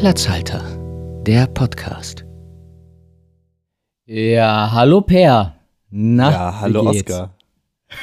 Platzhalter, 0.00 0.62
der 1.26 1.46
Podcast. 1.46 2.24
Ja, 4.06 4.72
hallo 4.72 5.02
Per. 5.02 5.54
Na, 5.90 6.30
ja, 6.30 6.60
hallo? 6.62 6.88
Oskar. 6.88 7.34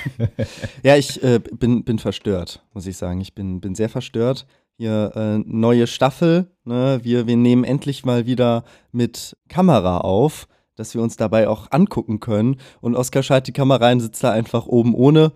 ja, 0.83 0.95
ich 0.95 1.23
äh, 1.23 1.39
bin, 1.39 1.83
bin 1.83 1.97
verstört, 1.97 2.63
muss 2.75 2.85
ich 2.85 2.97
sagen. 2.97 3.19
Ich 3.19 3.33
bin, 3.33 3.61
bin 3.61 3.73
sehr 3.73 3.89
verstört. 3.89 4.45
Hier 4.77 5.11
äh, 5.15 5.37
neue 5.39 5.87
Staffel. 5.87 6.51
Ne? 6.65 6.99
Wir, 7.01 7.25
wir 7.25 7.35
nehmen 7.35 7.63
endlich 7.63 8.05
mal 8.05 8.27
wieder 8.27 8.63
mit 8.91 9.35
Kamera 9.49 9.97
auf, 10.01 10.47
dass 10.75 10.93
wir 10.93 11.01
uns 11.01 11.17
dabei 11.17 11.47
auch 11.47 11.71
angucken 11.71 12.19
können. 12.19 12.57
Und 12.79 12.95
Oskar 12.95 13.23
schaltet 13.23 13.47
die 13.47 13.59
Kamera 13.59 13.87
ein, 13.87 14.01
sitzt 14.01 14.23
da 14.23 14.31
einfach 14.31 14.67
oben 14.67 14.93
ohne. 14.93 15.31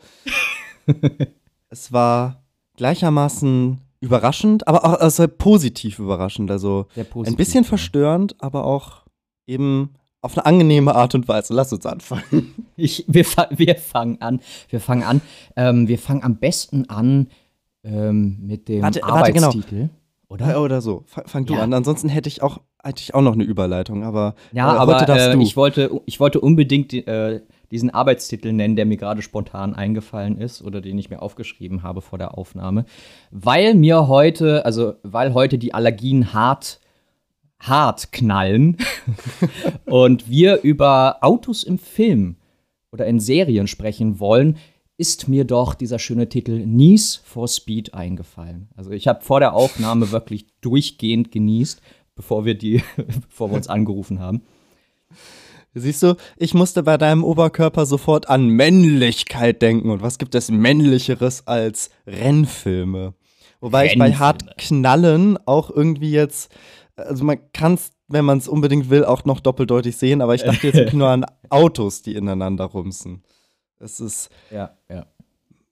es 1.70 1.92
war 1.92 2.44
gleichermaßen 2.78 3.80
überraschend, 4.02 4.68
aber 4.68 4.84
auch 4.84 5.00
also 5.00 5.28
positiv 5.28 6.00
überraschend. 6.00 6.52
Also 6.52 6.88
positiv, 7.12 7.28
ein 7.28 7.38
bisschen 7.38 7.64
ja. 7.64 7.70
verstörend, 7.70 8.36
aber 8.40 8.66
auch 8.66 9.04
eben 9.48 9.92
auf 10.22 10.38
eine 10.38 10.46
angenehme 10.46 10.94
Art 10.96 11.16
und 11.16 11.28
Weise. 11.28 11.54
Lass 11.54 11.72
uns 11.72 11.86
anfangen. 11.86 12.54
Ich, 12.78 13.06
wir, 13.08 13.26
fa 13.26 13.48
wir 13.52 13.76
fangen 13.76 14.20
an. 14.22 14.42
Wir 14.70 14.80
fangen 14.80 15.04
an. 15.04 15.22
Ähm, 15.56 15.88
wir 15.88 16.00
fangen 16.00 16.24
am 16.24 16.38
besten 16.38 16.90
an 16.90 17.28
ähm, 17.84 18.40
mit 18.42 18.68
dem 18.70 18.82
Warte, 18.82 19.02
warte, 19.04 19.34
genau. 19.34 19.48
Arbeitstitel. 19.50 19.90
Oder? 20.30 20.60
Oder 20.60 20.82
so. 20.82 21.04
Fang, 21.06 21.28
fang 21.28 21.46
du 21.46 21.54
Ja. 21.54 21.60
an. 21.60 21.74
Ansonsten 21.76 22.10
hätte 22.10 22.28
ich 22.28 22.42
auch, 22.42 22.60
hätte 22.84 23.02
ich 23.04 23.14
auch 23.14 23.22
noch 23.22 23.34
eine 23.34 23.44
Überleitung, 23.44 24.04
aber 24.04 24.34
Ja, 24.52 24.74
äh, 24.74 24.80
aber 24.80 25.08
äh, 25.08 25.34
du. 25.34 25.42
ich, 25.42 25.56
wollte, 25.56 26.02
ich 26.08 26.20
wollte 26.20 26.40
unbedingt 26.40 26.92
die, 26.92 27.06
äh, 27.06 27.42
diesen 27.72 27.90
Arbeitstitel 27.90 28.52
nennen, 28.52 28.76
der 28.76 28.86
mir 28.86 28.98
gerade 28.98 29.22
spontan 29.22 29.74
eingefallen 29.74 30.38
ist 30.38 30.62
oder 30.62 30.82
den 30.82 30.98
ich 30.98 31.10
mir 31.10 31.22
aufgeschrieben 31.22 31.84
habe 31.84 32.02
vor 32.02 32.20
der 32.20 32.38
Aufnahme, 32.38 32.86
weil 33.32 33.74
mir 33.76 34.08
heute, 34.08 34.66
also 34.66 34.96
weil 35.04 35.34
heute 35.34 35.58
die 35.58 35.74
Allergien 35.74 36.34
hart, 36.34 36.80
hart 37.60 38.12
knallen 38.12 38.78
und 39.86 40.30
wir 40.30 40.62
über 40.62 41.18
Autos 41.22 41.64
im 41.64 41.80
Film 41.80 42.36
oder 42.92 43.06
in 43.06 43.20
Serien 43.20 43.68
sprechen 43.68 44.20
wollen, 44.20 44.58
ist 44.98 45.28
mir 45.28 45.46
doch 45.46 45.74
dieser 45.74 45.98
schöne 45.98 46.30
Titel 46.30 46.66
Niece 46.66 47.22
for 47.24 47.48
Speed 47.48 47.94
eingefallen. 47.94 48.70
Also 48.76 48.92
ich 48.92 49.08
habe 49.08 49.24
vor 49.24 49.40
der 49.40 49.54
Aufnahme 49.54 50.12
wirklich 50.12 50.46
durchgehend 50.62 51.32
genießt, 51.32 51.82
bevor 52.14 52.46
wir 52.46 52.56
die, 52.56 52.84
bevor 53.28 53.50
wir 53.50 53.56
uns 53.56 53.68
angerufen 53.68 54.20
haben. 54.20 54.44
Siehst 55.74 56.04
du, 56.04 56.16
ich 56.36 56.54
musste 56.54 56.84
bei 56.84 56.98
deinem 56.98 57.24
Oberkörper 57.24 57.86
sofort 57.86 58.30
an 58.30 58.48
Männlichkeit 58.48 59.62
denken. 59.62 59.90
Und 59.90 60.02
was 60.02 60.18
gibt 60.18 60.36
es 60.36 60.52
Männlicheres 60.52 61.48
als 61.48 61.92
Rennfilme? 62.06 63.14
Wobei 63.62 63.86
ich 63.86 63.98
bei 63.98 64.06
Rennfilme. 64.06 64.20
hart 64.20 64.58
knallen 64.58 65.38
auch 65.46 65.70
irgendwie 65.70 66.12
jetzt, 66.12 66.52
also 66.96 67.24
man 67.24 67.40
kann 67.54 67.76
es, 67.76 67.92
wenn 68.10 68.26
man 68.26 68.40
es 68.40 68.50
unbedingt 68.50 68.90
will, 68.90 69.06
auch 69.06 69.24
noch 69.24 69.40
doppeldeutig 69.40 69.96
sehen, 69.96 70.22
aber 70.22 70.36
ich 70.36 70.44
dachte 70.44 70.68
jetzt 70.68 70.76
wirklich 70.76 70.94
nur 70.94 71.08
an 71.08 71.26
Autos, 71.50 72.02
die 72.02 72.16
ineinander 72.16 72.66
rumsen. 72.66 73.24
Es 73.80 74.00
ist, 74.00 74.30
Ja, 74.52 74.76
ja. 74.90 75.06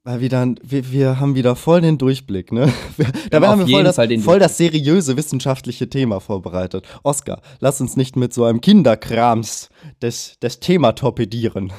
Weil 0.09 0.21
wir 0.21 0.29
dann, 0.29 0.59
wir, 0.63 0.91
wir 0.91 1.19
haben 1.19 1.35
wieder 1.35 1.55
voll 1.55 1.81
den 1.81 1.99
Durchblick, 1.99 2.51
ne? 2.51 2.73
Wir, 2.97 3.05
dabei 3.29 3.49
haben 3.49 3.59
wir 3.59 3.67
voll 3.67 3.83
das, 3.83 3.97
voll 4.23 4.39
das 4.39 4.57
seriöse 4.57 5.15
wissenschaftliche 5.15 5.87
Thema 5.87 6.19
vorbereitet. 6.19 6.83
Oskar, 7.03 7.43
lass 7.59 7.79
uns 7.79 7.95
nicht 7.95 8.15
mit 8.15 8.33
so 8.33 8.43
einem 8.43 8.59
Kinderkrams 8.59 9.69
das, 9.99 10.37
das 10.39 10.59
Thema 10.59 10.93
torpedieren. 10.93 11.71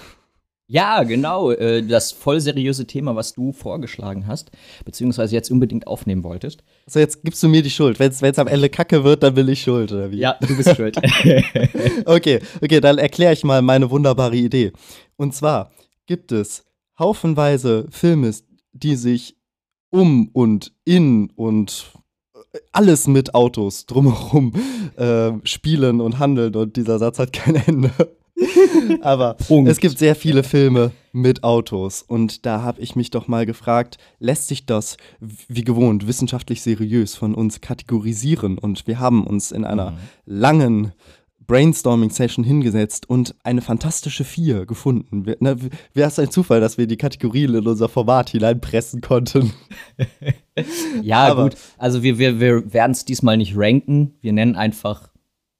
Ja, 0.68 1.02
genau. 1.02 1.50
Äh, 1.50 1.82
das 1.82 2.12
voll 2.12 2.38
seriöse 2.38 2.86
Thema, 2.86 3.16
was 3.16 3.32
du 3.32 3.50
vorgeschlagen 3.50 4.28
hast, 4.28 4.52
beziehungsweise 4.84 5.34
jetzt 5.34 5.50
unbedingt 5.50 5.88
aufnehmen 5.88 6.22
wolltest. 6.22 6.62
So, 6.86 7.00
jetzt 7.00 7.24
gibst 7.24 7.42
du 7.42 7.48
mir 7.48 7.62
die 7.62 7.70
Schuld. 7.70 7.98
Wenn 7.98 8.12
es 8.12 8.38
am 8.38 8.46
Ende 8.46 8.68
kacke 8.68 9.02
wird, 9.02 9.24
dann 9.24 9.34
will 9.34 9.48
ich 9.48 9.62
Schuld, 9.62 9.90
oder 9.90 10.12
wie? 10.12 10.18
Ja, 10.18 10.36
du 10.40 10.56
bist 10.56 10.76
schuld. 10.76 10.96
Okay, 12.04 12.38
okay, 12.62 12.80
dann 12.80 12.98
erkläre 12.98 13.32
ich 13.32 13.42
mal 13.42 13.60
meine 13.60 13.90
wunderbare 13.90 14.36
Idee. 14.36 14.70
Und 15.16 15.34
zwar 15.34 15.72
gibt 16.06 16.30
es 16.30 16.64
haufenweise 17.00 17.88
Filme, 17.90 18.32
die 18.72 18.94
sich 18.94 19.36
um 19.90 20.28
und 20.32 20.72
in 20.84 21.30
und 21.34 21.92
alles 22.70 23.08
mit 23.08 23.34
Autos 23.34 23.86
drumherum 23.86 24.52
äh, 24.96 25.32
spielen 25.42 26.00
und 26.00 26.20
handeln 26.20 26.54
und 26.54 26.76
dieser 26.76 27.00
Satz 27.00 27.18
hat 27.18 27.32
kein 27.32 27.56
Ende. 27.56 27.90
Aber 29.02 29.34
Punkt. 29.34 29.70
es 29.70 29.78
gibt 29.78 29.98
sehr 29.98 30.14
viele 30.14 30.42
Filme 30.42 30.92
mit 31.12 31.42
Autos 31.42 32.02
und 32.02 32.46
da 32.46 32.62
habe 32.62 32.80
ich 32.80 32.96
mich 32.96 33.10
doch 33.10 33.28
mal 33.28 33.44
gefragt, 33.44 33.98
lässt 34.18 34.48
sich 34.48 34.66
das 34.66 34.96
wie 35.20 35.64
gewohnt 35.64 36.06
wissenschaftlich 36.06 36.62
seriös 36.62 37.16
von 37.16 37.34
uns 37.34 37.60
kategorisieren? 37.60 38.58
Und 38.58 38.86
wir 38.86 38.98
haben 38.98 39.26
uns 39.26 39.52
in 39.52 39.64
einer 39.64 39.98
langen 40.24 40.92
Brainstorming-Session 41.50 42.44
hingesetzt 42.44 43.08
und 43.10 43.34
eine 43.42 43.60
fantastische 43.60 44.22
Vier 44.24 44.66
gefunden. 44.66 45.26
Wäre 45.26 45.68
es 45.94 46.18
ein 46.18 46.30
Zufall, 46.30 46.60
dass 46.60 46.78
wir 46.78 46.86
die 46.86 46.96
Kategorien 46.96 47.54
in 47.54 47.66
unser 47.66 47.88
Format 47.88 48.30
hineinpressen 48.30 49.00
konnten? 49.00 49.52
ja, 51.02 51.26
Aber- 51.26 51.44
gut. 51.44 51.56
Also 51.78 52.02
wir, 52.02 52.18
wir, 52.18 52.38
wir 52.40 52.72
werden 52.72 52.92
es 52.92 53.04
diesmal 53.04 53.36
nicht 53.36 53.54
ranken. 53.56 54.14
Wir 54.20 54.32
nennen 54.32 54.54
einfach 54.54 55.10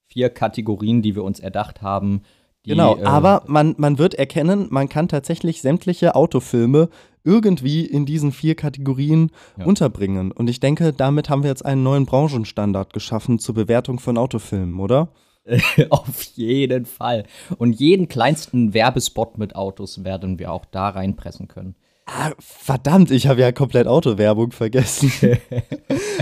vier 0.07 0.31
Kategorien, 0.31 1.03
die 1.03 1.15
wir 1.15 1.25
uns 1.25 1.41
erdacht 1.41 1.83
haben. 1.83 2.23
Die, 2.65 2.71
Genau, 2.71 2.97
äh, 2.99 3.05
aber 3.05 3.43
man, 3.47 3.75
man 3.79 3.99
wird 3.99 4.15
erkennen, 4.15 4.67
man 4.71 4.89
kann 4.89 5.09
tatsächlich 5.09 5.63
sämtliche 5.63 6.15
Autofilme 6.15 6.89
irgendwie 7.25 7.85
in 7.85 8.07
diesen 8.07 8.33
vier 8.33 8.55
Kategorien 8.55 9.31
Ja. 9.59 9.65
unterbringen. 9.65 10.31
Und 10.31 10.49
ich 10.49 10.61
denke, 10.61 10.93
damit 10.93 11.29
haben 11.31 11.43
wir 11.43 11.51
jetzt 11.51 11.65
einen 11.65 11.83
neuen 11.83 12.07
Branchenstandard 12.07 12.93
geschaffen 12.93 13.39
zur 13.39 13.55
Bewertung 13.55 13.99
von 13.99 14.19
Autofilmen, 14.19 14.79
oder? 14.79 15.09
Auf 15.91 16.23
jeden 16.23 16.87
Fall. 16.87 17.25
Und 17.59 17.81
jeden 17.81 18.09
kleinsten 18.09 18.75
Werbespot 18.75 19.39
mit 19.39 19.57
Autos 19.57 20.05
werden 20.05 20.39
wir 20.39 20.53
auch 20.53 20.65
da 20.65 20.91
reinpressen 20.91 21.49
können. 21.49 21.75
Ah, 22.13 22.33
verdammt, 22.41 23.13
ich 23.13 23.29
habe 23.29 23.41
ja 23.41 23.53
komplett 23.53 23.87
Autowerbung 23.87 24.51
vergessen. 24.51 25.13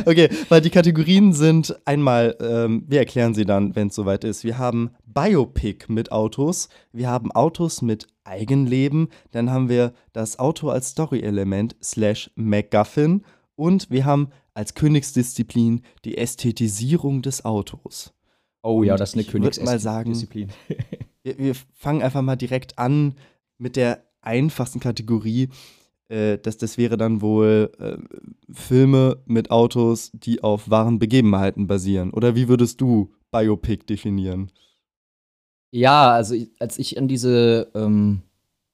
okay, 0.05 0.29
weil 0.51 0.61
die 0.61 0.69
Kategorien 0.69 1.33
sind 1.33 1.75
einmal, 1.87 2.37
ähm, 2.41 2.85
wir 2.87 2.99
erklären 2.99 3.33
sie 3.33 3.47
dann, 3.47 3.75
wenn 3.75 3.89
es 3.89 3.95
soweit 3.95 4.23
ist. 4.23 4.45
Wir 4.45 4.59
haben 4.59 4.91
Biopic 5.07 5.87
mit 5.89 6.13
Autos, 6.13 6.69
wir 6.93 7.09
haben 7.09 7.33
Autos 7.33 7.81
mit 7.81 8.07
Eigenleben, 8.23 9.09
dann 9.31 9.51
haben 9.51 9.71
wir 9.71 9.95
das 10.13 10.39
Auto 10.39 10.69
als 10.69 10.91
Story-Element 10.91 11.75
slash 11.83 12.31
MacGuffin 12.35 13.25
und 13.57 13.91
wir 13.91 14.05
haben 14.05 14.29
als 14.53 14.75
Königsdisziplin 14.75 15.81
die 16.05 16.19
Ästhetisierung 16.19 17.23
des 17.23 17.47
Autos. 17.47 18.13
Oh 18.69 18.83
ja, 18.83 18.97
das 18.97 19.11
ist 19.11 19.15
eine 19.15 19.25
Königsdisziplin. 19.25 20.51
Wir, 21.25 21.37
wir 21.37 21.55
fangen 21.75 22.01
einfach 22.01 22.23
mal 22.23 22.37
direkt 22.37 22.79
an 22.79 23.15
mit 23.59 23.77
der 23.77 24.05
einfachsten 24.21 24.79
Kategorie. 24.79 25.49
Äh, 26.09 26.39
das, 26.39 26.59
das 26.59 26.79
wäre 26.79 26.97
dann 26.97 27.21
wohl 27.21 27.73
äh, 27.79 27.97
Filme 28.53 29.21
mit 29.27 29.51
Autos, 29.51 30.11
die 30.13 30.43
auf 30.43 30.71
wahren 30.71 30.99
Begebenheiten 30.99 31.67
basieren. 31.67 32.13
Oder 32.13 32.37
wie 32.37 32.49
würdest 32.49 32.81
du 32.81 33.13
Biopic 33.33 33.85
definieren? 33.87 34.53
Ja, 35.73 36.13
also 36.13 36.37
als 36.61 36.79
ich 36.79 36.97
an 36.99 37.09
diese, 37.09 37.71
ähm, 37.75 38.23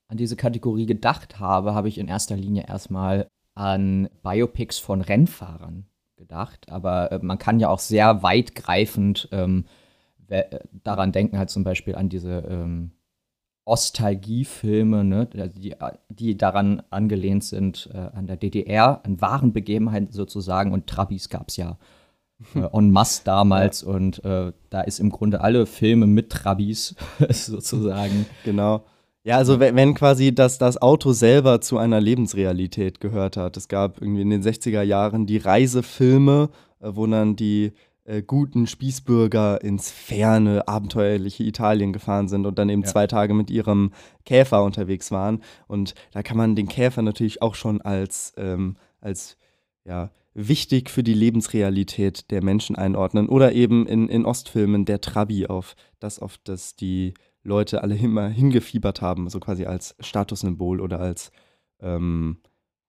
an 0.09 0.19
diese 0.19 0.37
Kategorie 0.37 0.87
gedacht 0.87 1.41
habe, 1.41 1.75
habe 1.75 1.89
ich 1.89 1.99
in 1.99 2.09
erster 2.09 2.37
Linie 2.37 2.67
erstmal 2.69 3.27
an 3.55 4.11
Biopics 4.23 4.79
von 4.79 5.01
Rennfahrern 5.01 5.87
gedacht. 6.17 6.69
Aber 6.69 7.11
äh, 7.11 7.21
man 7.23 7.39
kann 7.39 7.59
ja 7.59 7.69
auch 7.69 7.81
sehr 7.81 8.23
weitgreifend 8.23 9.29
ähm, 9.33 9.65
äh, 9.65 9.84
daran 10.83 11.13
denken, 11.13 11.39
halt 11.39 11.51
zum 11.51 11.65
Beispiel 11.65 11.95
an 11.95 12.09
diese 12.09 12.45
ähm, 12.49 12.93
Ostalgiefilme, 13.67 15.05
ne, 15.05 15.27
die, 15.27 15.75
die 16.11 16.37
daran 16.37 16.83
angelehnt 16.91 17.45
sind, 17.45 17.89
äh, 17.93 17.97
an 17.97 18.27
der 18.27 18.37
DDR, 18.37 19.01
an 19.05 19.21
wahren 19.21 19.53
Begebenheiten 19.53 20.13
sozusagen. 20.13 20.73
Und 20.73 20.87
Trabis 20.87 21.31
gab 21.31 21.49
es 21.49 21.57
ja 21.57 21.79
äh, 22.55 22.69
en 22.73 22.91
masse 22.91 23.23
damals 23.25 23.83
und 23.83 24.23
äh, 24.25 24.53
da 24.71 24.81
ist 24.83 25.01
im 25.01 25.11
Grunde 25.11 25.41
alle 25.41 25.67
Filme 25.67 26.07
mit 26.07 26.31
Trabis 26.31 26.95
sozusagen. 27.31 28.27
Genau. 28.45 28.85
Ja, 29.27 29.39
also 29.39 29.59
wenn, 29.59 29.75
wenn 29.75 29.95
quasi 29.95 30.35
das, 30.35 30.59
das 30.59 30.81
Auto 30.83 31.13
selber 31.13 31.63
zu 31.63 31.79
einer 31.79 31.99
Lebensrealität 31.99 33.01
gehört 33.01 33.39
hat. 33.39 33.57
Es 33.57 33.69
gab 33.69 34.03
irgendwie 34.03 34.21
in 34.21 34.29
den 34.29 34.43
60er 34.43 34.83
Jahren 34.83 35.25
die 35.25 35.39
Reisefilme, 35.39 36.51
äh, 36.81 36.91
wo 36.93 37.07
dann 37.07 37.35
die 37.35 37.73
äh, 38.05 38.23
guten 38.23 38.67
Spießbürger 38.67 39.63
ins 39.63 39.91
ferne, 39.91 40.69
abenteuerliche 40.69 41.43
Italien 41.43 41.93
gefahren 41.93 42.29
sind 42.29 42.47
und 42.47 42.59
dann 42.59 42.69
eben 42.69 42.83
Ja. 42.83 42.89
zwei 42.89 43.07
Tage 43.07 43.35
mit 43.35 43.51
ihrem 43.51 43.93
Käfer 44.25 44.63
unterwegs 44.63 45.11
waren. 45.11 45.43
Und 45.67 45.95
da 46.13 46.23
kann 46.23 46.37
man 46.37 46.55
den 46.55 46.69
Käfer 46.69 47.03
natürlich 47.03 47.43
auch 47.43 47.55
schon 47.55 47.81
als, 47.81 48.33
ähm, 48.37 48.77
als 49.01 49.37
ja, 49.85 50.11
wichtig 50.35 50.91
für 50.91 51.03
die 51.03 51.15
Lebensrealität 51.15 52.31
der 52.31 52.43
Menschen 52.43 52.77
einordnen. 52.77 53.29
Oder 53.29 53.53
eben 53.53 53.87
in, 53.87 54.09
in 54.09 54.27
Ostfilmen 54.27 54.85
der 54.85 55.01
Trabi 55.01 55.47
auf 55.47 55.75
das, 56.01 56.19
auf 56.19 56.39
das 56.45 56.77
die 56.77 57.15
Leute 57.43 57.83
alle 57.83 57.97
immer 57.97 58.29
hingefiebert 58.29 59.01
haben, 59.03 59.29
so 59.29 59.39
quasi 59.41 59.67
als 59.67 59.95
Statussymbol 60.01 60.81
oder 60.81 61.01
als 61.01 61.31
ähm, 61.81 62.39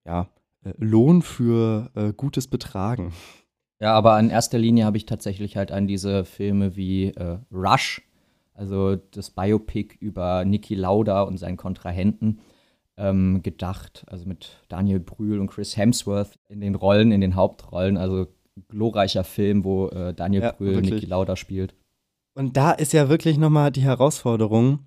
ja, 0.06 0.30
äh, 0.64 0.74
Lohn 0.78 1.22
für 1.22 1.92
äh, 1.96 2.14
gutes 2.14 2.48
Betragen. 2.48 3.14
Ja, 3.80 3.94
aber 3.94 4.19
in 4.19 4.30
erster 4.30 4.57
Linie 4.57 4.86
habe 4.86 4.98
ich 4.98 5.06
tatsächlich 5.06 5.57
halt 5.57 5.72
an 5.72 5.88
diese 5.88 6.24
Filme 6.25 6.75
wie 6.75 7.07
äh, 7.10 7.39
Rush, 7.51 8.01
also 8.54 8.95
das 8.95 9.31
Biopic 9.31 9.95
über 10.00 10.45
Niki 10.45 10.75
Lauda 10.75 11.24
und 11.24 11.38
seinen 11.38 11.57
Kontrahenten, 11.57 12.39
ähm, 12.98 13.42
gedacht. 13.44 14.06
Also 14.07 14.25
mit 14.25 14.63
Daniel 14.69 15.00
Brühl 15.00 15.39
und 15.39 15.48
Chris 15.48 15.75
Hemsworth 15.75 16.39
in 16.48 16.62
den 16.62 16.75
Rollen, 16.75 17.12
in 17.12 17.22
den 17.22 17.36
Hauptrollen. 17.36 17.98
Also 17.98 18.27
glorreicher 18.69 19.24
Film, 19.24 19.63
wo 19.63 19.89
äh, 19.89 20.13
Daniel 20.13 20.44
Ja, 20.44 20.51
Brühl 20.54 20.75
wirklich. 20.75 20.94
Niki 20.94 21.06
Lauda 21.07 21.36
spielt. 21.36 21.75
Und 22.36 22.57
da 22.57 22.72
ist 22.72 22.94
ja 22.94 23.10
wirklich 23.10 23.38
nochmal 23.38 23.72
die 23.72 23.81
Herausforderung. 23.81 24.80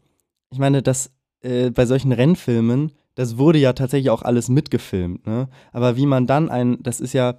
Ich 0.51 0.59
meine, 0.59 0.83
dass 0.83 1.11
äh, 1.43 1.71
bei 1.71 1.87
solchen 1.87 2.13
Rennfilmen, 2.13 2.93
das 3.15 3.39
wurde 3.39 3.59
ja 3.59 3.73
tatsächlich 3.73 4.11
auch 4.11 4.23
alles 4.23 4.49
mitgefilmt, 4.49 5.27
ne? 5.27 5.49
Aber 5.73 5.97
wie 5.97 6.07
man 6.07 6.27
dann 6.27 6.51
ein, 6.51 6.83
das 6.83 7.01
ist 7.01 7.13
ja 7.13 7.39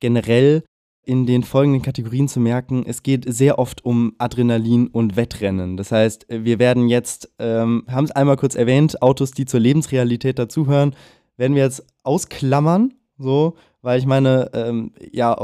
generell 0.00 0.64
in 1.08 1.24
den 1.24 1.42
folgenden 1.42 1.80
Kategorien 1.80 2.28
zu 2.28 2.38
merken, 2.38 2.84
es 2.86 3.02
geht 3.02 3.24
sehr 3.26 3.58
oft 3.58 3.82
um 3.82 4.12
Adrenalin 4.18 4.88
und 4.88 5.16
Wettrennen. 5.16 5.78
Das 5.78 5.90
heißt, 5.90 6.26
wir 6.28 6.58
werden 6.58 6.90
jetzt, 6.90 7.32
ähm, 7.38 7.84
haben 7.88 8.04
es 8.04 8.10
einmal 8.10 8.36
kurz 8.36 8.54
erwähnt, 8.54 9.00
Autos, 9.00 9.30
die 9.30 9.46
zur 9.46 9.60
Lebensrealität 9.60 10.38
dazugehören, 10.38 10.94
werden 11.38 11.56
wir 11.56 11.62
jetzt 11.62 11.86
ausklammern, 12.02 12.92
so, 13.16 13.56
weil 13.80 13.98
ich 13.98 14.04
meine, 14.04 14.50
ähm, 14.52 14.92
ja, 15.10 15.34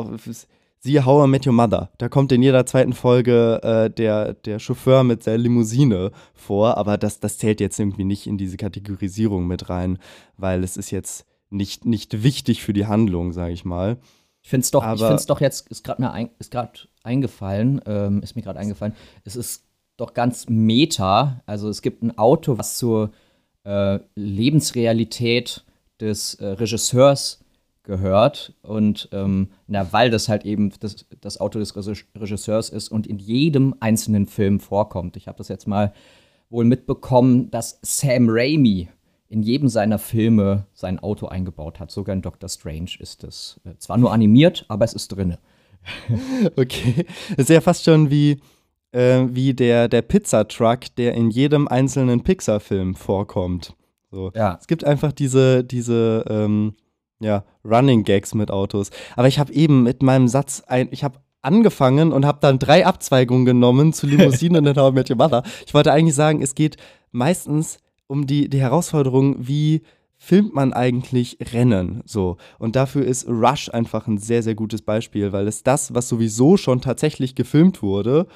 siehe 0.81 1.07
How 1.07 1.27
I 1.27 1.31
Met 1.31 1.47
Your 1.47 1.55
Mother. 1.55 1.91
Da 1.97 2.11
kommt 2.11 2.31
in 2.33 2.43
jeder 2.43 2.67
zweiten 2.67 2.93
Folge 2.93 3.59
äh, 3.63 3.89
der, 3.89 4.35
der 4.35 4.59
Chauffeur 4.59 5.03
mit 5.03 5.23
seiner 5.23 5.39
Limousine 5.39 6.11
vor, 6.35 6.77
aber 6.77 6.99
das, 6.99 7.21
das 7.21 7.39
zählt 7.39 7.61
jetzt 7.61 7.81
irgendwie 7.81 8.05
nicht 8.05 8.27
in 8.27 8.37
diese 8.37 8.59
Kategorisierung 8.59 9.47
mit 9.47 9.71
rein, 9.71 9.97
weil 10.37 10.63
es 10.63 10.77
ist 10.77 10.91
jetzt 10.91 11.25
nicht, 11.49 11.87
nicht 11.87 12.23
wichtig 12.23 12.63
für 12.63 12.75
die 12.75 12.85
Handlung, 12.85 13.33
sage 13.33 13.55
ich 13.55 13.65
mal. 13.65 13.97
Ich 14.45 14.51
finde 14.51 14.63
es 14.65 14.71
doch, 14.71 14.83
ich 14.83 14.89
Aber- 14.89 15.09
find's 15.09 15.25
doch 15.27 15.41
jetzt, 15.41 15.69
ist 15.71 15.83
gerade 15.85 16.03
mir 16.03 16.13
ein, 16.13 16.29
ist 16.39 16.51
grad 16.51 16.87
eingefallen, 17.03 17.81
ähm, 17.87 18.23
ist 18.23 18.37
mir 18.37 18.43
gerade 18.43 18.59
eingefallen, 18.61 18.95
es 19.25 19.37
ist 19.37 19.65
doch 19.97 20.13
ganz 20.13 20.49
meta. 20.51 21.41
Also 21.47 21.69
es 21.71 21.81
gibt 21.81 22.03
ein 22.03 22.19
Auto, 22.19 22.59
was 22.59 22.77
zur 22.77 23.11
äh, 23.65 23.99
Lebensrealität 24.17 25.65
des 25.99 26.35
äh, 26.35 26.47
Regisseurs 26.47 27.41
gehört. 27.85 28.53
Und 28.63 29.09
ähm, 29.13 29.49
na, 29.67 29.91
weil 29.93 30.11
das 30.11 30.29
halt 30.29 30.45
eben 30.45 30.73
das, 30.81 31.07
das 31.21 31.41
Auto 31.41 31.59
des 31.59 31.75
Regis- 31.75 32.05
Regisseurs 32.15 32.69
ist 32.71 32.89
und 32.91 33.07
in 33.07 33.19
jedem 33.19 33.75
einzelnen 33.81 34.27
Film 34.27 34.61
vorkommt. 34.61 35.17
Ich 35.17 35.27
habe 35.27 35.39
das 35.39 35.49
jetzt 35.49 35.67
mal 35.67 35.93
wohl 36.51 36.65
mitbekommen, 36.65 37.51
dass 37.51 37.79
Sam 37.83 38.27
Raimi 38.29 38.89
in 39.29 39.43
jedem 39.43 39.69
seiner 39.69 39.99
Filme 39.99 40.67
sein 40.75 40.99
Auto 40.99 41.27
eingebaut 41.27 41.81
hat. 41.81 41.91
Sogar 41.91 42.15
in 42.15 42.23
Doctor 42.23 42.49
Strange 42.49 42.91
ist 42.99 43.23
das 43.23 43.61
äh, 43.65 43.77
zwar 43.79 43.99
nur 43.99 44.13
animiert, 44.13 44.65
aber 44.69 44.85
es 44.85 44.93
ist 44.93 45.09
drinne. 45.09 45.39
Okay. 46.57 47.05
Das 47.31 47.41
ist 47.41 47.51
ja 47.51 47.61
fast 47.61 47.85
schon 47.85 48.11
wie, 48.11 48.41
äh, 48.93 49.25
wie 49.29 49.53
der, 49.53 49.89
der 49.89 50.03
Pizzatruck, 50.03 50.95
der 50.97 51.15
in 51.15 51.31
jedem 51.31 51.69
einzelnen 51.69 52.23
Pixar-Film 52.23 52.95
vorkommt. 52.95 53.75
So. 54.11 54.31
Ja. 54.35 54.57
Es 54.61 54.67
gibt 54.67 54.85
einfach 54.85 55.13
diese, 55.13 55.65
diese 55.65 56.25
ähm, 56.29 56.75
ja, 57.21 57.45
Running 57.65 58.05
Gags 58.05 58.35
mit 58.35 58.51
Autos. 58.51 58.91
Aber 59.17 59.29
ich 59.29 59.39
habe 59.39 59.53
eben 59.53 59.83
mit 59.83 60.03
meinem 60.03 60.29
Satz, 60.29 60.63
ein, 60.67 60.89
ich 60.91 61.05
habe 61.05 61.19
angefangen 61.43 62.13
und 62.13 62.25
habe 62.25 62.39
dann 62.41 62.59
drei 62.59 62.87
Abzweigungen 62.87 63.45
genommen 63.45 63.93
zu 63.93 64.07
Limousinen 64.07 64.67
und 64.69 64.79
How 64.79 64.93
I 64.93 64.95
Met 64.95 65.11
Your 65.11 65.17
Mother. 65.17 65.43
Ich 65.67 65.75
wollte 65.75 65.93
eigentlich 65.93 66.15
sagen, 66.15 66.41
es 66.41 66.55
geht 66.55 66.77
meistens 67.13 67.79
um 68.07 68.27
die, 68.27 68.49
die 68.49 68.61
Herausforderung, 68.61 69.37
wie 69.39 69.83
filmt 70.17 70.55
man 70.55 70.73
eigentlich 70.73 71.39
Rennen 71.53 72.03
so 72.07 72.37
und 72.59 72.77
dafür 72.77 73.05
ist 73.05 73.29
Rush 73.29 73.69
einfach 73.69 74.07
ein 74.07 74.17
sehr 74.19 74.43
sehr 74.43 74.55
gutes 74.55 74.81
Beispiel, 74.83 75.33
weil 75.33 75.47
es 75.49 75.63
das, 75.65 75.93
was 75.95 76.09
sowieso 76.09 76.57
schon 76.57 76.81
tatsächlich 76.81 77.35
gefilmt 77.35 77.83
wurde, 77.83 78.27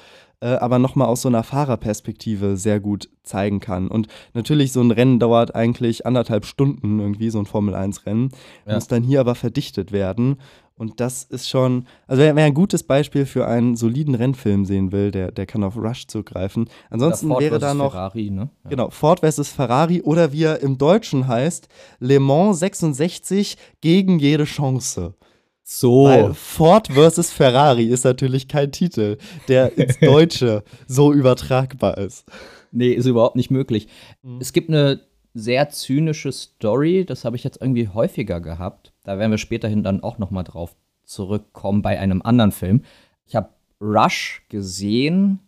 äh, 0.41 0.47
aber 0.47 0.77
nochmal 0.79 1.07
aus 1.07 1.21
so 1.21 1.29
einer 1.29 1.43
Fahrerperspektive 1.43 2.57
sehr 2.57 2.79
gut 2.79 3.09
zeigen 3.23 3.59
kann. 3.59 3.87
Und 3.89 4.07
natürlich, 4.33 4.71
so 4.71 4.81
ein 4.81 4.91
Rennen 4.91 5.19
dauert 5.19 5.53
eigentlich 5.55 6.05
anderthalb 6.05 6.45
Stunden 6.45 6.99
irgendwie, 6.99 7.29
so 7.29 7.39
ein 7.39 7.45
Formel-1-Rennen, 7.45 8.29
Ja. 8.65 8.75
muss 8.75 8.87
dann 8.87 9.03
hier 9.03 9.19
aber 9.19 9.35
verdichtet 9.35 9.91
werden. 9.91 10.37
Und 10.79 11.01
das 11.01 11.23
ist 11.23 11.49
schon, 11.49 11.85
also 12.07 12.21
wer, 12.23 12.37
wer 12.37 12.45
ein 12.45 12.53
gutes 12.53 12.83
Beispiel 12.83 13.25
für 13.25 13.45
einen 13.45 13.75
soliden 13.75 14.15
Rennfilm 14.15 14.63
sehen 14.63 14.93
will, 14.93 15.11
der, 15.11 15.29
der 15.29 15.45
kann 15.45 15.61
auf 15.65 15.75
Rush 15.75 16.07
zurückgreifen. 16.07 16.69
Ansonsten 16.89 17.29
wäre 17.37 17.59
da 17.59 17.73
noch 17.73 17.91
Ferrari, 17.91 18.29
ne? 18.29 18.49
Ja. 18.63 18.69
Genau, 18.69 18.89
Ford 18.89 19.19
versus 19.19 19.49
Ferrari 19.49 20.01
oder 20.01 20.31
wie 20.31 20.43
er 20.43 20.61
im 20.61 20.77
Deutschen 20.77 21.27
heißt, 21.27 21.67
Le 21.99 22.21
Mans 22.21 22.59
66 22.59 23.57
gegen 23.81 24.19
jede 24.19 24.45
Chance. 24.45 25.15
So. 25.63 26.05
Weil 26.05 26.33
Ford 26.33 26.87
versus 26.87 27.29
Ferrari 27.29 27.83
ist 27.83 28.05
natürlich 28.05 28.47
kein 28.47 28.71
Titel, 28.71 29.17
der 29.49 29.77
ins 29.77 29.99
Deutsche 30.01 30.63
so 30.87 31.11
übertragbar 31.11 31.97
ist. 31.97 32.25
Nee, 32.71 32.91
ist 32.91 33.05
überhaupt 33.05 33.35
nicht 33.35 33.51
möglich. 33.51 33.89
Mhm. 34.21 34.37
Es 34.39 34.53
gibt 34.53 34.69
eine 34.69 35.01
sehr 35.33 35.69
zynische 35.69 36.31
Story, 36.31 37.05
das 37.05 37.25
habe 37.25 37.35
ich 37.35 37.43
jetzt 37.43 37.61
irgendwie 37.61 37.87
häufiger 37.87 38.39
gehabt. 38.39 38.93
Da 39.09 39.17
werden 39.17 39.31
wir 39.31 39.39
späterhin 39.39 39.81
dann 39.81 40.03
auch 40.03 40.19
noch 40.19 40.29
mal 40.29 40.43
drauf 40.43 40.75
zurückkommen 41.03 41.81
bei 41.81 41.97
einem 41.97 42.21
anderen 42.21 42.51
Film. 42.51 42.83
Ich 43.25 43.35
habe 43.35 43.49
Rush 43.81 44.45
gesehen. 44.49 45.39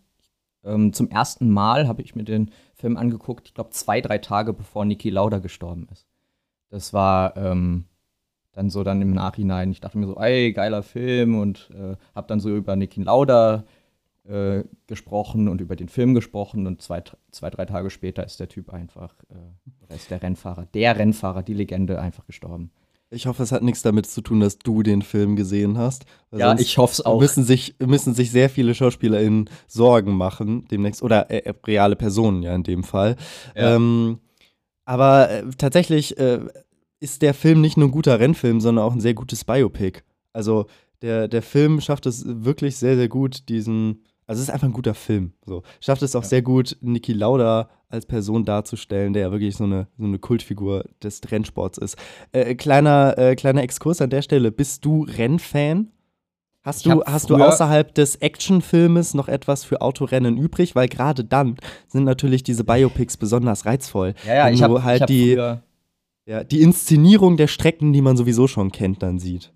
Ähm, 0.63 0.93
zum 0.93 1.11
ersten 1.11 1.47
Mal 1.47 1.87
habe 1.87 2.01
ich 2.01 2.15
mir 2.15 2.23
den 2.23 2.49
Film 2.73 2.97
angeguckt, 2.97 3.47
ich 3.47 3.53
glaube 3.53 3.69
zwei, 3.69 4.01
drei 4.01 4.17
Tage 4.17 4.53
bevor 4.53 4.83
Niki 4.83 5.11
Lauda 5.11 5.37
gestorben 5.37 5.87
ist. 5.91 6.07
Das 6.69 6.91
war 6.91 7.37
ähm, 7.37 7.85
dann 8.51 8.71
so 8.71 8.83
dann 8.83 8.99
im 8.99 9.13
Nachhinein. 9.13 9.69
Ich 9.69 9.79
dachte 9.79 9.99
mir 9.99 10.07
so, 10.07 10.15
ey, 10.15 10.53
geiler 10.53 10.81
Film 10.81 11.37
und 11.37 11.69
äh, 11.75 11.97
habe 12.15 12.27
dann 12.27 12.39
so 12.39 12.49
über 12.49 12.75
Niki 12.75 13.03
Lauda 13.03 13.63
äh, 14.23 14.63
gesprochen 14.87 15.47
und 15.47 15.61
über 15.61 15.75
den 15.75 15.87
Film 15.87 16.15
gesprochen 16.15 16.65
und 16.65 16.81
zwei, 16.81 17.03
zwei, 17.29 17.51
drei 17.51 17.65
Tage 17.65 17.91
später 17.91 18.25
ist 18.25 18.39
der 18.39 18.49
Typ 18.49 18.71
einfach, 18.73 19.13
äh, 19.29 19.83
oder 19.85 19.93
ist 19.93 20.09
der 20.09 20.23
Rennfahrer, 20.23 20.65
der 20.73 20.97
Rennfahrer, 20.97 21.43
die 21.43 21.53
Legende 21.53 22.01
einfach 22.01 22.25
gestorben. 22.25 22.71
Ich 23.13 23.27
hoffe, 23.27 23.43
es 23.43 23.51
hat 23.51 23.61
nichts 23.61 23.81
damit 23.81 24.05
zu 24.05 24.21
tun, 24.21 24.39
dass 24.39 24.57
du 24.57 24.83
den 24.83 25.01
Film 25.01 25.35
gesehen 25.35 25.77
hast. 25.77 26.05
Ja, 26.31 26.57
ich 26.57 26.77
hoffe 26.77 26.93
es 26.93 27.05
auch. 27.05 27.19
Müssen 27.19 27.43
sich, 27.43 27.75
müssen 27.79 28.13
sich 28.13 28.31
sehr 28.31 28.49
viele 28.49 28.73
SchauspielerInnen 28.73 29.49
Sorgen 29.67 30.13
machen, 30.15 30.65
demnächst. 30.71 31.03
Oder 31.03 31.29
äh, 31.29 31.39
äh, 31.39 31.53
reale 31.67 31.97
Personen 31.97 32.41
ja 32.41 32.55
in 32.55 32.63
dem 32.63 32.85
Fall. 32.85 33.17
Ja. 33.53 33.75
Ähm, 33.75 34.19
aber 34.85 35.29
äh, 35.29 35.43
tatsächlich 35.57 36.17
äh, 36.17 36.39
ist 37.01 37.21
der 37.21 37.33
Film 37.33 37.59
nicht 37.59 37.75
nur 37.75 37.89
ein 37.89 37.91
guter 37.91 38.17
Rennfilm, 38.17 38.61
sondern 38.61 38.85
auch 38.85 38.93
ein 38.93 39.01
sehr 39.01 39.13
gutes 39.13 39.43
Biopic. 39.43 40.03
Also 40.31 40.67
der, 41.01 41.27
der 41.27 41.41
Film 41.41 41.81
schafft 41.81 42.05
es 42.05 42.23
wirklich 42.25 42.77
sehr, 42.77 42.95
sehr 42.95 43.09
gut, 43.09 43.49
diesen. 43.49 44.05
Also 44.31 44.41
es 44.41 44.47
ist 44.47 44.53
einfach 44.53 44.67
ein 44.67 44.73
guter 44.73 44.93
Film. 44.93 45.33
So. 45.45 45.61
Schafft 45.81 46.01
es 46.03 46.15
auch 46.15 46.23
Ja. 46.23 46.29
sehr 46.29 46.41
gut, 46.41 46.77
Niki 46.79 47.11
Lauda 47.11 47.69
als 47.89 48.05
Person 48.05 48.45
darzustellen, 48.45 49.11
der 49.11 49.23
ja 49.23 49.31
wirklich 49.31 49.57
so 49.57 49.65
eine, 49.65 49.87
so 49.97 50.05
eine 50.05 50.19
Kultfigur 50.19 50.85
des 51.03 51.19
Rennsports 51.29 51.77
ist. 51.77 51.97
Äh, 52.31 52.55
kleiner, 52.55 53.17
äh, 53.17 53.35
kleiner 53.35 53.61
Exkurs 53.61 53.99
an 54.01 54.09
der 54.09 54.21
Stelle. 54.21 54.51
Bist 54.53 54.85
du 54.85 55.03
Rennfan? 55.03 55.89
Hast 56.63 56.85
Ich 56.85 56.91
du, 56.93 57.03
hast 57.03 57.29
du 57.29 57.35
außerhalb 57.35 57.93
des 57.93 58.15
Actionfilmes 58.17 59.15
noch 59.15 59.27
etwas 59.27 59.65
für 59.65 59.81
Autorennen 59.81 60.37
übrig? 60.37 60.75
Weil 60.75 60.87
gerade 60.87 61.25
dann 61.25 61.57
sind 61.87 62.05
natürlich 62.05 62.43
diese 62.43 62.63
Biopics 62.63 63.17
besonders 63.17 63.65
reizvoll. 63.65 64.13
ja, 64.25 64.35
ja, 64.35 64.45
wenn 64.45 64.53
ich 64.53 64.59
du 64.61 64.63
habe 64.65 64.83
halt 64.83 65.01
hab 65.01 65.07
die, 65.07 65.31
ja, 66.25 66.43
die 66.45 66.61
Inszenierung 66.61 67.35
der 67.35 67.47
Strecken, 67.47 67.91
die 67.91 68.01
man 68.01 68.15
sowieso 68.15 68.47
schon 68.47 68.71
kennt, 68.71 69.03
dann 69.03 69.19
sieht. 69.19 69.51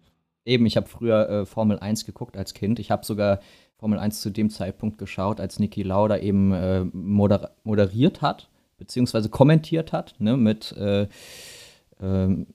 Eben, 0.46 0.66
ich 0.66 0.78
habe 0.78 0.88
früher 0.88 1.30
äh, 1.30 1.46
Formel 1.46 1.80
1 1.80 2.06
geguckt 2.06 2.38
als 2.38 2.54
Kind. 2.54 2.80
Ich 2.80 2.92
habe 2.92 3.06
sogar 3.06 3.40
Formel 3.78 4.00
1 4.00 4.22
zu 4.22 4.30
dem 4.30 4.50
Zeitpunkt 4.50 4.98
geschaut, 4.98 5.40
als 5.42 5.60
Niki 5.60 5.84
Lauda 5.84 6.18
eben 6.18 6.54
äh, 6.54 6.86
moder 6.94 7.52
moderiert 7.64 8.22
hat, 8.22 8.50
beziehungsweise 8.78 9.30
kommentiert 9.30 9.92
hat, 9.92 10.16
ne, 10.20 10.38
mit, 10.38 10.72
äh, 10.78 11.08
ähm, 12.02 12.48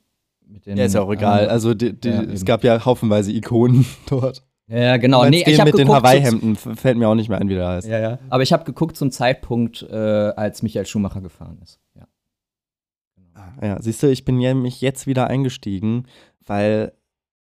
mit 0.47 0.67
den 0.67 0.77
Ja, 0.79 0.85
ist 0.87 0.95
ja 0.95 1.03
auch 1.03 1.13
egal. 1.13 1.49
Also 1.49 1.75
die, 1.75 1.93
die, 1.99 2.09
Ja, 2.09 2.23
es 2.23 2.45
gab 2.45 2.65
ja 2.65 2.85
haufenweise 2.85 3.33
Ikonen 3.33 3.85
dort. 4.09 4.43
Ja, 4.67 4.97
genau. 4.99 5.25
Nee, 5.25 5.43
den 5.43 5.55
ich 5.55 5.59
mit 5.65 5.75
den 5.79 5.87
geguckt, 5.89 5.97
Hawaii-Hemden 6.05 6.53
f- 6.53 6.69
fällt 6.79 6.97
mir 6.97 7.09
auch 7.09 7.17
nicht 7.17 7.29
mehr 7.29 7.41
ein, 7.41 7.49
wie 7.49 7.55
der 7.57 7.69
heißt. 7.69 7.89
Ja, 7.89 7.99
ja. 7.99 8.19
Aber 8.29 8.43
ich 8.45 8.53
habe 8.53 8.65
geguckt 8.65 8.97
zum 8.97 9.11
Zeitpunkt, 9.11 9.83
äh, 9.83 9.97
als 9.97 10.63
Michael 10.63 10.87
Schumacher 10.87 11.21
gefahren 11.21 11.59
ist. 11.63 11.81
Ja. 11.97 12.07
Ja, 13.63 13.83
siehst 13.83 14.03
du, 14.03 14.07
ich 14.11 14.25
bin 14.25 14.41
ja 14.41 14.55
mich 14.55 14.81
jetzt 14.81 15.07
wieder 15.07 15.27
eingestiegen, 15.27 16.05
weil 16.47 16.93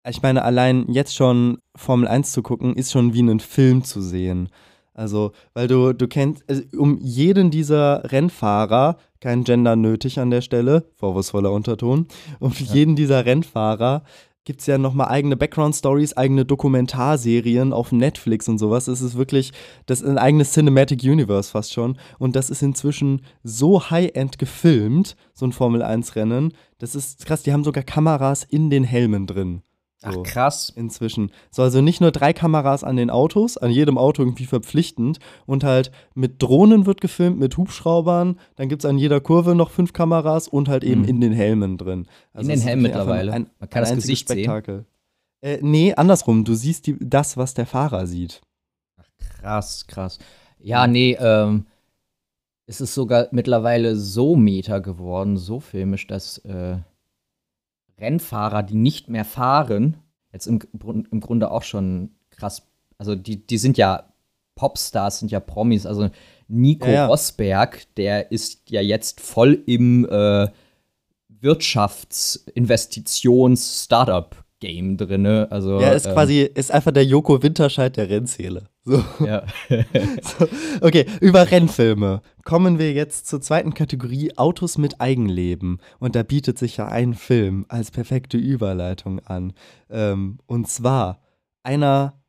ich 0.07 0.21
meine, 0.21 0.43
allein 0.43 0.85
jetzt 0.89 1.15
schon 1.15 1.59
Formel 1.75 2.07
1 2.07 2.31
zu 2.31 2.41
gucken, 2.41 2.75
ist 2.75 2.91
schon 2.91 3.13
wie 3.13 3.19
einen 3.19 3.39
Film 3.39 3.83
zu 3.83 4.01
sehen. 4.01 4.49
Also, 4.93 5.31
weil 5.53 5.67
du, 5.67 5.93
du 5.93 6.07
kennst, 6.07 6.43
also 6.49 6.63
um 6.77 6.99
jeden 6.99 7.49
dieser 7.49 8.11
Rennfahrer, 8.11 8.97
kein 9.19 9.43
Gender 9.43 9.75
nötig 9.75 10.19
an 10.19 10.31
der 10.31 10.41
Stelle, 10.41 10.85
vorwurfsvoller 10.95 11.51
Unterton, 11.51 12.07
um 12.39 12.51
jeden 12.51 12.95
dieser 12.95 13.25
Rennfahrer 13.25 14.03
gibt 14.43 14.61
es 14.61 14.67
ja 14.67 14.77
nochmal 14.77 15.09
eigene 15.09 15.37
Background-Stories, 15.37 16.17
eigene 16.17 16.45
Dokumentarserien 16.45 17.73
auf 17.73 17.91
Netflix 17.91 18.49
und 18.49 18.57
sowas. 18.57 18.87
Es 18.87 19.01
ist 19.01 19.15
wirklich, 19.15 19.51
das 19.85 20.01
ist 20.01 20.09
ein 20.09 20.17
eigenes 20.17 20.53
Cinematic 20.53 21.03
Universe 21.03 21.51
fast 21.51 21.73
schon. 21.73 21.97
Und 22.17 22.35
das 22.35 22.49
ist 22.49 22.63
inzwischen 22.63 23.21
so 23.43 23.89
high-end 23.89 24.39
gefilmt, 24.39 25.15
so 25.33 25.45
ein 25.45 25.51
Formel-1-Rennen. 25.51 26.53
Das 26.79 26.95
ist 26.95 27.25
krass, 27.25 27.43
die 27.43 27.53
haben 27.53 27.63
sogar 27.63 27.83
Kameras 27.83 28.43
in 28.43 28.69
den 28.71 28.83
Helmen 28.83 29.27
drin. 29.27 29.61
So 30.03 30.09
Ach, 30.09 30.23
krass. 30.23 30.73
inzwischen. 30.75 31.31
So, 31.51 31.61
also 31.61 31.79
nicht 31.81 32.01
nur 32.01 32.11
drei 32.11 32.33
Kameras 32.33 32.83
an 32.83 32.95
den 32.95 33.11
Autos, 33.11 33.57
an 33.57 33.69
jedem 33.69 33.99
Auto 33.99 34.23
irgendwie 34.23 34.45
verpflichtend. 34.47 35.19
Und 35.45 35.63
halt 35.63 35.91
mit 36.15 36.41
Drohnen 36.41 36.87
wird 36.87 37.01
gefilmt, 37.01 37.37
mit 37.37 37.55
Hubschraubern. 37.55 38.39
Dann 38.55 38.67
gibt 38.67 38.83
es 38.83 38.89
an 38.89 38.97
jeder 38.97 39.19
Kurve 39.21 39.53
noch 39.53 39.69
fünf 39.69 39.93
Kameras 39.93 40.47
und 40.47 40.69
halt 40.69 40.83
eben 40.83 41.01
Mhm. 41.01 41.07
in 41.07 41.21
den 41.21 41.33
Helmen 41.33 41.77
drin. 41.77 42.07
Also 42.33 42.49
In 42.51 42.57
den 42.57 42.65
Helmen 42.65 42.81
mittlerweile. 42.81 43.31
Ein, 43.31 43.49
Man 43.59 43.69
kann 43.69 43.83
das 43.83 43.93
Gesicht 43.93 44.27
sehen. 44.27 44.37
Spektakel. 44.39 44.85
Äh, 45.41 45.59
nee, 45.61 45.93
andersrum. 45.93 46.45
Du 46.45 46.55
siehst 46.55 46.87
die, 46.87 46.97
das, 46.99 47.37
was 47.37 47.53
der 47.53 47.67
Fahrer 47.67 48.07
sieht. 48.07 48.41
Krass, 49.39 49.85
krass. 49.87 50.17
Ja, 50.59 50.87
nee, 50.87 51.15
ähm, 51.19 51.65
es 52.67 52.81
ist 52.81 52.93
sogar 52.95 53.27
mittlerweile 53.31 53.95
so 53.95 54.35
meta 54.35 54.79
geworden, 54.79 55.37
so 55.37 55.59
filmisch, 55.59 56.07
dass 56.07 56.37
äh, 56.39 56.77
Rennfahrer, 58.01 58.63
die 58.63 58.75
nicht 58.75 59.09
mehr 59.09 59.25
fahren, 59.25 59.97
jetzt 60.33 60.47
im, 60.47 60.59
im 61.11 61.19
Grunde 61.19 61.51
auch 61.51 61.63
schon 61.63 62.11
krass, 62.29 62.63
also 62.97 63.15
die, 63.15 63.45
die 63.45 63.57
sind 63.57 63.77
ja 63.77 64.11
Popstars, 64.55 65.19
sind 65.19 65.31
ja 65.31 65.39
Promis, 65.39 65.85
also 65.85 66.09
Nico 66.47 66.87
Ja, 66.87 66.93
ja. 66.93 67.05
Rosberg, 67.07 67.85
der 67.95 68.31
ist 68.31 68.69
ja 68.69 68.81
jetzt 68.81 69.21
voll 69.21 69.63
im 69.65 70.05
äh, 70.09 70.47
Wirtschaftsinvestitions-Startup-Game 74.61 74.97
drinne. 74.97 75.47
Also, 75.49 75.79
Ja, 75.81 75.91
ist 75.91 76.05
ähm, 76.05 76.13
quasi, 76.13 76.41
ist 76.41 76.71
einfach 76.71 76.91
der 76.91 77.05
Joko 77.05 77.41
Winterscheid 77.41 77.95
der 77.97 78.09
Rennszene. 78.09 78.69
So. 78.83 79.03
ja. 79.25 79.43
So, 80.21 80.47
okay, 80.81 81.05
über 81.19 81.49
Rennfilme 81.49 82.21
kommen 82.43 82.79
wir 82.79 82.93
jetzt 82.93 83.27
zur 83.27 83.41
zweiten 83.41 83.73
Kategorie 83.73 84.37
Autos 84.37 84.77
mit 84.77 85.01
Eigenleben. 85.01 85.79
Und 85.99 86.15
da 86.15 86.23
bietet 86.23 86.57
sich 86.57 86.77
ja 86.77 86.87
ein 86.87 87.13
Film 87.13 87.65
als 87.69 87.91
perfekte 87.91 88.37
Überleitung 88.37 89.19
an. 89.19 89.53
Ähm, 89.89 90.39
und 90.47 90.67
zwar 90.67 91.21
einer 91.63 92.21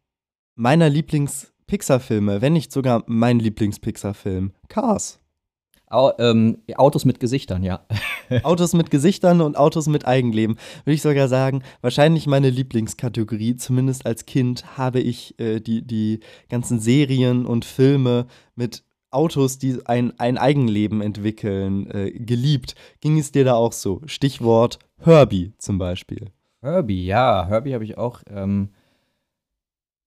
meiner 0.55 0.89
Lieblings-Pixar-Filme, 0.89 2.43
wenn 2.43 2.53
nicht 2.53 2.73
sogar 2.73 3.05
mein 3.07 3.39
Lieblings-Pixar-Film, 3.39 4.53
Cars. 4.69 5.22
Au, 5.93 6.13
ähm, 6.19 6.59
Autos 6.77 7.05
mit 7.05 7.21
Gesichtern, 7.21 7.63
ja. 7.63 7.85
Autos 8.45 8.73
mit 8.73 8.91
Gesichtern 8.91 9.43
und 9.43 9.59
Autos 9.59 9.89
mit 9.89 10.07
Eigenleben. 10.07 10.57
Würde 10.85 10.95
ich 10.95 11.03
sogar 11.03 11.29
sagen, 11.29 11.63
wahrscheinlich 11.83 12.27
meine 12.27 12.49
Lieblingskategorie. 12.49 13.57
Zumindest 13.57 14.07
als 14.07 14.25
Kind 14.25 14.79
habe 14.79 15.01
ich 15.01 15.39
äh, 15.39 15.61
die, 15.61 15.83
die 15.83 16.21
ganzen 16.49 16.81
Serien 16.81 17.45
und 17.45 17.67
Filme 17.67 18.27
mit 18.57 18.85
Autos, 19.11 19.59
die 19.59 19.81
ein, 19.85 20.19
ein 20.19 20.39
Eigenleben 20.39 21.03
entwickeln, 21.03 21.91
äh, 21.91 22.11
geliebt. 22.11 22.75
Ging 23.01 23.19
es 23.19 23.31
dir 23.31 23.45
da 23.45 23.55
auch 23.55 23.73
so? 23.73 24.01
Stichwort 24.07 24.79
Herbie 24.99 25.53
zum 25.59 25.77
Beispiel. 25.77 26.31
Herbie, 26.63 27.05
ja, 27.05 27.47
Herbie 27.47 27.75
habe 27.75 27.85
ich 27.85 27.99
auch 27.99 28.23
ähm, 28.31 28.71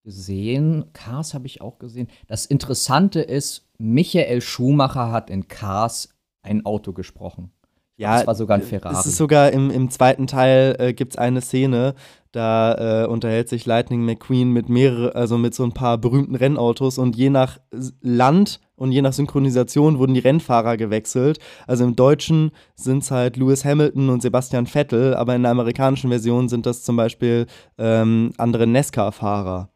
gesehen. 0.05 0.85
Cars 0.93 1.33
habe 1.33 1.47
ich 1.47 1.59
auch 1.59 1.79
gesehen. 1.79 2.07
Das 2.27 2.45
Interessante 2.45 3.19
ist, 3.19 3.67
Michael 3.77 4.39
Schumacher 4.39 5.11
hat 5.11 5.29
in 5.29 5.49
Cars 5.49 6.09
ein 6.43 6.65
Auto 6.65 6.93
gesprochen. 6.93 7.51
Ja, 7.97 8.17
das 8.17 8.27
war 8.27 8.35
sogar 8.35 8.57
ein 8.57 8.63
äh, 8.63 8.65
Ferrari. 8.65 8.95
Es 8.97 9.05
ist 9.05 9.17
sogar 9.17 9.51
im, 9.51 9.71
im 9.71 9.89
zweiten 9.89 10.27
Teil 10.27 10.75
äh, 10.79 10.93
gibt 10.93 11.13
es 11.13 11.17
eine 11.17 11.41
Szene, 11.41 11.95
da 12.33 13.03
äh, 13.03 13.07
unterhält 13.07 13.47
sich 13.47 13.65
Lightning 13.65 14.03
McQueen 14.03 14.51
mit 14.51 14.67
mehrere, 14.67 15.15
also 15.15 15.37
mit 15.37 15.55
so 15.55 15.63
ein 15.63 15.71
paar 15.71 15.97
berühmten 15.97 16.35
Rennautos 16.35 16.97
und 16.97 17.15
je 17.15 17.29
nach 17.29 17.57
Land 18.01 18.59
und 18.75 18.91
je 18.91 19.01
nach 19.01 19.13
Synchronisation 19.13 19.97
wurden 19.97 20.13
die 20.13 20.19
Rennfahrer 20.19 20.75
gewechselt. 20.75 21.39
Also 21.65 21.85
im 21.85 21.95
Deutschen 21.95 22.51
sind 22.75 23.03
es 23.03 23.11
halt 23.11 23.37
Lewis 23.37 23.63
Hamilton 23.63 24.09
und 24.09 24.21
Sebastian 24.21 24.67
Vettel, 24.67 25.15
aber 25.15 25.33
in 25.33 25.43
der 25.43 25.51
amerikanischen 25.51 26.09
Version 26.09 26.49
sind 26.49 26.65
das 26.65 26.83
zum 26.83 26.97
Beispiel 26.97 27.47
ähm, 27.77 28.33
andere 28.37 28.67
NASCAR-Fahrer. 28.67 29.69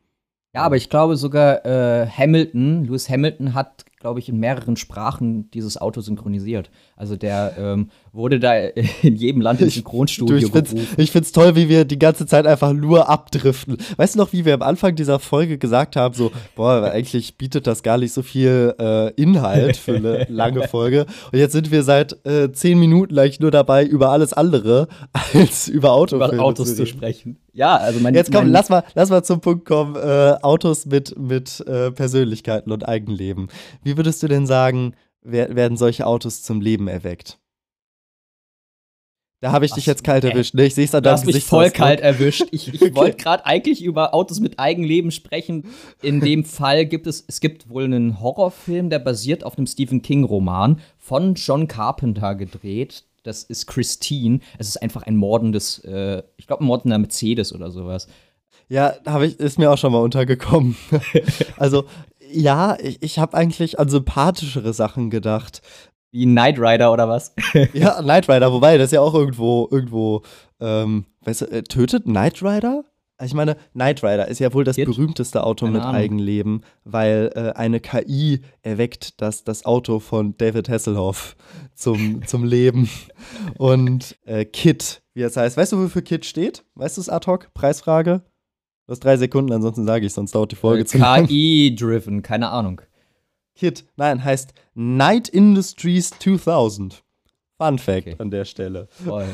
Ja, 0.59 0.65
aber 0.65 0.75
ich 0.75 0.89
glaube 0.89 1.15
sogar 1.15 1.65
äh, 1.65 2.07
Hamilton, 2.07 2.85
Lewis 2.85 3.09
Hamilton 3.09 3.53
hat, 3.53 3.85
glaube 3.99 4.19
ich, 4.19 4.29
in 4.29 4.37
mehreren 4.37 4.77
Sprachen 4.77 5.51
dieses 5.51 5.79
Auto 5.79 5.99
synchronisiert. 5.99 6.69
Also 6.95 7.17
der 7.17 7.55
ähm, 7.59 7.89
wurde 8.13 8.39
da 8.39 8.53
in 9.01 9.15
jedem 9.15 9.41
Land 9.41 9.59
Du, 9.59 9.69
Synchronstudio 9.69 10.37
ich 10.37 10.51
find's, 10.51 10.71
gerufen. 10.71 10.95
ich 10.97 11.11
find's 11.11 11.31
toll, 11.33 11.55
wie 11.55 11.67
wir 11.67 11.83
die 11.83 11.99
ganze 11.99 12.25
Zeit 12.25 12.47
einfach 12.47 12.71
nur 12.71 13.09
abdriften. 13.09 13.77
Weißt 13.97 14.15
du 14.15 14.19
noch, 14.19 14.31
wie 14.31 14.45
wir 14.45 14.53
am 14.53 14.61
Anfang 14.61 14.95
dieser 14.95 15.19
Folge 15.19 15.57
gesagt 15.57 15.97
haben, 15.97 16.13
so, 16.13 16.31
boah, 16.55 16.91
eigentlich 16.91 17.37
bietet 17.37 17.67
das 17.67 17.83
gar 17.83 17.97
nicht 17.97 18.13
so 18.13 18.21
viel 18.21 18.73
äh, 18.79 19.11
Inhalt 19.21 19.75
für 19.75 19.95
eine 19.95 20.25
lange 20.29 20.67
Folge. 20.69 21.05
Und 21.31 21.39
jetzt 21.39 21.51
sind 21.51 21.69
wir 21.69 21.83
seit 21.83 22.25
äh, 22.25 22.51
zehn 22.53 22.79
Minuten 22.79 23.19
eigentlich 23.19 23.41
nur 23.41 23.51
dabei, 23.51 23.85
über 23.85 24.11
alles 24.11 24.31
andere 24.31 24.87
als 25.33 25.67
über 25.67 25.91
Autofilme 25.91 26.35
über 26.35 26.43
Autos 26.43 26.75
zu 26.75 26.83
reden. 26.83 26.97
sprechen. 26.97 27.37
Ja, 27.53 27.75
also 27.75 27.99
mein 27.99 28.13
Jetzt 28.13 28.31
komm, 28.31 28.45
mein, 28.45 28.53
lass 28.53 28.69
mal, 28.69 28.83
lass 28.95 29.09
mal 29.09 29.23
zum 29.23 29.41
Punkt 29.41 29.65
kommen. 29.65 29.95
Äh, 29.95 30.35
Autos 30.41 30.85
mit, 30.85 31.17
mit 31.19 31.59
äh, 31.67 31.91
Persönlichkeiten 31.91 32.71
und 32.71 32.87
Eigenleben. 32.87 33.49
Wie 33.83 33.88
würdest 33.97 34.21
du 34.23 34.27
denn 34.27 34.45
sagen, 34.45 34.93
wer, 35.21 35.55
werden 35.55 35.77
solche 35.77 36.05
Autos 36.05 36.43
zum 36.43 36.61
Leben 36.61 36.87
erweckt? 36.87 37.39
Da 39.41 39.53
habe 39.53 39.65
ich 39.65 39.71
dich 39.71 39.83
Was? 39.83 39.93
jetzt 39.93 40.03
kalt 40.03 40.25
Äh, 40.25 40.29
erwischt. 40.29 40.53
Ne? 40.53 40.65
Ich 40.65 40.75
sehe 40.75 40.83
es 40.83 40.93
an 40.93 41.01
Du 41.01 41.09
deinem 41.09 41.19
hast 41.19 41.25
mich 41.25 41.45
voll 41.45 41.71
kalt 41.71 42.01
erwischt. 42.01 42.47
Ich, 42.51 42.73
ich 42.73 42.81
wollte 42.95 43.17
gerade 43.17 43.45
eigentlich 43.45 43.81
über 43.81 44.13
Autos 44.13 44.41
mit 44.41 44.59
Eigenleben 44.59 45.11
sprechen. 45.11 45.65
In 46.01 46.19
dem 46.19 46.43
Fall 46.45 46.85
gibt 46.85 47.07
es, 47.07 47.23
es 47.25 47.39
gibt 47.39 47.69
wohl 47.69 47.85
einen 47.85 48.19
Horrorfilm, 48.19 48.89
der 48.89 48.99
basiert 48.99 49.45
auf 49.45 49.57
einem 49.57 49.67
Stephen 49.67 50.01
King-Roman 50.01 50.81
von 50.97 51.35
John 51.35 51.69
Carpenter 51.69 52.35
gedreht. 52.35 53.05
Das 53.23 53.43
ist 53.43 53.67
Christine. 53.67 54.39
Es 54.57 54.67
ist 54.67 54.81
einfach 54.81 55.03
ein 55.03 55.15
mordendes, 55.15 55.79
äh, 55.85 56.21
ich 56.35 56.47
glaube, 56.47 56.63
ein 56.63 56.67
mordender 56.67 56.97
Mercedes 56.97 57.53
oder 57.53 57.71
sowas. 57.71 58.07
Ja, 58.67 58.93
habe 59.05 59.25
ich, 59.25 59.39
ist 59.39 59.57
mir 59.57 59.71
auch 59.71 59.77
schon 59.77 59.91
mal 59.91 60.01
untergekommen. 60.01 60.75
also, 61.57 61.85
ja, 62.31 62.77
ich, 62.79 63.01
ich 63.01 63.19
habe 63.19 63.35
eigentlich 63.35 63.79
an 63.79 63.89
sympathischere 63.89 64.73
Sachen 64.73 65.09
gedacht. 65.09 65.61
Wie 66.11 66.25
Knight 66.25 66.59
Rider 66.59 66.91
oder 66.91 67.07
was? 67.07 67.33
Ja, 67.73 68.01
Knight 68.01 68.29
Rider, 68.29 68.51
wobei 68.51 68.77
das 68.77 68.91
ja 68.91 69.01
auch 69.01 69.13
irgendwo, 69.13 69.67
irgendwo, 69.69 70.23
ähm, 70.59 71.05
weißt 71.21 71.41
du, 71.41 71.45
äh, 71.45 71.63
tötet 71.63 72.05
Knight 72.05 72.41
Rider? 72.41 72.83
Ich 73.21 73.33
meine, 73.33 73.57
Knight 73.73 74.01
Rider 74.01 74.27
ist 74.27 74.39
ja 74.39 74.53
wohl 74.53 74.63
das 74.63 74.77
Kid? 74.77 74.85
berühmteste 74.85 75.43
Auto 75.43 75.65
Keine 75.65 75.77
mit 75.77 75.85
Ahnung. 75.85 75.95
Eigenleben, 75.95 76.63
weil 76.85 77.31
äh, 77.35 77.51
eine 77.57 77.81
KI 77.81 78.41
erweckt 78.61 79.21
das, 79.21 79.43
das 79.43 79.65
Auto 79.65 79.99
von 79.99 80.37
David 80.37 80.69
Hasselhoff 80.69 81.35
zum, 81.75 82.21
zum 82.27 82.45
Leben. 82.45 82.89
Und 83.57 84.17
äh, 84.25 84.45
Kit, 84.45 85.01
wie 85.13 85.23
es 85.23 85.35
heißt. 85.35 85.57
Weißt 85.57 85.73
du, 85.73 85.83
wofür 85.83 86.01
Kit 86.01 86.25
steht? 86.25 86.63
Weißt 86.75 86.95
du 86.97 87.01
es 87.01 87.09
ad 87.09 87.29
hoc? 87.29 87.53
Preisfrage? 87.53 88.21
Du 88.89 88.93
hast 88.93 89.03
drei 89.03 89.17
Sekunden, 89.17 89.53
ansonsten 89.53 89.85
sage 89.85 90.07
ich, 90.07 90.13
sonst 90.15 90.33
dauert 90.33 90.51
die 90.51 90.55
Folge 90.55 90.83
zu 90.83 90.97
lang. 90.97 91.27
KI-driven, 91.27 92.23
keine 92.23 92.49
Ahnung. 92.49 92.81
Kit, 93.53 93.85
nein, 93.97 94.23
heißt 94.23 94.51
Night 94.73 95.29
Industries 95.29 96.09
2000. 96.17 97.03
Fun 97.59 97.77
Fact 97.77 98.07
Okay. 98.07 98.15
an 98.17 98.31
der 98.31 98.45
Stelle. 98.45 98.87
Voll. 98.89 99.27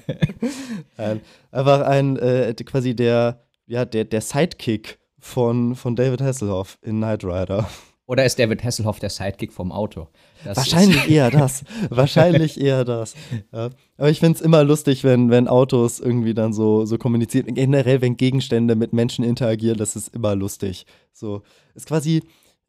Ein, 0.96 1.20
einfach 1.52 1.82
ein, 1.82 2.16
äh, 2.16 2.52
quasi 2.64 2.96
der, 2.96 3.44
ja, 3.68 3.84
der, 3.84 4.04
der 4.04 4.20
Sidekick 4.20 4.98
von, 5.20 5.76
von 5.76 5.94
David 5.94 6.20
Hasselhoff 6.20 6.76
in 6.82 6.96
Knight 6.96 7.22
Rider. 7.22 7.68
Oder 8.12 8.24
ist 8.26 8.38
David 8.38 8.62
Hasselhoff 8.62 8.98
der 9.00 9.10
Sidekick 9.10 9.52
vom 9.52 9.72
Auto? 9.72 10.08
Das 10.44 10.56
Wahrscheinlich 10.58 11.08
eher 11.10 11.30
das. 11.40 11.64
Wahrscheinlich 11.88 12.60
eher 12.60 12.84
das. 12.84 13.14
Ja. 13.52 13.70
Aber 13.96 14.10
ich 14.10 14.20
finde 14.20 14.36
es 14.38 14.42
immer 14.44 14.62
lustig, 14.64 15.02
wenn, 15.02 15.30
wenn 15.30 15.48
Autos 15.48 15.98
irgendwie 15.98 16.34
dann 16.34 16.52
so, 16.52 16.84
so 16.84 16.98
kommunizieren. 16.98 17.54
Generell, 17.54 18.00
wenn 18.02 18.16
Gegenstände 18.16 18.74
mit 18.76 18.92
Menschen 18.92 19.24
interagieren, 19.24 19.78
das 19.78 19.96
ist 19.96 20.14
immer 20.14 20.34
lustig. 20.36 20.84
So, 21.12 21.42
ist 21.74 21.86
quasi, 21.86 22.22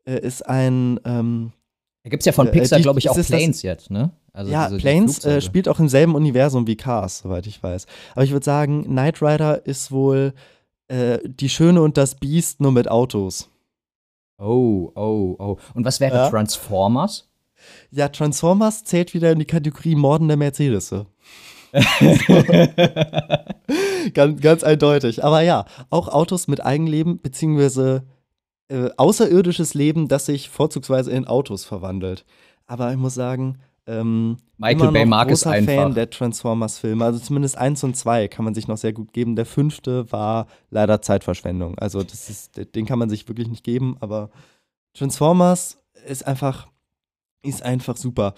äh, 0.06 0.20
ist 0.20 0.48
ein, 0.48 1.00
ähm, 1.06 1.52
Da 2.04 2.10
gibt 2.10 2.22
es 2.22 2.26
ja 2.26 2.32
von 2.32 2.48
Äh, 2.48 2.52
Pixar, 2.52 2.78
die- 2.80 2.84
glaube 2.84 3.00
ich, 3.00 3.06
ist 3.06 3.12
auch 3.12 3.18
es 3.18 3.28
das- 3.28 3.38
Planes 3.38 3.62
jetzt, 3.64 3.92
ne? 3.92 4.12
Also 4.32 4.52
ja, 4.52 4.66
diese- 4.68 4.78
die 4.78 4.82
Planes 4.82 5.26
äh, 5.26 5.42
spielt 5.42 5.68
auch 5.70 5.80
im 5.80 5.90
selben 5.90 6.16
Universum 6.16 6.66
wie 6.68 6.76
Cars, 6.76 7.20
soweit 7.20 7.46
ich 7.48 7.62
weiß. 7.62 7.86
Aber 8.16 8.24
ich 8.24 8.32
würde 8.32 8.46
sagen, 8.46 8.84
Knight 8.86 9.22
Rider 9.22 9.66
ist 9.66 9.92
wohl 9.92 10.34
äh, 10.90 11.20
die 11.26 11.50
Schöne 11.50 11.82
und 11.82 11.98
das 11.98 12.16
Biest 12.16 12.60
nur 12.62 12.72
mit 12.72 12.90
Autos. 12.90 13.50
Oh, 14.44 14.92
oh, 14.96 15.36
oh. 15.40 15.58
Und 15.74 15.86
was 15.86 16.00
wäre 16.00 16.16
Ja. 16.16 16.30
Transformers? 16.30 17.30
Ja, 17.92 18.10
Transformers 18.10 18.84
zählt 18.84 19.14
wieder 19.14 19.32
in 19.32 19.40
die 19.40 19.46
Kategorie 19.46 19.96
mordende 19.96 20.36
Mercedes. 20.36 20.90
so. 20.90 21.06
ganz, 24.14 24.42
ganz 24.42 24.64
eindeutig. 24.64 25.24
Aber 25.24 25.42
ja, 25.42 25.66
auch 25.90 26.10
Autos 26.10 26.48
mit 26.48 26.64
Eigenleben, 26.64 27.20
beziehungsweise 27.22 28.04
äh, 28.68 28.90
außerirdisches 28.98 29.74
Leben, 29.74 30.08
das 30.08 30.28
sich 30.28 30.50
vorzugsweise 30.50 31.12
in 31.12 31.26
Autos 31.26 31.64
verwandelt. 31.64 32.26
Aber 32.68 32.92
ich 32.92 32.98
muss 32.98 33.14
sagen, 33.14 33.60
ähm, 33.86 34.38
Michael 34.58 34.92
Bay 34.92 35.06
mag 35.06 35.30
es 35.30 35.44
großer 35.44 35.56
einfach. 35.56 35.74
Fan 35.74 35.94
der 35.94 36.10
Transformers-Filme. 36.10 37.04
Also 37.04 37.20
zumindest 37.20 37.58
eins 37.58 37.84
und 37.84 37.98
zwei 37.98 38.28
kann 38.28 38.46
man 38.46 38.54
sich 38.54 38.68
noch 38.68 38.78
sehr 38.78 38.94
gut 38.94 39.13
geben. 39.13 39.36
Der 39.36 39.46
fünfte 39.46 40.12
war 40.12 40.48
leider 40.70 41.02
Zeitverschwendung. 41.02 41.78
Also 41.78 42.04
das 42.04 42.30
ist, 42.30 42.75
den 42.75 42.86
kann 42.86 43.00
man 43.00 43.10
sich 43.10 43.28
wirklich 43.28 43.50
nicht 43.50 43.63
geben. 43.63 43.98
Aber 44.00 44.30
Transformers 44.94 45.84
ist 46.08 46.25
einfach, 46.25 46.68
ist 47.42 47.63
einfach 47.63 47.98
super. 47.98 48.36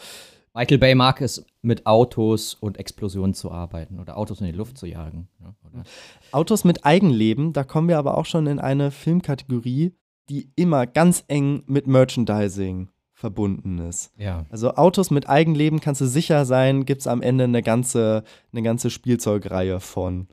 Michael 0.56 0.78
Bay 0.78 0.96
mag 0.96 1.22
es, 1.22 1.46
mit 1.62 1.86
Autos 1.86 2.54
und 2.54 2.78
Explosionen 2.78 3.34
zu 3.34 3.52
arbeiten 3.52 4.00
oder 4.00 4.18
Autos 4.18 4.40
in 4.40 4.48
die 4.48 4.54
Luft 4.54 4.78
zu 4.78 4.86
jagen. 4.86 5.28
Ne? 5.40 5.54
Oder 5.66 5.84
Autos 6.32 6.64
mit 6.64 6.86
Eigenleben, 6.86 7.52
da 7.52 7.64
kommen 7.64 7.90
wir 7.90 7.98
aber 7.98 8.18
auch 8.18 8.26
schon 8.26 8.48
in 8.48 8.60
eine 8.60 8.90
Filmkategorie, 8.92 9.94
die 10.30 10.50
immer 10.56 10.88
ganz 10.88 11.26
eng 11.28 11.64
mit 11.68 11.88
Merchandising 11.88 12.90
verbunden 13.26 13.80
ist. 13.80 14.12
Ja. 14.18 14.46
Also 14.52 14.76
Autos 14.76 15.10
mit 15.10 15.28
Eigenleben 15.28 15.80
kannst 15.82 16.00
du 16.02 16.06
sicher 16.06 16.46
sein, 16.46 16.86
gibt 16.86 17.02
es 17.02 17.08
am 17.08 17.24
Ende 17.24 17.46
eine 17.46 17.64
ganze, 17.64 18.24
eine 18.52 18.62
ganze 18.62 18.92
Spielzeugreihe 18.92 19.80
von. 19.80 20.28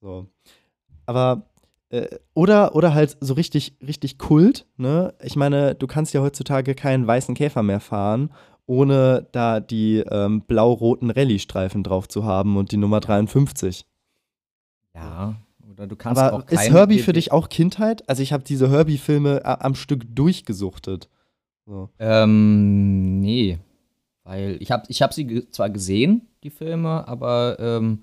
So. 0.00 0.26
Aber 1.04 1.42
äh, 1.90 2.06
oder, 2.32 2.74
oder 2.74 2.94
halt 2.94 3.18
so 3.20 3.34
richtig, 3.34 3.76
richtig 3.86 4.16
Kult, 4.16 4.66
ne? 4.78 5.12
Ich 5.22 5.36
meine, 5.36 5.74
du 5.74 5.86
kannst 5.86 6.14
ja 6.14 6.22
heutzutage 6.22 6.74
keinen 6.74 7.06
weißen 7.06 7.34
Käfer 7.34 7.62
mehr 7.62 7.80
fahren, 7.80 8.30
ohne 8.64 9.26
da 9.32 9.60
die 9.60 9.98
ähm, 10.10 10.40
blau-roten 10.42 11.10
Rallye-Streifen 11.10 11.82
drauf 11.82 12.08
zu 12.08 12.24
haben 12.24 12.56
und 12.56 12.72
die 12.72 12.76
Nummer 12.78 13.00
53. 13.00 13.84
Ja, 14.94 15.36
oder 15.70 15.86
du 15.86 15.96
kannst 15.96 16.20
Aber 16.20 16.36
auch 16.36 16.48
ist 16.48 16.70
Herbie 16.70 16.98
für 17.00 17.12
dich 17.12 17.30
auch 17.30 17.48
Kindheit? 17.50 18.08
Also 18.08 18.22
ich 18.22 18.32
habe 18.32 18.42
diese 18.44 18.70
Herbie-Filme 18.70 19.44
a- 19.44 19.64
am 19.64 19.74
Stück 19.74 20.04
durchgesuchtet. 20.14 21.08
So. 21.68 21.90
Ähm, 21.98 23.20
nee. 23.20 23.58
Weil 24.24 24.56
ich 24.60 24.70
habe 24.70 24.84
ich 24.88 25.02
hab 25.02 25.12
sie 25.12 25.50
zwar 25.50 25.68
gesehen, 25.68 26.26
die 26.42 26.50
Filme, 26.50 27.06
aber 27.06 27.58
ähm, 27.60 28.02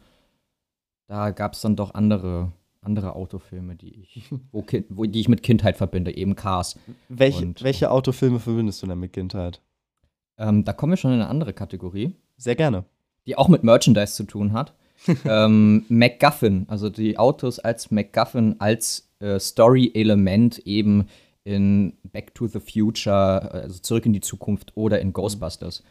da 1.07 1.31
gab 1.31 1.53
es 1.53 1.61
dann 1.61 1.75
doch 1.75 1.93
andere, 1.95 2.51
andere 2.81 3.15
Autofilme, 3.15 3.75
die 3.75 4.01
ich, 4.01 4.31
wo, 4.51 4.61
kind, 4.61 4.85
wo, 4.89 5.05
die 5.05 5.19
ich 5.19 5.29
mit 5.29 5.41
Kindheit 5.41 5.77
verbinde, 5.77 6.15
eben 6.15 6.35
Cars. 6.35 6.77
Welche, 7.09 7.45
Und- 7.45 7.63
welche 7.63 7.89
Autofilme 7.89 8.39
verbindest 8.39 8.83
du 8.83 8.87
denn 8.87 8.99
mit 8.99 9.13
Kindheit? 9.13 9.61
Ähm, 10.37 10.63
da 10.63 10.73
kommen 10.73 10.91
wir 10.93 10.97
schon 10.97 11.11
in 11.13 11.21
eine 11.21 11.29
andere 11.29 11.53
Kategorie, 11.53 12.13
Sehr 12.37 12.55
gerne. 12.55 12.83
die 13.25 13.35
auch 13.37 13.47
mit 13.47 13.63
Merchandise 13.63 14.13
zu 14.13 14.25
tun 14.25 14.53
hat. 14.53 14.73
ähm, 15.25 15.85
MacGuffin, 15.89 16.65
also 16.69 16.89
die 16.89 17.17
Autos 17.17 17.59
als 17.59 17.89
MacGuffin, 17.91 18.55
als 18.59 19.09
äh, 19.19 19.39
Story-Element 19.39 20.59
eben 20.59 21.07
in 21.45 21.93
Back 22.03 22.35
to 22.35 22.47
the 22.47 22.59
Future, 22.59 23.51
also 23.53 23.79
zurück 23.79 24.05
in 24.05 24.13
die 24.13 24.21
Zukunft 24.21 24.75
oder 24.75 24.99
in 24.99 25.13
Ghostbusters. 25.13 25.83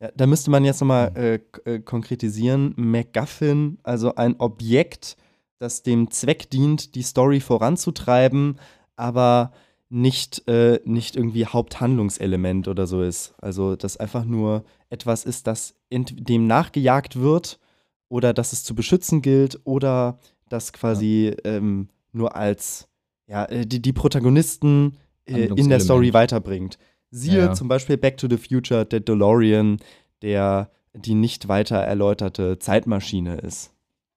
Ja, 0.00 0.10
da 0.16 0.26
müsste 0.26 0.50
man 0.50 0.64
jetzt 0.64 0.80
nochmal 0.80 1.12
äh, 1.16 1.34
äh, 1.70 1.78
konkretisieren. 1.78 2.74
MacGuffin, 2.76 3.78
also 3.84 4.16
ein 4.16 4.40
Objekt, 4.40 5.16
das 5.58 5.84
dem 5.84 6.10
Zweck 6.10 6.50
dient, 6.50 6.96
die 6.96 7.02
Story 7.02 7.38
voranzutreiben, 7.38 8.58
aber 8.96 9.52
nicht, 9.90 10.48
äh, 10.48 10.80
nicht 10.84 11.14
irgendwie 11.14 11.46
Haupthandlungselement 11.46 12.66
oder 12.66 12.86
so 12.86 13.02
ist. 13.02 13.34
Also, 13.38 13.76
das 13.76 13.98
einfach 13.98 14.24
nur 14.24 14.64
etwas 14.88 15.24
ist, 15.24 15.46
das 15.46 15.74
dem 15.90 16.46
nachgejagt 16.46 17.20
wird 17.20 17.60
oder 18.08 18.32
dass 18.32 18.52
es 18.52 18.64
zu 18.64 18.74
beschützen 18.74 19.20
gilt 19.20 19.60
oder 19.64 20.18
das 20.48 20.72
quasi 20.72 21.36
ähm, 21.44 21.88
nur 22.12 22.34
als 22.34 22.88
ja, 23.26 23.44
äh, 23.46 23.66
die, 23.66 23.80
die 23.80 23.92
Protagonisten 23.92 24.98
äh, 25.26 25.46
in 25.46 25.68
der. 25.68 25.80
Story 25.80 26.12
weiterbringt. 26.12 26.78
Siehe 27.10 27.38
Ja, 27.38 27.44
ja. 27.46 27.52
zum 27.54 27.68
Beispiel 27.68 27.96
Back 27.96 28.16
to 28.16 28.28
the 28.28 28.38
Future, 28.38 28.86
der 28.86 29.00
DeLorean, 29.00 29.78
der 30.22 30.70
die 30.94 31.14
nicht 31.14 31.48
weiter 31.48 31.76
erläuterte 31.76 32.58
Zeitmaschine 32.58 33.36
ist. 33.36 33.72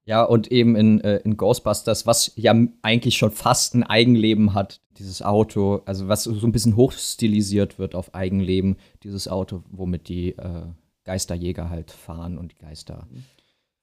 Ja, 0.05 0.23
und 0.23 0.51
eben 0.51 0.75
in, 0.75 1.01
äh, 1.01 1.17
in 1.17 1.35
Ghostbusters, 1.35 2.05
was 2.05 2.31
ja 2.35 2.53
eigentlich 2.83 3.17
schon 3.17 3.31
fast 3.31 3.73
ein 3.73 3.83
Eigenleben 3.83 4.53
hat, 4.53 4.81
dieses 4.97 5.21
Auto, 5.23 5.81
also 5.85 6.07
was 6.07 6.25
so 6.25 6.45
ein 6.45 6.51
bisschen 6.51 6.75
hochstilisiert 6.75 7.79
wird 7.79 7.95
auf 7.95 8.13
Eigenleben, 8.13 8.77
dieses 9.03 9.27
Auto, 9.27 9.63
womit 9.71 10.07
die 10.07 10.37
äh, 10.37 10.67
Geisterjäger 11.05 11.69
halt 11.69 11.91
fahren 11.91 12.37
und 12.37 12.51
die 12.51 12.57
Geister 12.57 13.07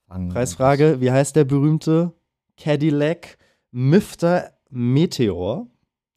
fangen. 0.06 0.28
Preisfrage: 0.28 1.00
Wie 1.00 1.10
heißt 1.10 1.34
der 1.34 1.44
berühmte 1.44 2.12
Cadillac 2.56 3.36
Mifter 3.72 4.52
Meteor, 4.72 5.66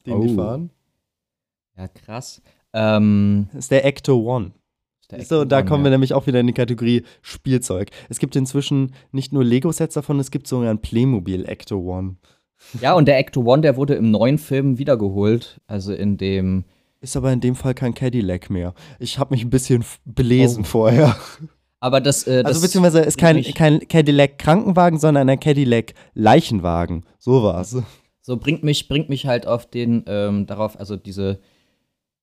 den 0.06 0.20
die 0.22 0.28
Oh. 0.30 0.34
fahren? 0.36 0.70
Ja, 1.76 1.88
krass. 1.88 2.40
Ähm, 2.72 3.48
Das 3.52 3.64
ist 3.66 3.70
der 3.70 3.84
Ecto 3.84 4.16
One. 4.16 4.52
der 5.10 5.24
So, 5.24 5.44
da 5.44 5.58
Ecto-One, 5.60 5.68
kommen 5.70 5.84
wir 5.84 5.90
ja. 5.90 5.94
nämlich 5.96 6.14
auch 6.14 6.26
wieder 6.26 6.40
in 6.40 6.46
die 6.46 6.52
Kategorie 6.52 7.02
Spielzeug. 7.22 7.90
Es 8.08 8.18
gibt 8.18 8.34
inzwischen 8.34 8.92
nicht 9.12 9.32
nur 9.32 9.44
Lego-Sets 9.44 9.94
davon, 9.94 10.18
es 10.18 10.30
gibt 10.30 10.46
sogar 10.48 10.70
ein 10.70 10.80
Playmobil 10.80 11.44
Ecto 11.44 11.78
One. 11.78 12.16
Ja, 12.80 12.94
und 12.94 13.06
der 13.06 13.18
Ecto 13.18 13.42
One, 13.42 13.60
der 13.62 13.76
wurde 13.76 13.94
im 13.94 14.10
neuen 14.10 14.38
Film 14.38 14.78
wiedergeholt. 14.78 15.60
Also 15.66 15.92
in 15.92 16.16
dem. 16.16 16.64
Ist 17.02 17.16
aber 17.16 17.30
in 17.32 17.40
dem 17.40 17.54
Fall 17.54 17.74
kein 17.74 17.92
Cadillac 17.94 18.48
mehr. 18.48 18.72
Ich 18.98 19.18
habe 19.18 19.34
mich 19.34 19.44
ein 19.44 19.50
bisschen 19.50 19.84
belesen 20.06 20.62
Oh. 20.62 20.66
vorher. 20.66 21.14
Aber 21.78 22.00
das. 22.00 22.26
Äh, 22.26 22.42
das 22.42 22.46
Also 22.54 22.62
beziehungsweise 22.62 23.00
ist 23.00 23.18
kein, 23.18 23.42
kein 23.42 23.86
Cadillac 23.86 24.38
Krankenwagen, 24.38 24.98
sondern 24.98 25.28
ein 25.28 25.38
Cadillac 25.38 25.92
Leichenwagen. 26.14 27.04
So 27.18 27.42
war's. 27.42 27.76
So 28.26 28.36
bringt 28.36 28.64
mich, 28.64 28.88
bringt 28.88 29.08
mich 29.08 29.24
halt 29.24 29.46
auf 29.46 29.70
den, 29.70 30.02
ähm, 30.08 30.46
darauf, 30.46 30.80
also 30.80 30.96
diese, 30.96 31.38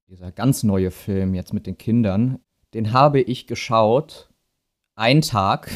dieser 0.09 0.33
ganz 0.33 0.61
neue 0.63 0.91
Film 0.91 1.33
jetzt 1.33 1.53
mit 1.53 1.65
den 1.65 1.77
Kindern, 1.77 2.39
den 2.73 2.91
habe 2.91 3.21
ich 3.21 3.47
geschaut, 3.47 4.29
einen 4.95 5.21
Tag, 5.21 5.71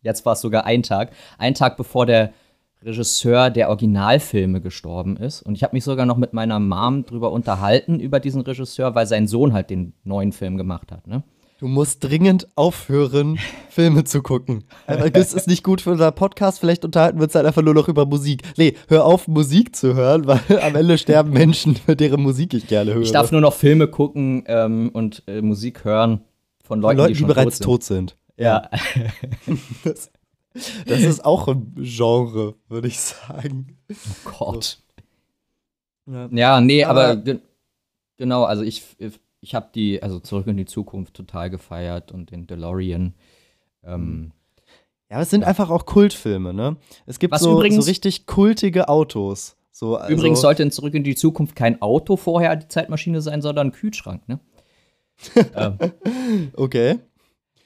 jetzt 0.00 0.24
war 0.24 0.34
es 0.34 0.40
sogar 0.40 0.66
ein 0.66 0.84
Tag, 0.84 1.10
einen 1.36 1.56
Tag 1.56 1.76
bevor 1.76 2.06
der 2.06 2.32
Regisseur 2.80 3.50
der 3.50 3.70
Originalfilme 3.70 4.60
gestorben 4.60 5.16
ist. 5.16 5.42
Und 5.42 5.56
ich 5.56 5.64
habe 5.64 5.74
mich 5.74 5.82
sogar 5.82 6.06
noch 6.06 6.16
mit 6.16 6.32
meiner 6.32 6.60
Mom 6.60 7.04
drüber 7.04 7.32
unterhalten, 7.32 7.98
über 7.98 8.20
diesen 8.20 8.42
Regisseur, 8.42 8.94
weil 8.94 9.08
sein 9.08 9.26
Sohn 9.26 9.52
halt 9.52 9.68
den 9.68 9.94
neuen 10.04 10.30
Film 10.30 10.58
gemacht 10.58 10.92
hat, 10.92 11.08
ne? 11.08 11.24
Du 11.62 11.68
musst 11.68 12.02
dringend 12.02 12.48
aufhören, 12.56 13.38
Filme 13.70 14.02
zu 14.02 14.20
gucken. 14.20 14.64
Das 15.12 15.32
ist 15.32 15.46
nicht 15.46 15.62
gut 15.62 15.80
für 15.80 15.92
unser 15.92 16.10
Podcast. 16.10 16.58
Vielleicht 16.58 16.84
unterhalten 16.84 17.20
wir 17.20 17.22
uns 17.22 17.34
dann 17.34 17.46
einfach 17.46 17.62
nur 17.62 17.72
noch 17.72 17.86
über 17.86 18.04
Musik. 18.04 18.42
Nee, 18.56 18.74
hör 18.88 19.04
auf, 19.04 19.28
Musik 19.28 19.76
zu 19.76 19.94
hören, 19.94 20.26
weil 20.26 20.40
am 20.60 20.74
Ende 20.74 20.98
sterben 20.98 21.30
Menschen, 21.30 21.76
für 21.76 21.94
deren 21.94 22.20
Musik 22.20 22.52
ich 22.52 22.66
gerne 22.66 22.94
höre. 22.94 23.02
Ich 23.02 23.12
darf 23.12 23.30
nur 23.30 23.40
noch 23.40 23.54
Filme 23.54 23.86
gucken 23.86 24.42
ähm, 24.48 24.90
und 24.92 25.22
äh, 25.28 25.40
Musik 25.40 25.84
hören 25.84 26.22
von 26.64 26.80
Leuten, 26.80 26.96
Leuten, 26.98 27.08
die, 27.10 27.14
die, 27.14 27.18
schon 27.20 27.28
bereits 27.28 27.60
tot 27.60 27.64
tot 27.66 27.82
sind. 27.84 28.16
sind. 28.36 28.44
Ja. 28.44 28.68
Das, 29.84 30.10
das 30.84 31.00
ist 31.00 31.24
auch 31.24 31.46
ein 31.46 31.76
Genre, 31.76 32.56
würde 32.68 32.88
ich 32.88 32.98
sagen. 32.98 33.78
Oh 33.88 34.30
Gott. 34.36 34.82
Ja. 36.10 36.28
Ja, 36.32 36.60
nee, 36.60 36.82
aber, 36.82 37.04
Aber- 37.04 37.16
ge 37.18 37.38
genau, 38.16 38.42
also 38.42 38.62
ich, 38.64 38.82
ich 39.42 39.54
habe 39.54 39.68
die, 39.74 40.02
also 40.02 40.18
zurück 40.20 40.46
in 40.46 40.56
die 40.56 40.64
Zukunft 40.64 41.14
total 41.14 41.50
gefeiert 41.50 42.10
und 42.12 42.30
den 42.30 42.46
DeLorean. 42.46 43.12
Ähm, 43.84 44.32
Ja, 45.10 45.16
aber 45.16 45.24
es 45.24 45.30
sind 45.30 45.42
Ja. 45.42 45.48
einfach 45.48 45.68
auch 45.68 45.84
Kultfilme, 45.84 46.54
ne? 46.54 46.76
Es 47.04 47.18
gibt 47.18 47.36
so, 47.38 47.52
übrigens- 47.52 47.84
so 47.84 47.90
richtig 47.90 48.24
kultige 48.26 48.88
Autos. 48.88 49.56
So, 49.70 49.96
also, 49.96 50.12
Übrigens 50.14 50.40
sollte 50.40 50.62
in 50.62 50.70
Zurück 50.70 50.94
in 50.94 51.02
die 51.04 51.14
Zukunft 51.14 51.54
kein 51.56 51.82
Auto 51.82 52.16
vorher 52.16 52.56
die 52.56 52.68
Zeitmaschine 52.68 53.20
sein, 53.20 53.42
sondern 53.42 53.68
ein 53.68 53.72
Kühlschrank, 53.72 54.26
ne? 54.28 54.38
ähm, 55.54 55.78
Okay. 56.54 56.98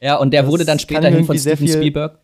ja, 0.01 0.17
und 0.17 0.33
der 0.33 0.43
Das 0.43 0.51
wurde 0.51 0.65
dann 0.65 0.79
später 0.79 1.09
hin 1.09 1.25
von 1.25 1.39
Steven 1.39 1.69
Spielberg. 1.69 2.19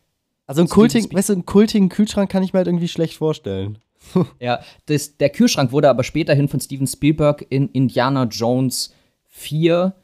Also 0.47 0.63
einen 0.63 0.69
kultigen, 0.69 1.13
weißt 1.13 1.29
du, 1.29 1.33
einen 1.35 1.47
kultigen 1.47 1.89
Kühlschrank 1.89 2.31
kann 2.31 2.43
ich 2.43 2.53
mir 2.53 2.59
halt 2.59 2.67
irgendwie 2.69 2.89
schlecht 2.89 3.15
vorstellen. 3.17 3.79
Ja, 4.41 4.61
das, 4.87 5.17
der 5.19 5.31
Kühlschrank 5.31 5.71
wurde 5.71 5.89
aber 5.89 6.03
späterhin 6.03 6.49
von 6.49 6.59
Steven 6.61 6.87
Spielberg 6.89 7.47
in 7.51 7.69
Indiana 7.69 8.25
Jones 8.25 8.93
4, 9.33 9.95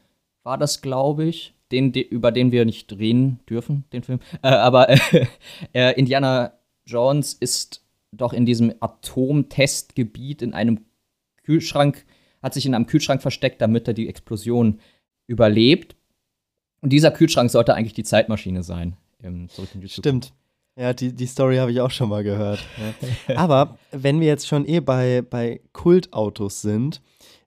war 0.43 0.57
das, 0.57 0.81
glaube 0.81 1.25
ich, 1.25 1.53
den, 1.71 1.91
de, 1.91 2.03
über 2.03 2.31
den 2.31 2.51
wir 2.51 2.65
nicht 2.65 2.91
reden 2.93 3.39
dürfen, 3.47 3.85
den 3.93 4.03
Film. 4.03 4.19
Äh, 4.41 4.49
aber 4.49 4.89
äh, 5.73 5.97
Indiana 5.97 6.53
Jones 6.85 7.33
ist 7.33 7.85
doch 8.11 8.33
in 8.33 8.45
diesem 8.45 8.73
Atomtestgebiet 8.79 10.41
in 10.41 10.53
einem 10.53 10.85
Kühlschrank, 11.43 12.05
hat 12.41 12.55
sich 12.55 12.65
in 12.65 12.73
einem 12.73 12.87
Kühlschrank 12.87 13.21
versteckt, 13.21 13.61
damit 13.61 13.87
er 13.87 13.93
die 13.93 14.09
Explosion 14.09 14.79
überlebt. 15.27 15.95
Und 16.81 16.91
dieser 16.91 17.11
Kühlschrank 17.11 17.51
sollte 17.51 17.75
eigentlich 17.75 17.93
die 17.93 18.03
Zeitmaschine 18.03 18.63
sein. 18.63 18.97
Zukunft. 19.49 19.99
Stimmt. 19.99 20.33
Ja, 20.75 20.93
die, 20.93 21.13
die 21.13 21.25
Story 21.27 21.57
habe 21.57 21.71
ich 21.71 21.81
auch 21.81 21.91
schon 21.91 22.09
mal 22.09 22.23
gehört. 22.23 22.65
Ja. 23.27 23.35
Aber 23.35 23.77
wenn 23.91 24.21
wir 24.21 24.27
jetzt 24.27 24.47
schon 24.47 24.65
eh 24.67 24.79
bei, 24.79 25.21
bei 25.21 25.61
Kultautos 25.73 26.61
sind, 26.61 27.01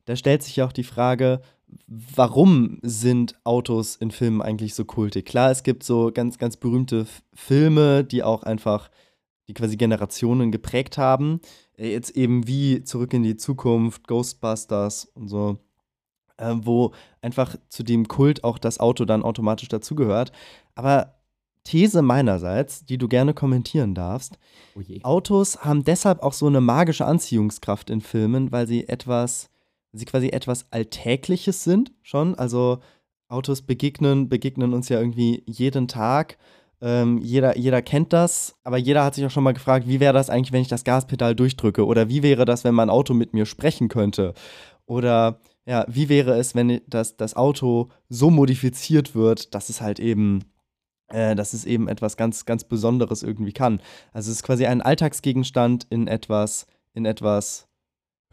da 0.05 0.15
stellt 0.17 0.43
sich 0.43 0.57
ja 0.57 0.67
auch 0.67 0.73
die 0.73 0.85
Frage, 0.85 1.41
warum 1.87 2.79
sind 2.83 3.39
Autos 3.45 3.97
in 3.97 4.11
Filmen 4.11 4.43
eigentlich 4.43 4.75
so 4.75 4.85
kultig? 4.85 5.27
Klar, 5.27 5.51
es 5.51 5.63
gibt 5.63 5.83
so 5.83 6.11
ganz, 6.13 6.39
ganz 6.39 6.57
berühmte 6.57 7.07
Filme, 7.35 8.05
die 8.05 8.23
auch 8.23 8.43
einfach, 8.43 8.91
die 9.49 9.55
quasi 9.55 9.77
Generationen 9.77 10.53
geprägt 10.53 10.99
haben. 10.99 11.41
Äh, 11.77 11.93
Jetzt 11.93 12.11
eben 12.17 12.47
wie 12.47 12.85
Zurück 12.85 13.13
in 13.15 13.23
die 13.23 13.37
Zukunft, 13.37 14.07
Ghostbusters 14.07 15.07
und 15.15 15.29
so, 15.29 15.59
äh, 16.39 16.55
wo 16.57 16.93
einfach 17.21 17.57
zu 17.69 17.83
dem 17.83 18.09
Kult 18.09 18.45
auch 18.45 18.59
das 18.59 18.81
Auto 18.81 19.05
dann 19.05 19.23
automatisch 19.23 19.69
dazugehört. 19.69 20.33
Aber 20.75 21.15
These 21.65 22.03
meinerseits, 22.03 22.85
die 22.85 22.99
du 22.99 23.07
gerne 23.07 23.35
kommentieren 23.35 23.95
darfst. 23.95 24.39
Oh. 24.75 24.81
Autos 25.03 25.65
haben 25.65 25.85
deshalb 25.85 26.23
auch 26.23 26.33
so 26.33 26.47
eine 26.47 26.61
magische 26.61 27.05
Anziehungskraft 27.05 27.89
in 27.89 28.01
Filmen, 28.01 28.51
weil 28.51 28.67
sie 28.67 28.89
etwas, 28.89 29.49
sie 29.93 30.05
quasi 30.05 30.29
etwas 30.29 30.67
Alltägliches 30.71 31.65
sind 31.65 31.93
schon. 32.03 32.35
Also 32.35 32.81
Autos 33.29 33.63
begegnen, 33.63 34.29
begegnen 34.29 34.75
uns 34.75 34.89
ja 34.89 34.99
irgendwie 34.99 35.43
jeden 35.47 35.89
Tag. 35.89 36.39
ähm, 36.81 37.19
jeder, 37.19 37.57
jeder 37.57 37.81
kennt 37.81 38.13
das, 38.13 38.57
aber 38.65 38.77
jeder 38.77 39.05
hat 39.05 39.15
sich 39.15 39.25
auch 39.25 39.31
schon 39.31 39.45
mal 39.45 39.55
gefragt, 39.55 39.87
wie 39.87 40.01
wäre 40.01 40.13
das 40.13 40.31
eigentlich, 40.31 40.53
wenn 40.53 40.63
ich 40.63 40.69
das 40.69 40.85
Gaspedal 40.85 41.35
durchdrücke? 41.37 41.87
Oder 41.87 42.09
wie 42.09 42.23
wäre 42.23 42.45
das, 42.45 42.65
wenn 42.65 42.75
mein 42.75 42.91
Auto 42.91 43.15
mit 43.15 43.35
mir 43.35 43.47
sprechen 43.47 43.89
könnte? 43.89 44.35
Oder 44.87 45.41
ja, 45.65 45.87
wie 45.89 46.09
wäre 46.09 46.37
es, 46.39 46.55
wenn 46.55 46.81
das, 46.89 47.17
das 47.17 47.37
Auto 47.37 47.91
so 48.09 48.31
modifiziert 48.31 49.15
wird, 49.15 49.55
dass 49.55 49.69
es 49.69 49.81
halt 49.81 50.01
eben, 50.01 50.45
äh, 51.09 51.37
dass 51.37 51.53
es 51.53 51.65
eben 51.65 51.89
etwas 51.89 52.17
ganz, 52.17 52.47
ganz 52.47 52.65
Besonderes 52.65 53.23
irgendwie 53.23 53.53
kann? 53.53 53.81
Also 54.13 54.31
es 54.31 54.39
ist 54.39 54.43
quasi 54.43 54.67
ein 54.67 54.83
Alltagsgegenstand 54.83 55.87
in 55.89 56.09
etwas, 56.09 56.67
in 56.95 57.05
etwas 57.05 57.69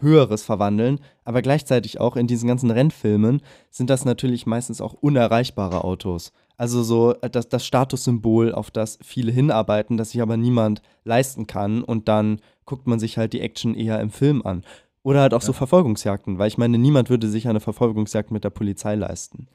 Höheres 0.02 0.44
verwandeln, 0.44 1.00
aber 1.24 1.42
gleichzeitig 1.42 2.00
auch 2.00 2.16
in 2.16 2.28
diesen 2.28 2.48
ganzen 2.48 2.72
Rennfilmen 2.72 3.42
sind 3.70 3.90
das 3.90 4.06
natürlich 4.06 4.46
meistens 4.46 4.82
auch 4.82 4.94
unerreichbare 4.94 5.84
Autos. 5.84 6.32
Also 6.58 6.84
so 6.84 7.16
äh, 7.22 7.30
das, 7.30 7.50
das 7.50 7.66
Statussymbol, 7.66 8.54
auf 8.54 8.70
das 8.72 9.00
viele 9.02 9.32
hinarbeiten, 9.32 9.98
das 9.98 10.12
sich 10.12 10.22
aber 10.22 10.38
niemand 10.38 10.82
leisten 11.06 11.48
kann 11.48 11.84
und 11.84 12.08
dann 12.08 12.42
guckt 12.66 12.86
man 12.86 13.00
sich 13.00 13.18
halt 13.18 13.34
die 13.34 13.42
Action 13.42 13.76
eher 13.76 14.00
im 14.02 14.10
Film 14.10 14.46
an. 14.46 14.64
Oder 15.02 15.22
halt 15.22 15.34
auch 15.34 15.42
ja. 15.42 15.48
so 15.48 15.54
Verfolgungsjagden, 15.54 16.38
weil 16.38 16.50
ich 16.50 16.58
meine, 16.58 16.78
niemand 16.78 17.10
würde 17.10 17.30
sich 17.30 17.48
eine 17.48 17.62
Verfolgungsjagd 17.62 18.32
mit 18.32 18.44
der 18.44 18.50
Polizei 18.50 18.96
leisten. 18.96 19.48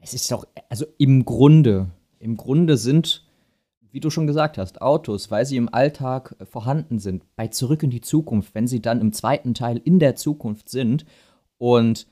Es 0.00 0.14
ist 0.14 0.30
doch, 0.32 0.46
also 0.70 0.86
im 0.96 1.26
Grunde, 1.26 1.90
im 2.18 2.36
Grunde 2.36 2.78
sind, 2.78 3.29
wie 3.92 4.00
du 4.00 4.10
schon 4.10 4.26
gesagt 4.26 4.58
hast, 4.58 4.82
Autos, 4.82 5.30
weil 5.30 5.46
sie 5.46 5.56
im 5.56 5.72
Alltag 5.72 6.36
vorhanden 6.44 6.98
sind, 6.98 7.24
bei 7.36 7.48
Zurück 7.48 7.82
in 7.82 7.90
die 7.90 8.00
Zukunft, 8.00 8.54
wenn 8.54 8.66
sie 8.66 8.80
dann 8.80 9.00
im 9.00 9.12
zweiten 9.12 9.54
Teil 9.54 9.80
in 9.82 9.98
der 9.98 10.16
Zukunft 10.16 10.68
sind 10.68 11.04
und 11.58 12.06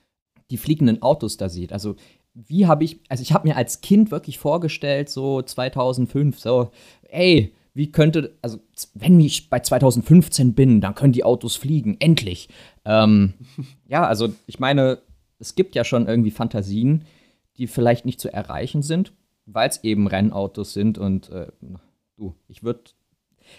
die 0.51 0.57
fliegenden 0.57 1.01
Autos 1.01 1.37
da 1.37 1.49
sieht. 1.49 1.71
Also 1.71 1.95
wie 2.33 2.67
habe 2.67 2.83
ich, 2.83 2.99
also 3.09 3.21
ich 3.21 3.33
habe 3.33 3.47
mir 3.47 3.57
als 3.57 3.81
Kind 3.81 4.11
wirklich 4.11 4.39
vorgestellt, 4.39 5.09
so 5.09 5.41
2005, 5.41 6.39
so, 6.39 6.71
ey, 7.09 7.53
wie 7.73 7.91
könnte, 7.91 8.37
also 8.41 8.59
wenn 8.93 9.19
ich 9.19 9.49
bei 9.49 9.59
2015 9.59 10.53
bin, 10.53 10.81
dann 10.81 10.95
können 10.95 11.13
die 11.13 11.23
Autos 11.23 11.55
fliegen, 11.55 11.97
endlich. 11.99 12.49
Ähm, 12.85 13.33
ja, 13.87 14.05
also 14.05 14.29
ich 14.47 14.59
meine, 14.59 14.99
es 15.39 15.55
gibt 15.55 15.75
ja 15.75 15.83
schon 15.83 16.07
irgendwie 16.07 16.31
Fantasien, 16.31 17.05
die 17.57 17.67
vielleicht 17.67 18.05
nicht 18.05 18.19
zu 18.19 18.31
erreichen 18.31 18.81
sind, 18.81 19.13
weil 19.53 19.69
es 19.69 19.83
eben 19.83 20.07
Rennautos 20.07 20.73
sind 20.73 20.97
und 20.97 21.29
äh, 21.29 21.47
du, 22.17 22.35
ich 22.47 22.63
würde, 22.63 22.81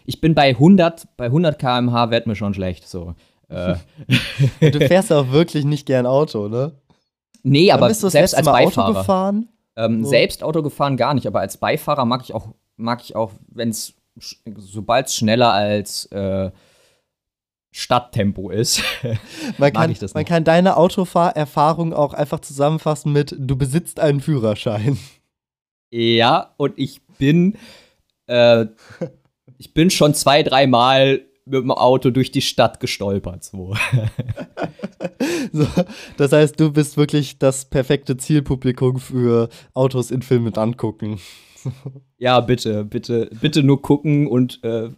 ich 0.04 0.20
bin 0.20 0.34
bei 0.34 0.50
100, 0.50 1.16
bei 1.16 1.26
100 1.26 1.58
km/h 1.58 2.10
wird 2.10 2.26
mir 2.26 2.36
schon 2.36 2.54
schlecht, 2.54 2.88
so. 2.88 3.14
Äh. 3.48 3.74
du 4.70 4.78
fährst 4.86 5.12
auch 5.12 5.30
wirklich 5.32 5.64
nicht 5.64 5.86
gern 5.86 6.06
Auto, 6.06 6.48
ne? 6.48 6.72
Nee, 7.42 7.72
aber 7.72 7.92
selbst 7.92 8.34
als 8.34 8.46
Beifahrer. 8.46 8.88
Auto 8.88 8.98
gefahren? 8.98 9.48
Ähm, 9.76 10.04
so. 10.04 10.10
Selbst 10.10 10.42
Auto 10.42 10.62
gefahren 10.62 10.96
gar 10.96 11.14
nicht, 11.14 11.26
aber 11.26 11.40
als 11.40 11.56
Beifahrer 11.56 12.04
mag 12.04 12.22
ich 12.22 12.34
auch, 12.34 12.48
mag 12.76 13.02
ich 13.02 13.16
auch, 13.16 13.32
wenn 13.48 13.70
es, 13.70 13.94
sobald 14.56 15.06
es 15.06 15.14
schneller 15.14 15.52
als 15.52 16.06
äh, 16.06 16.50
Stadttempo 17.72 18.50
ist, 18.50 18.82
man 19.58 19.72
kann, 19.72 19.96
Man 20.12 20.24
kann 20.24 20.44
deine 20.44 20.76
Autofahrerfahrung 20.76 21.94
auch 21.94 22.14
einfach 22.14 22.40
zusammenfassen 22.40 23.12
mit, 23.12 23.34
du 23.38 23.56
besitzt 23.56 24.00
einen 24.00 24.20
Führerschein. 24.20 24.98
Ja, 25.90 26.54
und 26.56 26.74
ich 26.76 27.02
bin, 27.18 27.56
äh, 28.26 28.66
ich 29.58 29.74
bin 29.74 29.90
schon 29.90 30.14
zwei, 30.14 30.42
dreimal 30.42 31.22
mit 31.44 31.62
dem 31.62 31.70
Auto 31.70 32.10
durch 32.10 32.30
die 32.30 32.42
Stadt 32.42 32.80
gestolpert. 32.80 33.44
So. 33.44 33.74
so, 35.52 35.66
das 36.16 36.32
heißt, 36.32 36.58
du 36.60 36.72
bist 36.72 36.96
wirklich 36.96 37.38
das 37.38 37.64
perfekte 37.64 38.16
Zielpublikum 38.16 38.98
für 38.98 39.48
Autos 39.74 40.10
in 40.10 40.22
Filmen 40.22 40.54
angucken. 40.54 41.20
ja, 42.18 42.40
bitte, 42.40 42.84
bitte, 42.84 43.30
bitte 43.40 43.62
nur 43.62 43.82
gucken 43.82 44.28
und 44.28 44.62
äh, 44.62 44.90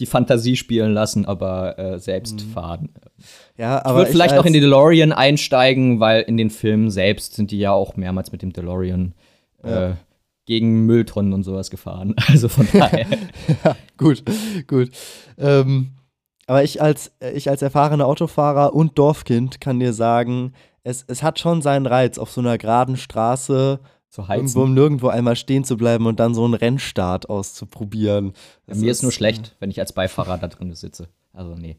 die 0.00 0.06
Fantasie 0.06 0.56
spielen 0.56 0.92
lassen, 0.92 1.24
aber 1.24 1.78
äh, 1.78 1.98
selbst 1.98 2.46
mhm. 2.46 2.50
fahren. 2.50 2.88
Ja, 3.56 3.84
aber 3.84 4.00
ich 4.00 4.06
würde 4.06 4.12
vielleicht 4.12 4.38
auch 4.38 4.44
in 4.44 4.52
die 4.52 4.60
DeLorean 4.60 5.12
einsteigen, 5.12 5.98
weil 5.98 6.22
in 6.22 6.36
den 6.36 6.50
Filmen 6.50 6.90
selbst 6.90 7.34
sind 7.34 7.50
die 7.50 7.58
ja 7.58 7.72
auch 7.72 7.96
mehrmals 7.96 8.30
mit 8.30 8.42
dem 8.42 8.52
DeLorean 8.52 9.14
ja. 9.64 9.90
äh, 9.90 9.94
gegen 10.46 10.86
Mülltonnen 10.86 11.32
und 11.32 11.42
sowas 11.42 11.70
gefahren. 11.70 12.14
Also 12.28 12.48
von 12.48 12.66
daher. 12.72 13.06
ja, 13.64 13.76
gut, 13.96 14.22
gut. 14.66 14.90
Ähm, 15.36 15.92
aber 16.46 16.64
ich 16.64 16.80
als, 16.80 17.12
ich 17.34 17.50
als 17.50 17.60
erfahrener 17.60 18.06
Autofahrer 18.06 18.74
und 18.74 18.98
Dorfkind 18.98 19.60
kann 19.60 19.78
dir 19.78 19.92
sagen, 19.92 20.54
es, 20.82 21.04
es 21.06 21.22
hat 21.22 21.38
schon 21.38 21.60
seinen 21.60 21.86
Reiz, 21.86 22.16
auf 22.18 22.30
so 22.30 22.40
einer 22.40 22.56
geraden 22.56 22.96
Straße 22.96 23.80
zu 24.08 24.28
heizen. 24.28 24.56
Irgendwo 24.56 24.66
nirgendwo 24.66 25.08
einmal 25.08 25.36
stehen 25.36 25.64
zu 25.64 25.76
bleiben 25.76 26.06
und 26.06 26.18
dann 26.18 26.34
so 26.34 26.44
einen 26.44 26.54
Rennstart 26.54 27.28
auszuprobieren. 27.28 28.32
Ja, 28.66 28.74
mir 28.74 28.90
ist, 28.90 28.98
ist 28.98 29.02
nur 29.02 29.12
schlecht, 29.12 29.56
wenn 29.60 29.70
ich 29.70 29.80
als 29.80 29.92
Beifahrer 29.92 30.38
da 30.38 30.48
drin 30.48 30.74
sitze. 30.74 31.08
Also 31.32 31.54
nee. 31.54 31.76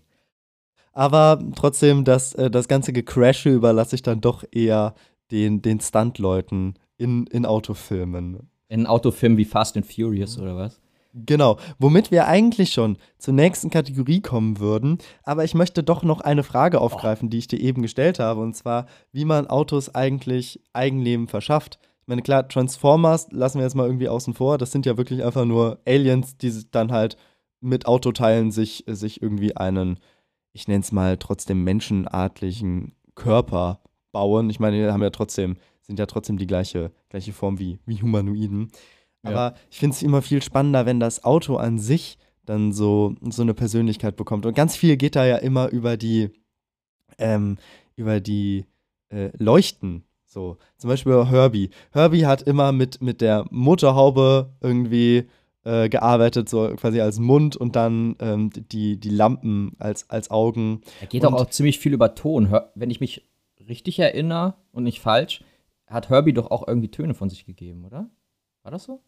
Aber 0.93 1.39
trotzdem, 1.55 2.03
das, 2.03 2.33
äh, 2.33 2.51
das 2.51 2.67
ganze 2.67 2.93
Gecrashe 2.93 3.49
überlasse 3.49 3.95
ich 3.95 4.01
dann 4.01 4.21
doch 4.21 4.43
eher 4.51 4.93
den, 5.31 5.61
den 5.61 5.79
Stuntleuten 5.79 6.75
in, 6.99 7.25
in 7.27 7.47
Autofilmen 7.47 8.49
in 8.69 8.85
Autofilmen 8.85 9.37
wie 9.37 9.45
Fast 9.45 9.75
and 9.75 9.85
Furious 9.85 10.39
oder 10.39 10.55
was? 10.55 10.79
Genau, 11.13 11.57
womit 11.79 12.11
wir 12.11 12.27
eigentlich 12.27 12.71
schon 12.71 12.97
zur 13.17 13.33
nächsten 13.33 13.71
Kategorie 13.71 14.21
kommen 14.21 14.59
würden. 14.59 14.99
Aber 15.23 15.43
ich 15.43 15.55
möchte 15.55 15.81
doch 15.81 16.03
noch 16.03 16.21
eine 16.21 16.43
Frage 16.43 16.79
aufgreifen, 16.79 17.27
oh. 17.27 17.29
die 17.31 17.39
ich 17.39 17.47
dir 17.47 17.59
eben 17.59 17.81
gestellt 17.81 18.19
habe, 18.19 18.41
und 18.41 18.55
zwar, 18.55 18.85
wie 19.11 19.25
man 19.25 19.47
Autos 19.47 19.93
eigentlich 19.95 20.61
Eigenleben 20.71 21.27
verschafft. 21.27 21.79
Ich 22.01 22.07
meine, 22.07 22.21
klar, 22.21 22.47
Transformers 22.47 23.27
lassen 23.31 23.57
wir 23.57 23.65
jetzt 23.65 23.75
mal 23.75 23.87
irgendwie 23.87 24.07
außen 24.07 24.35
vor. 24.35 24.59
Das 24.59 24.71
sind 24.71 24.85
ja 24.85 24.97
wirklich 24.97 25.23
einfach 25.23 25.45
nur 25.45 25.79
Aliens, 25.85 26.37
die 26.37 26.53
dann 26.69 26.91
halt 26.91 27.17
mit 27.59 27.87
Autoteilen 27.87 28.51
sich, 28.51 28.83
sich 28.87 29.21
irgendwie 29.21 29.57
einen, 29.57 29.99
ich 30.53 30.67
nenne 30.67 30.81
es 30.81 30.91
mal, 30.91 31.17
trotzdem 31.17 31.63
menschenartlichen 31.63 32.93
Körper 33.15 33.81
bauen. 34.11 34.49
Ich 34.51 34.59
meine, 34.59 34.77
die 34.77 34.91
haben 34.91 35.01
ja 35.03 35.09
trotzdem 35.09 35.57
sind 35.89 35.97
ja 35.97 36.05
trotzdem 36.05 36.37
die 36.37 36.45
gleiche, 36.45 36.91
gleiche 37.09 37.33
Form 37.33 37.57
wie, 37.57 37.79
wie 37.87 37.99
Humanoiden. 37.99 38.71
Aber 39.23 39.35
ja. 39.35 39.53
ich 39.71 39.79
finde 39.79 39.95
es 39.95 40.03
immer 40.03 40.21
viel 40.21 40.39
spannender, 40.43 40.85
wenn 40.85 40.99
das 40.99 41.23
Auto 41.23 41.55
an 41.55 41.79
sich 41.79 42.19
dann 42.45 42.73
so, 42.73 43.15
so 43.29 43.41
eine 43.41 43.55
Persönlichkeit 43.55 44.15
bekommt. 44.15 44.45
Und 44.45 44.55
ganz 44.55 44.75
viel 44.75 44.97
geht 44.97 45.15
da 45.15 45.25
ja 45.25 45.37
immer 45.37 45.69
über 45.69 45.97
die, 45.97 46.29
ähm, 47.17 47.57
über 47.95 48.19
die 48.19 48.65
äh, 49.09 49.31
Leuchten. 49.39 50.03
So, 50.25 50.57
zum 50.77 50.91
Beispiel 50.91 51.25
Herbie. 51.25 51.71
Herbie 51.91 52.27
hat 52.27 52.43
immer 52.43 52.71
mit, 52.71 53.01
mit 53.01 53.19
der 53.19 53.45
Motorhaube 53.49 54.53
irgendwie 54.61 55.27
äh, 55.63 55.89
gearbeitet, 55.89 56.49
so 56.49 56.67
quasi 56.75 57.01
als 57.01 57.17
Mund 57.17 57.57
und 57.57 57.75
dann 57.75 58.15
ähm, 58.19 58.51
die, 58.53 58.99
die 58.99 59.09
Lampen 59.09 59.71
als, 59.79 60.07
als 60.07 60.29
Augen. 60.29 60.81
Er 61.01 61.07
geht 61.07 61.25
und, 61.25 61.33
auch 61.33 61.49
ziemlich 61.49 61.79
viel 61.79 61.93
über 61.93 62.13
Ton. 62.13 62.55
Wenn 62.75 62.91
ich 62.91 62.99
mich 62.99 63.25
richtig 63.67 63.97
erinnere 63.99 64.55
und 64.71 64.83
nicht 64.83 64.99
falsch, 64.99 65.43
hat 65.89 66.09
Herbie 66.09 66.33
doch 66.33 66.51
auch 66.51 66.67
irgendwie 66.67 66.91
Töne 66.91 67.13
von 67.13 67.29
sich 67.29 67.45
gegeben, 67.45 67.85
oder? 67.85 68.09
War 68.63 68.71
das 68.71 68.83
so? 68.83 69.01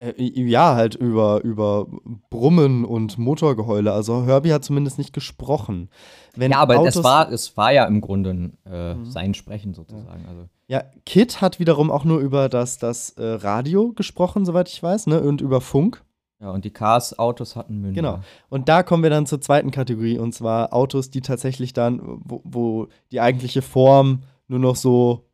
Äh, 0.00 0.14
ja, 0.18 0.74
halt 0.74 0.94
über, 0.94 1.42
über 1.42 1.86
Brummen 2.30 2.84
und 2.84 3.16
Motorgeheule. 3.16 3.92
Also 3.92 4.24
Herbie 4.26 4.52
hat 4.52 4.64
zumindest 4.64 4.98
nicht 4.98 5.12
gesprochen. 5.12 5.88
Wenn 6.34 6.50
ja, 6.50 6.58
aber 6.58 6.84
es 6.86 7.02
war, 7.02 7.30
es 7.30 7.56
war 7.56 7.72
ja 7.72 7.84
im 7.84 8.00
Grunde 8.00 8.52
äh, 8.66 8.94
mhm. 8.94 9.06
sein 9.06 9.34
Sprechen 9.34 9.72
sozusagen. 9.72 10.24
Ja. 10.24 10.28
Also. 10.28 10.48
ja, 10.66 10.84
Kit 11.06 11.40
hat 11.40 11.60
wiederum 11.60 11.90
auch 11.90 12.04
nur 12.04 12.18
über 12.18 12.48
das, 12.48 12.78
das 12.78 13.10
äh, 13.10 13.24
Radio 13.24 13.92
gesprochen, 13.92 14.44
soweit 14.44 14.68
ich 14.68 14.82
weiß, 14.82 15.06
ne? 15.06 15.20
Und 15.20 15.40
über 15.40 15.60
Funk. 15.60 16.04
Ja, 16.40 16.50
und 16.50 16.64
die 16.64 16.72
Cars, 16.72 17.18
Autos 17.18 17.56
hatten 17.56 17.80
Münder. 17.80 17.94
Genau. 17.94 18.18
Und 18.50 18.68
da 18.68 18.82
kommen 18.82 19.02
wir 19.02 19.10
dann 19.10 19.24
zur 19.24 19.40
zweiten 19.40 19.70
Kategorie, 19.70 20.18
und 20.18 20.34
zwar 20.34 20.74
Autos, 20.74 21.08
die 21.08 21.22
tatsächlich 21.22 21.72
dann, 21.72 22.00
wo, 22.24 22.42
wo 22.44 22.88
die 23.12 23.20
eigentliche 23.20 23.62
Form 23.62 24.24
nur 24.48 24.58
noch 24.58 24.76
so 24.76 25.24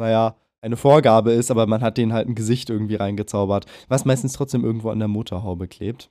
naja, 0.00 0.36
eine 0.60 0.76
Vorgabe 0.76 1.32
ist, 1.32 1.50
aber 1.50 1.66
man 1.66 1.82
hat 1.82 1.96
denen 1.96 2.12
halt 2.12 2.28
ein 2.28 2.34
Gesicht 2.34 2.68
irgendwie 2.68 2.96
reingezaubert, 2.96 3.66
was 3.88 4.04
meistens 4.04 4.32
trotzdem 4.32 4.64
irgendwo 4.64 4.90
an 4.90 4.98
der 4.98 5.08
Motorhaube 5.08 5.68
klebt. 5.68 6.10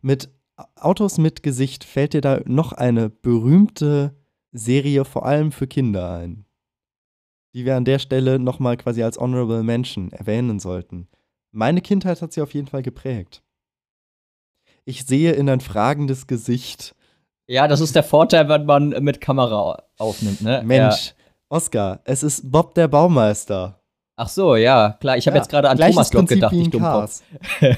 Mit 0.00 0.30
Autos 0.76 1.18
mit 1.18 1.42
Gesicht 1.42 1.84
fällt 1.84 2.14
dir 2.14 2.20
da 2.20 2.40
noch 2.44 2.72
eine 2.72 3.10
berühmte 3.10 4.14
Serie 4.52 5.04
vor 5.04 5.26
allem 5.26 5.50
für 5.50 5.66
Kinder 5.66 6.14
ein, 6.14 6.46
die 7.54 7.64
wir 7.64 7.76
an 7.76 7.84
der 7.84 7.98
Stelle 7.98 8.38
nochmal 8.38 8.76
quasi 8.76 9.02
als 9.02 9.18
Honorable 9.18 9.64
Mention 9.64 10.12
erwähnen 10.12 10.60
sollten. 10.60 11.08
Meine 11.50 11.80
Kindheit 11.80 12.22
hat 12.22 12.32
sie 12.32 12.40
auf 12.40 12.54
jeden 12.54 12.68
Fall 12.68 12.82
geprägt. 12.82 13.42
Ich 14.84 15.04
sehe 15.04 15.32
in 15.32 15.48
ein 15.48 15.60
fragendes 15.60 16.26
Gesicht. 16.26 16.94
Ja, 17.46 17.68
das 17.68 17.80
ist 17.80 17.96
der 17.96 18.02
Vorteil, 18.02 18.48
wenn 18.48 18.64
man 18.64 18.90
mit 19.02 19.20
Kamera 19.20 19.82
aufnimmt, 19.98 20.40
ne? 20.40 20.62
Mensch, 20.64 21.08
ja. 21.08 21.23
Oscar, 21.48 22.00
es 22.04 22.22
ist 22.22 22.50
Bob 22.50 22.74
der 22.74 22.88
Baumeister. 22.88 23.80
Ach 24.16 24.28
so, 24.28 24.56
ja, 24.56 24.96
klar. 25.00 25.16
Ich 25.16 25.26
habe 25.26 25.36
ja, 25.36 25.42
jetzt 25.42 25.50
gerade 25.50 25.68
an 25.68 25.78
Thomas 25.78 26.12
Lock 26.12 26.28
gedacht, 26.28 26.52
ich 26.56 26.70
Dummkopf. 26.70 27.22
ich 27.60 27.68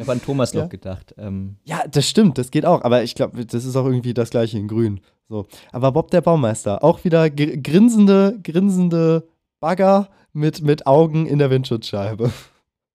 habe 0.00 0.12
an 0.12 0.22
Thomas 0.22 0.54
Lock 0.54 0.64
ja. 0.64 0.68
gedacht. 0.68 1.14
Ähm. 1.18 1.56
Ja, 1.64 1.82
das 1.86 2.08
stimmt, 2.08 2.38
das 2.38 2.50
geht 2.50 2.64
auch. 2.64 2.82
Aber 2.82 3.02
ich 3.02 3.14
glaube, 3.14 3.44
das 3.44 3.64
ist 3.64 3.76
auch 3.76 3.86
irgendwie 3.86 4.14
das 4.14 4.30
gleiche 4.30 4.58
in 4.58 4.68
Grün. 4.68 5.00
So. 5.28 5.46
Aber 5.72 5.92
Bob 5.92 6.10
der 6.10 6.22
Baumeister, 6.22 6.82
auch 6.82 7.04
wieder 7.04 7.28
grinsende, 7.30 8.38
grinsende 8.42 9.28
Bagger 9.60 10.08
mit, 10.32 10.62
mit 10.62 10.86
Augen 10.86 11.26
in 11.26 11.38
der 11.38 11.50
Windschutzscheibe. 11.50 12.32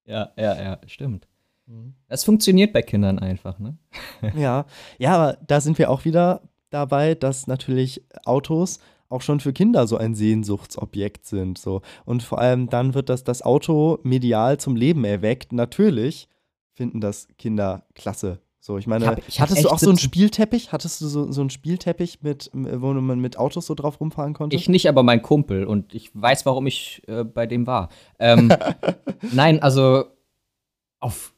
Ja, 0.06 0.32
ja, 0.36 0.62
ja, 0.62 0.80
stimmt. 0.86 1.30
Das 2.10 2.26
funktioniert 2.26 2.74
bei 2.74 2.82
Kindern 2.82 3.20
einfach, 3.20 3.58
ne? 3.58 3.78
ja, 4.36 4.66
ja, 4.98 5.16
aber 5.16 5.38
da 5.48 5.62
sind 5.62 5.78
wir 5.78 5.90
auch 5.90 6.04
wieder 6.04 6.42
dabei, 6.74 7.16
dass 7.16 7.48
natürlich 7.48 8.04
Autos 8.26 8.80
auch 9.10 9.22
schon 9.22 9.40
für 9.40 9.54
Kinder 9.54 9.86
so 9.88 9.98
ein 9.98 10.16
Sehnsuchtsobjekt 10.16 11.26
sind. 11.26 11.58
So. 11.58 11.82
Und 12.06 12.24
vor 12.24 12.40
allem 12.40 12.70
dann 12.70 12.94
wird 12.96 13.10
das, 13.10 13.24
das 13.24 13.42
Auto 13.44 14.00
medial 14.04 14.60
zum 14.60 14.76
Leben 14.76 15.06
erweckt. 15.06 15.54
Natürlich 15.54 16.28
finden 16.74 17.00
das 17.00 17.28
Kinder 17.38 17.86
klasse. 17.94 18.40
So, 18.60 18.78
ich 18.78 18.88
meine, 18.88 19.04
Ich 19.04 19.10
hab- 19.12 19.28
ich 19.28 19.42
hattest 19.42 19.64
du 19.66 19.70
auch 19.70 19.78
so 19.78 19.90
einen 19.90 20.00
Spielteppich? 20.00 20.72
Hattest 20.72 21.02
du 21.02 21.08
so, 21.08 21.30
so 21.32 21.42
einen 21.42 21.50
Spielteppich, 21.50 22.22
mit, 22.22 22.50
wo 22.54 22.94
man 22.94 23.20
mit 23.20 23.38
Autos 23.38 23.66
so 23.66 23.76
drauf 23.76 24.00
rumfahren 24.00 24.34
konnte? 24.34 24.56
Ich 24.56 24.70
nicht, 24.70 24.88
aber 24.88 25.04
mein 25.04 25.22
Kumpel. 25.22 25.66
Und 25.66 25.94
ich 25.94 26.10
weiß, 26.14 26.46
warum 26.46 26.66
ich 26.66 27.02
äh, 27.08 27.26
bei 27.26 27.46
dem 27.46 27.68
war. 27.68 27.90
Ähm, 28.20 28.52
nein, 29.34 29.62
also 29.62 30.06
auf 31.02 31.34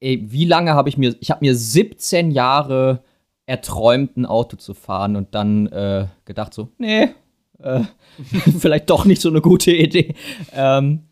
ey, 0.00 0.24
wie 0.30 0.44
lange 0.44 0.74
habe 0.74 0.88
ich 0.88 0.98
mir, 0.98 1.14
ich 1.20 1.30
habe 1.30 1.44
mir 1.44 1.54
17 1.56 2.32
Jahre 2.32 3.04
erträumt, 3.46 4.16
ein 4.16 4.26
Auto 4.26 4.56
zu 4.56 4.74
fahren 4.74 5.16
und 5.16 5.34
dann 5.34 5.66
äh, 5.66 6.06
gedacht 6.24 6.54
so, 6.54 6.70
nee, 6.78 7.10
äh, 7.58 7.82
vielleicht 8.58 8.90
doch 8.90 9.04
nicht 9.04 9.20
so 9.20 9.28
eine 9.28 9.40
gute 9.40 9.72
Idee. 9.72 10.14
Ähm, 10.52 11.04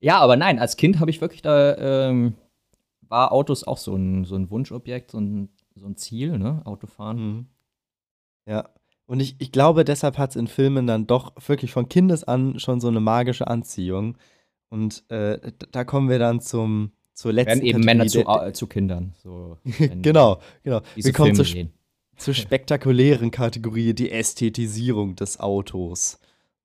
ja, 0.00 0.18
aber 0.18 0.36
nein, 0.36 0.58
als 0.58 0.76
Kind 0.76 1.00
habe 1.00 1.10
ich 1.10 1.20
wirklich 1.20 1.42
da, 1.42 1.76
ähm, 1.76 2.34
war 3.08 3.32
Autos 3.32 3.64
auch 3.64 3.78
so 3.78 3.94
ein, 3.94 4.24
so 4.24 4.36
ein 4.36 4.50
Wunschobjekt, 4.50 5.10
so 5.10 5.18
ein, 5.18 5.48
so 5.74 5.86
ein 5.86 5.96
Ziel, 5.96 6.38
ne, 6.38 6.62
Autofahren. 6.64 7.18
Mhm. 7.18 7.46
Ja. 8.46 8.68
Und 9.06 9.20
ich, 9.20 9.36
ich 9.38 9.52
glaube, 9.52 9.84
deshalb 9.84 10.18
hat 10.18 10.30
es 10.30 10.36
in 10.36 10.48
Filmen 10.48 10.86
dann 10.86 11.06
doch 11.06 11.32
wirklich 11.46 11.70
von 11.70 11.88
Kindes 11.88 12.24
an 12.24 12.58
schon 12.58 12.80
so 12.80 12.88
eine 12.88 13.00
magische 13.00 13.46
Anziehung. 13.46 14.18
Und 14.68 15.08
äh, 15.10 15.52
da 15.70 15.84
kommen 15.84 16.08
wir 16.08 16.18
dann 16.18 16.40
zum, 16.40 16.90
zur 17.16 17.32
letzten 17.32 17.62
Werden 17.62 17.62
eben 17.62 17.82
Kategorie 17.82 17.96
Männer 17.96 18.40
zu, 18.42 18.46
äh, 18.46 18.52
zu 18.52 18.66
Kindern. 18.66 19.14
So, 19.22 19.56
Genau, 20.02 20.38
genau. 20.62 20.82
Wir 20.94 21.12
kommen 21.14 21.34
zur, 21.34 21.46
zur 22.18 22.34
spektakulären 22.34 23.30
Kategorie, 23.30 23.94
die 23.94 24.10
Ästhetisierung 24.10 25.16
des 25.16 25.40
Autos. 25.40 26.18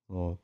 So. 0.08 0.36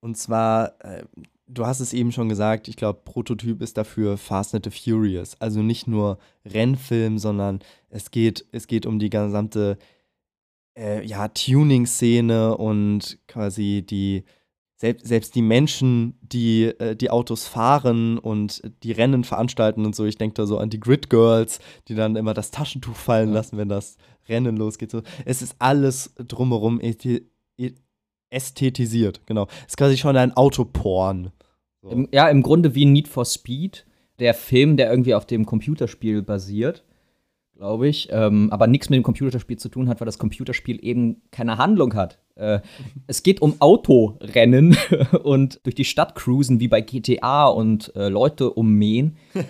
Und 0.00 0.18
zwar, 0.18 0.74
äh, 0.84 1.04
du 1.46 1.64
hast 1.64 1.80
es 1.80 1.94
eben 1.94 2.12
schon 2.12 2.28
gesagt, 2.28 2.68
ich 2.68 2.76
glaube, 2.76 3.00
Prototyp 3.06 3.62
ist 3.62 3.78
dafür 3.78 4.18
Fast 4.18 4.54
and 4.54 4.66
the 4.66 4.70
Furious. 4.70 5.40
Also 5.40 5.62
nicht 5.62 5.86
nur 5.86 6.18
Rennfilm, 6.44 7.18
sondern 7.18 7.60
es 7.88 8.10
geht, 8.10 8.44
es 8.52 8.66
geht 8.66 8.84
um 8.84 8.98
die 8.98 9.08
gesamte 9.08 9.78
äh, 10.76 11.02
ja, 11.06 11.28
Tuning-Szene 11.28 12.54
und 12.58 13.16
quasi 13.28 13.82
die, 13.88 14.24
selbst, 14.76 15.06
selbst 15.06 15.34
die 15.34 15.42
Menschen, 15.42 16.18
die 16.20 16.64
äh, 16.64 16.96
die 16.96 17.10
Autos 17.10 17.46
fahren 17.46 18.18
und 18.18 18.60
die 18.82 18.92
Rennen 18.92 19.24
veranstalten 19.24 19.86
und 19.86 19.94
so. 19.94 20.04
Ich 20.04 20.18
denke 20.18 20.34
da 20.34 20.46
so 20.46 20.58
an 20.58 20.70
die 20.70 20.80
Grid 20.80 21.10
Girls, 21.10 21.60
die 21.88 21.94
dann 21.94 22.16
immer 22.16 22.34
das 22.34 22.50
Taschentuch 22.50 22.96
fallen 22.96 23.28
Ja. 23.28 23.34
lassen, 23.36 23.56
wenn 23.56 23.68
das 23.68 23.96
Rennen 24.28 24.56
losgeht. 24.56 24.90
So. 24.90 25.02
Es 25.24 25.42
ist 25.42 25.56
alles 25.58 26.14
drumherum 26.16 26.80
ästhetisiert, 28.30 29.26
genau. 29.26 29.46
Es 29.60 29.68
ist 29.72 29.76
quasi 29.76 29.96
schon 29.96 30.16
ein 30.16 30.36
Autoporn. 30.36 31.30
So. 31.82 32.06
Ja, 32.12 32.28
im 32.28 32.42
Grunde 32.42 32.74
wie 32.74 32.84
Need 32.86 33.08
for 33.08 33.24
Speed, 33.24 33.86
der 34.18 34.34
Film, 34.34 34.76
der 34.76 34.90
irgendwie 34.90 35.14
auf 35.14 35.26
dem 35.26 35.46
Computerspiel 35.46 36.22
basiert, 36.22 36.84
glaube 37.56 37.88
ich, 37.88 38.08
ähm, 38.10 38.50
aber 38.50 38.66
nichts 38.66 38.90
mit 38.90 38.96
dem 38.96 39.02
Computerspiel 39.02 39.58
zu 39.58 39.68
tun 39.68 39.88
hat, 39.88 40.00
weil 40.00 40.06
das 40.06 40.18
Computerspiel 40.18 40.84
eben 40.84 41.22
keine 41.30 41.58
Handlung 41.58 41.94
hat. 41.94 42.18
Äh, 42.34 42.60
es 43.06 43.22
geht 43.22 43.40
um 43.42 43.54
Autorennen 43.60 44.76
und 45.22 45.60
durch 45.62 45.74
die 45.74 45.84
Stadt 45.84 46.14
cruisen 46.14 46.58
wie 46.60 46.68
bei 46.68 46.80
GTA 46.80 47.46
und 47.46 47.94
äh, 47.94 48.08
Leute 48.08 48.50
ummähen. 48.50 49.16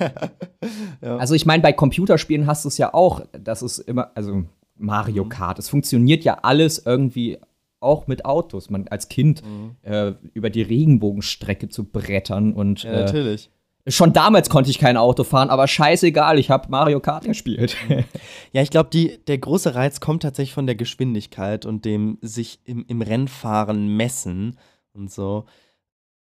Ja. 1.02 1.18
Also 1.18 1.34
ich 1.34 1.44
meine, 1.44 1.62
bei 1.62 1.74
Computerspielen 1.74 2.46
hast 2.46 2.64
du 2.64 2.68
es 2.68 2.78
ja 2.78 2.94
auch, 2.94 3.20
das 3.32 3.60
ist 3.60 3.80
immer, 3.80 4.12
also 4.14 4.44
Mario 4.78 5.26
Kart, 5.26 5.58
es 5.58 5.68
funktioniert 5.68 6.24
ja 6.24 6.38
alles 6.40 6.78
irgendwie 6.86 7.36
auch 7.80 8.06
mit 8.06 8.24
Autos. 8.24 8.70
Man 8.70 8.88
als 8.88 9.08
Kind 9.08 9.42
äh, 9.82 10.12
über 10.32 10.48
die 10.48 10.62
Regenbogenstrecke 10.62 11.68
zu 11.68 11.84
brettern 11.84 12.54
und 12.54 12.82
ja, 12.84 12.92
äh, 12.92 13.04
natürlich. 13.04 13.50
Schon 13.86 14.14
damals 14.14 14.48
konnte 14.48 14.70
ich 14.70 14.78
kein 14.78 14.96
Auto 14.96 15.24
fahren, 15.24 15.50
aber 15.50 15.68
scheißegal, 15.68 16.38
ich 16.38 16.50
habe 16.50 16.70
Mario 16.70 17.00
Kart 17.00 17.24
gespielt. 17.26 17.76
Ja, 18.52 18.62
ich 18.62 18.70
glaube, 18.70 18.90
der 18.90 19.38
große 19.38 19.74
Reiz 19.74 19.98
kommt 19.98 20.22
tatsächlich 20.22 20.54
von 20.54 20.66
der 20.66 20.76
Geschwindigkeit 20.76 21.66
und 21.66 21.84
dem 21.84 22.18
sich 22.20 22.60
im, 22.64 22.84
im 22.86 23.02
Rennfahren 23.02 23.96
messen 23.96 24.56
und 24.92 25.10
so. 25.10 25.46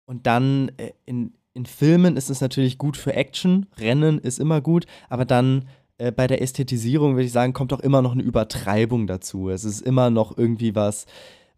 Und 0.04 0.28
dann 0.28 0.70
äh, 0.76 0.92
in, 1.06 1.32
in 1.54 1.66
Filmen 1.66 2.16
ist 2.16 2.30
es 2.30 2.40
natürlich 2.40 2.78
gut 2.78 2.96
für 2.96 3.14
Action, 3.14 3.66
Rennen 3.78 4.20
ist 4.20 4.38
immer 4.38 4.60
gut, 4.60 4.86
aber 5.08 5.24
dann 5.24 5.68
äh, 5.98 6.12
bei 6.12 6.26
der 6.26 6.40
Ästhetisierung 6.40 7.14
würde 7.14 7.26
ich 7.26 7.32
sagen, 7.32 7.52
kommt 7.52 7.72
auch 7.72 7.80
immer 7.80 8.00
noch 8.00 8.12
eine 8.12 8.22
Übertreibung 8.22 9.06
dazu. 9.06 9.50
Es 9.50 9.64
ist 9.64 9.82
immer 9.82 10.08
noch 10.08 10.38
irgendwie 10.38 10.74
was. 10.74 11.06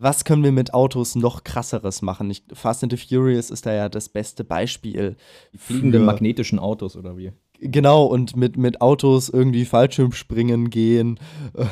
Was 0.02 0.24
können 0.24 0.42
wir 0.42 0.50
mit 0.52 0.74
Autos 0.74 1.14
noch 1.14 1.44
krasseres 1.44 2.02
machen? 2.02 2.28
Ich, 2.30 2.42
Fast 2.52 2.82
and 2.82 2.92
the 2.92 2.98
Furious 2.98 3.50
ist 3.50 3.66
da 3.66 3.72
ja 3.72 3.88
das 3.88 4.08
beste 4.08 4.42
Beispiel. 4.42 5.16
Fliegende 5.56 5.98
für- 5.98 6.04
magnetischen 6.04 6.58
Autos 6.58 6.96
oder 6.96 7.16
wie? 7.16 7.32
Genau, 7.64 8.06
und 8.06 8.34
mit, 8.36 8.56
mit 8.56 8.80
Autos 8.80 9.28
irgendwie 9.28 9.64
Fallschirmspringen 9.64 10.70
gehen 10.70 11.20
äh, 11.54 11.64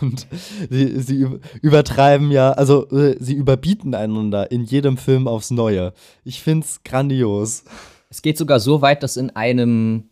und 0.00 0.26
sie, 0.70 0.98
sie 1.02 1.26
üb- 1.26 1.40
übertreiben 1.60 2.30
ja, 2.30 2.52
also 2.52 2.88
äh, 2.88 3.16
sie 3.20 3.34
überbieten 3.34 3.94
einander 3.94 4.50
in 4.50 4.64
jedem 4.64 4.96
Film 4.96 5.28
aufs 5.28 5.50
Neue. 5.50 5.92
Ich 6.24 6.42
find's 6.42 6.82
grandios. 6.82 7.64
Es 8.08 8.22
geht 8.22 8.38
sogar 8.38 8.58
so 8.58 8.80
weit, 8.80 9.02
dass 9.02 9.18
in 9.18 9.28
einem 9.36 10.04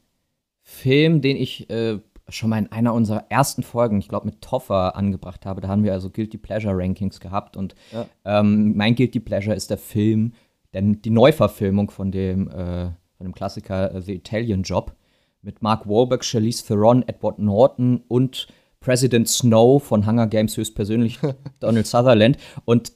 Film, 0.61 1.23
den 1.23 1.39
ich 1.39 1.71
äh, 1.71 2.01
schon 2.29 2.51
mal 2.51 2.59
in 2.59 2.71
einer 2.73 2.95
unserer 2.95 3.27
ersten 3.31 3.63
Folgen, 3.63 3.99
ich 3.99 4.09
glaube 4.09 4.27
mit 4.27 4.41
Toffer 4.43 4.97
angebracht 4.97 5.45
habe, 5.45 5.61
da 5.61 5.69
haben 5.69 5.85
wir 5.85 5.93
also 5.93 6.09
Guilty 6.11 6.39
Pleasure 6.39 6.77
Rankings 6.77 7.21
gehabt 7.21 7.57
und 7.57 7.75
Ja. 7.93 8.07
ähm, 8.25 8.77
mein 8.77 8.95
Guilty 8.95 9.21
Pleasure 9.21 9.55
ist 9.57 9.71
der 9.71 9.79
Film, 9.79 10.33
denn 10.73 11.03
die 11.03 11.11
Neuverfilmung 11.11 11.91
von 11.91 12.11
dem, 12.11 12.49
äh, 12.49 12.87
von 13.17 13.25
dem 13.27 13.35
Klassiker 13.35 13.95
äh, 13.95 14.01
The 14.01 14.15
Italian 14.15 14.63
Job 14.63 14.95
mit 15.43 15.61
Mark 15.63 15.89
Wahlberg, 15.89 16.25
Charlize 16.25 16.65
Theron, 16.67 17.03
Edward 17.07 17.39
Norton 17.39 18.03
und 18.09 18.47
President 18.81 19.29
Snow 19.29 19.83
von 19.83 20.07
Hunger 20.07 20.27
Games 20.27 20.57
höchstpersönlich 20.57 21.19
Donald 21.61 21.87
Sutherland 21.87 22.37
und 22.65 22.93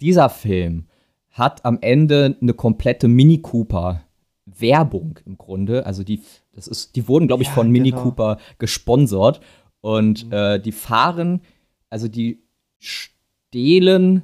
dieser 0.00 0.28
Film 0.28 0.86
hat 1.30 1.64
am 1.64 1.78
Ende 1.80 2.36
eine 2.40 2.54
komplette 2.54 3.06
Mini 3.08 3.40
Cooper 3.42 4.02
Werbung 4.46 5.18
im 5.26 5.36
Grunde. 5.38 5.86
Also 5.86 6.02
die, 6.02 6.22
das 6.58 6.66
ist, 6.66 6.96
die 6.96 7.06
wurden, 7.08 7.28
glaube 7.28 7.42
ich, 7.42 7.48
Ja, 7.48 7.54
von 7.54 7.70
Mini 7.70 7.90
genau. 7.90 8.02
Cooper 8.02 8.38
gesponsert. 8.58 9.40
Und 9.80 10.30
äh, 10.32 10.60
die 10.60 10.72
fahren, 10.72 11.40
also 11.88 12.08
die 12.08 12.42
stehlen 12.78 14.22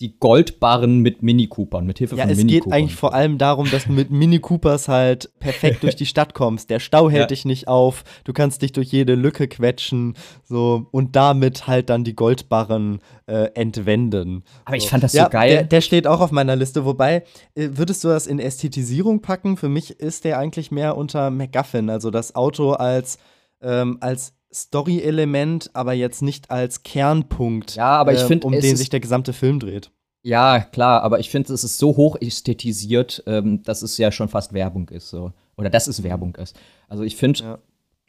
die 0.00 0.16
Goldbarren 0.20 1.00
mit 1.00 1.24
Mini 1.24 1.48
Coopern, 1.48 1.84
mit 1.84 1.98
Hilfe 1.98 2.14
Ja, 2.14 2.22
von 2.22 2.30
es 2.30 2.38
Mini 2.38 2.52
geht 2.52 2.62
Coopern. 2.62 2.78
eigentlich 2.78 2.94
vor 2.94 3.14
allem 3.14 3.36
darum, 3.36 3.68
dass 3.68 3.86
du 3.86 3.92
mit 3.92 4.10
Mini 4.12 4.38
Coopers 4.38 4.86
halt 4.86 5.28
perfekt 5.40 5.82
durch 5.82 5.96
die 5.96 6.06
Stadt 6.12 6.34
kommst. 6.34 6.70
Der 6.70 6.78
Stau 6.78 7.10
hält 7.10 7.22
Ja. 7.22 7.26
dich 7.26 7.44
nicht 7.44 7.66
auf, 7.66 8.04
du 8.22 8.32
kannst 8.32 8.62
dich 8.62 8.70
durch 8.70 8.92
jede 8.92 9.16
Lücke 9.16 9.48
quetschen, 9.48 10.14
so 10.44 10.86
und 10.92 11.16
damit 11.16 11.66
halt 11.66 11.90
dann 11.90 12.04
die 12.04 12.14
Goldbarren 12.14 13.00
äh, 13.26 13.50
entwenden. 13.54 14.44
Aber 14.66 14.76
ich 14.76 14.88
fand 14.88 15.02
das 15.02 15.14
ja, 15.14 15.24
so 15.24 15.30
geil. 15.30 15.50
Der, 15.50 15.64
der 15.64 15.80
steht 15.80 16.06
auch 16.06 16.20
auf 16.20 16.30
meiner 16.30 16.54
Liste. 16.54 16.84
Wobei, 16.84 17.24
äh, 17.56 17.70
würdest 17.72 18.04
du 18.04 18.08
das 18.08 18.28
in 18.28 18.38
Ästhetisierung 18.38 19.20
packen? 19.20 19.56
Für 19.56 19.68
mich 19.68 19.98
ist 19.98 20.24
der 20.24 20.38
eigentlich 20.38 20.70
mehr 20.70 20.96
unter 20.96 21.30
MacGuffin, 21.30 21.90
also 21.90 22.12
das 22.12 22.36
Auto 22.36 22.70
als, 22.72 23.18
ähm, 23.60 23.98
als 24.00 24.34
Story-Element, 24.52 25.70
aber 25.74 25.92
jetzt 25.92 26.22
nicht 26.22 26.50
als 26.50 26.82
Kernpunkt, 26.82 27.74
Ja, 27.76 27.96
aber 27.96 28.12
ich 28.12 28.20
äh, 28.22 28.26
find, 28.26 28.44
um 28.44 28.52
es 28.54 28.60
den 28.62 28.76
sich 28.76 28.88
der 28.90 29.00
gesamte 29.00 29.32
Film 29.32 29.60
dreht. 29.60 29.90
Ja, 30.22 30.60
klar, 30.60 31.02
aber 31.02 31.20
ich 31.20 31.30
finde, 31.30 31.52
es 31.52 31.64
ist 31.64 31.78
so 31.78 31.96
hoch 31.96 32.16
ästhetisiert, 32.20 33.22
ähm, 33.26 33.62
dass 33.62 33.82
es 33.82 33.96
ja 33.98 34.10
schon 34.10 34.28
fast 34.28 34.52
Werbung 34.52 34.88
ist. 34.88 35.08
So. 35.10 35.32
Oder 35.56 35.70
dass 35.70 35.86
es 35.86 36.02
Werbung 36.02 36.34
ist. 36.36 36.56
Also 36.88 37.02
ich 37.04 37.16
finde, 37.16 37.40
Ja. 37.40 37.58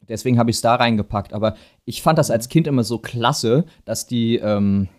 deswegen 0.08 0.40
habe 0.40 0.50
ich 0.50 0.58
es 0.58 0.62
da 0.62 0.76
reingepackt. 0.76 1.34
Aber 1.34 1.56
ich 1.86 2.02
fand 2.02 2.18
das 2.18 2.32
als 2.32 2.50
Kind 2.50 2.68
immer 2.68 2.84
so 2.84 2.98
klasse, 3.00 3.66
dass 3.86 4.08
die, 4.08 4.38
ähm, 4.38 4.90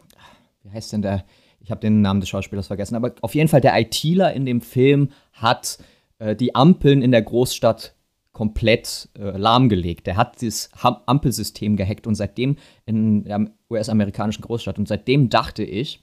wie 0.63 0.71
heißt 0.71 0.93
denn 0.93 1.03
der? 1.03 1.25
Ich 1.61 1.71
habe 1.71 1.81
den 1.81 2.01
Namen 2.01 2.21
des 2.21 2.29
Schauspielers 2.31 2.69
vergessen, 2.69 2.95
aber 2.95 3.13
auf 3.21 3.35
jeden 3.35 3.49
Fall 3.49 3.61
der 3.61 3.79
ITler 3.79 4.33
in 4.33 4.47
dem 4.47 4.61
Film 4.63 5.11
hat 5.33 5.79
äh, 6.19 6.35
die 6.35 6.55
Ampeln 6.55 7.03
in 7.03 7.11
der 7.11 7.23
Großstadt 7.23 7.95
komplett 8.41 9.11
äh, 9.19 9.37
lahmgelegt. 9.37 10.07
Der 10.07 10.17
hat 10.17 10.41
dieses 10.41 10.71
Ham 10.83 10.97
Ampelsystem 11.05 11.77
gehackt 11.77 12.07
und 12.07 12.15
seitdem 12.15 12.57
in 12.87 13.25
der 13.25 13.51
US-amerikanischen 13.69 14.41
Großstadt 14.41 14.79
und 14.79 14.89
seitdem 14.89 15.29
dachte 15.29 15.63
ich, 15.63 16.03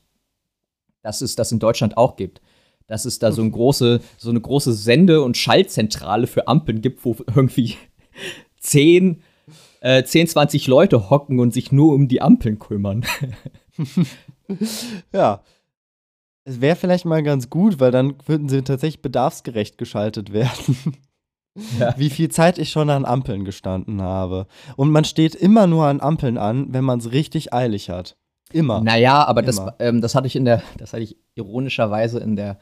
dass 1.01 1.21
es 1.21 1.35
das 1.35 1.51
in 1.51 1.57
Deutschland 1.57 1.97
auch 1.97 2.15
gibt. 2.15 2.39
Dass 2.85 3.05
es 3.05 3.17
da 3.17 3.31
so, 3.31 3.41
ein 3.41 3.49
große, 3.51 4.01
so 4.19 4.29
eine 4.29 4.39
große 4.39 4.73
Sende- 4.73 5.23
und 5.23 5.35
Schaltzentrale 5.35 6.27
für 6.27 6.47
Ampeln 6.47 6.81
gibt, 6.81 7.03
wo 7.05 7.15
irgendwie 7.35 7.73
10, 8.59 9.23
äh, 9.79 10.03
10, 10.03 10.27
20 10.27 10.67
Leute 10.67 11.09
hocken 11.09 11.39
und 11.39 11.55
sich 11.55 11.71
nur 11.71 11.91
um 11.91 12.07
die 12.07 12.21
Ampeln 12.21 12.59
kümmern. 12.59 13.03
Ja. 15.11 15.43
es 16.45 16.61
wäre 16.61 16.77
vielleicht 16.77 17.03
mal 17.03 17.21
ganz 17.21 17.49
gut, 17.49 17.79
weil 17.79 17.91
dann 17.91 18.15
würden 18.27 18.47
sie 18.47 18.61
tatsächlich 18.61 19.01
bedarfsgerecht 19.01 19.77
geschaltet 19.77 20.31
werden. 20.31 20.95
Ja. 21.79 21.93
Wie 21.97 22.09
viel 22.09 22.29
Zeit 22.29 22.57
ich 22.57 22.69
schon 22.69 22.89
an 22.89 23.05
Ampeln 23.05 23.45
gestanden 23.45 24.01
habe. 24.01 24.47
Und 24.75 24.91
man 24.91 25.03
steht 25.03 25.35
immer 25.35 25.67
nur 25.67 25.85
an 25.85 25.99
Ampeln 26.01 26.37
an, 26.37 26.67
wenn 26.73 26.83
man 26.83 26.99
es 26.99 27.11
richtig 27.11 27.53
eilig 27.53 27.89
hat. 27.89 28.17
Immer. 28.51 28.81
Naja, 28.81 29.25
aber 29.25 29.41
das, 29.41 29.61
ähm, 29.79 30.01
das 30.01 30.15
hatte 30.15 30.27
ich 30.27 30.35
in 30.35 30.45
der, 30.45 30.61
das 30.77 30.93
hatte 30.93 31.03
ich 31.03 31.17
ironischerweise 31.35 32.19
in 32.19 32.35
der 32.35 32.57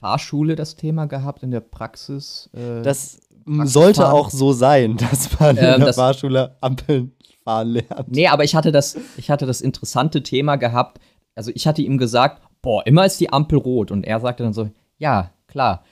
Fahrschule 0.00 0.56
das 0.56 0.76
Thema 0.76 1.06
gehabt, 1.06 1.42
in 1.42 1.50
der 1.50 1.60
Praxis. 1.60 2.50
Äh, 2.52 2.82
das 2.82 3.20
sollte 3.64 4.10
auch 4.12 4.30
so 4.30 4.52
sein, 4.52 4.96
dass 5.10 5.38
man 5.38 5.56
ähm, 5.56 5.74
in 5.76 5.80
der 5.84 5.94
Fahrschule 5.94 6.56
Ampeln 6.60 7.12
fahren 7.44 7.68
lernt. 7.68 8.08
Nee, 8.08 8.28
aber 8.28 8.44
ich 8.44 8.54
hatte 8.54 8.72
das, 8.72 8.96
ich 9.16 9.30
hatte 9.30 9.46
das 9.46 9.60
interessante 9.60 10.22
Thema 10.22 10.56
gehabt. 10.56 11.00
Also 11.34 11.52
ich 11.54 11.66
hatte 11.66 11.82
ihm 11.82 11.98
gesagt, 11.98 12.42
boah, 12.62 12.84
immer 12.86 13.06
ist 13.06 13.20
die 13.20 13.32
Ampel 13.32 13.58
rot. 13.58 13.90
Und 13.90 14.04
er 14.04 14.20
sagte 14.20 14.42
dann 14.42 14.52
so, 14.52 14.68
ja, 14.98 15.30
klar. 15.46 15.84